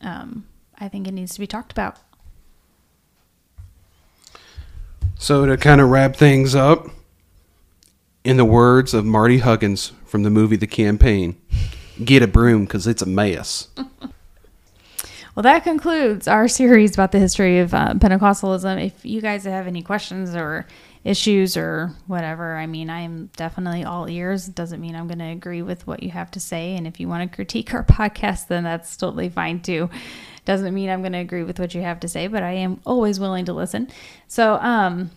Um, 0.00 0.46
I 0.78 0.88
think 0.88 1.06
it 1.06 1.12
needs 1.12 1.34
to 1.34 1.40
be 1.40 1.46
talked 1.46 1.72
about. 1.72 1.98
So 5.16 5.46
to 5.46 5.56
kind 5.56 5.80
of 5.80 5.90
wrap 5.90 6.16
things 6.16 6.54
up, 6.54 6.88
in 8.24 8.38
the 8.38 8.44
words 8.44 8.94
of 8.94 9.04
Marty 9.04 9.38
Huggins 9.38 9.92
from 10.06 10.22
the 10.22 10.30
movie 10.30 10.56
The 10.56 10.66
Campaign, 10.66 11.36
get 12.02 12.22
a 12.22 12.26
broom 12.26 12.64
because 12.64 12.86
it's 12.86 13.02
a 13.02 13.06
mess. 13.06 13.68
Well, 15.34 15.42
that 15.42 15.64
concludes 15.64 16.28
our 16.28 16.46
series 16.46 16.94
about 16.94 17.10
the 17.10 17.18
history 17.18 17.58
of 17.58 17.74
uh, 17.74 17.94
Pentecostalism. 17.94 18.86
If 18.86 19.04
you 19.04 19.20
guys 19.20 19.42
have 19.44 19.66
any 19.66 19.82
questions 19.82 20.36
or 20.36 20.64
issues 21.02 21.56
or 21.56 21.90
whatever, 22.06 22.54
I 22.54 22.66
mean, 22.66 22.88
I'm 22.88 23.30
definitely 23.36 23.82
all 23.82 24.08
ears. 24.08 24.46
It 24.46 24.54
doesn't 24.54 24.80
mean 24.80 24.94
I'm 24.94 25.08
going 25.08 25.18
to 25.18 25.24
agree 25.24 25.62
with 25.62 25.88
what 25.88 26.04
you 26.04 26.10
have 26.10 26.30
to 26.32 26.40
say. 26.40 26.76
And 26.76 26.86
if 26.86 27.00
you 27.00 27.08
want 27.08 27.28
to 27.28 27.34
critique 27.34 27.74
our 27.74 27.82
podcast, 27.84 28.46
then 28.46 28.62
that's 28.62 28.96
totally 28.96 29.28
fine 29.28 29.60
too. 29.60 29.90
Doesn't 30.44 30.72
mean 30.72 30.88
I'm 30.88 31.00
going 31.00 31.14
to 31.14 31.18
agree 31.18 31.42
with 31.42 31.58
what 31.58 31.74
you 31.74 31.82
have 31.82 31.98
to 32.00 32.08
say, 32.08 32.28
but 32.28 32.44
I 32.44 32.52
am 32.52 32.80
always 32.86 33.18
willing 33.18 33.46
to 33.46 33.52
listen. 33.52 33.88
So, 34.28 34.54
um, 34.56 35.10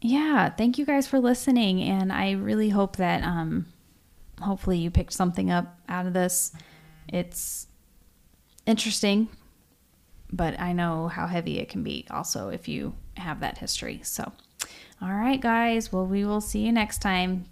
yeah, 0.00 0.50
thank 0.50 0.78
you 0.78 0.86
guys 0.86 1.08
for 1.08 1.18
listening. 1.18 1.82
And 1.82 2.12
I 2.12 2.32
really 2.32 2.68
hope 2.68 2.96
that, 2.96 3.24
um, 3.24 3.66
hopefully 4.40 4.78
you 4.78 4.92
picked 4.92 5.14
something 5.14 5.50
up 5.50 5.76
out 5.88 6.06
of 6.06 6.12
this. 6.12 6.52
It's 7.08 7.66
interesting 8.66 9.28
but 10.34 10.58
I 10.58 10.72
know 10.72 11.08
how 11.08 11.26
heavy 11.26 11.58
it 11.58 11.68
can 11.68 11.82
be 11.82 12.06
also 12.10 12.48
if 12.48 12.66
you 12.66 12.94
have 13.16 13.40
that 13.40 13.58
history. 13.58 14.00
So, 14.02 14.32
all 15.00 15.12
right, 15.14 15.40
guys. 15.40 15.92
Well, 15.92 16.06
we 16.06 16.24
will 16.24 16.40
see 16.40 16.60
you 16.60 16.72
next 16.72 16.98
time. 16.98 17.46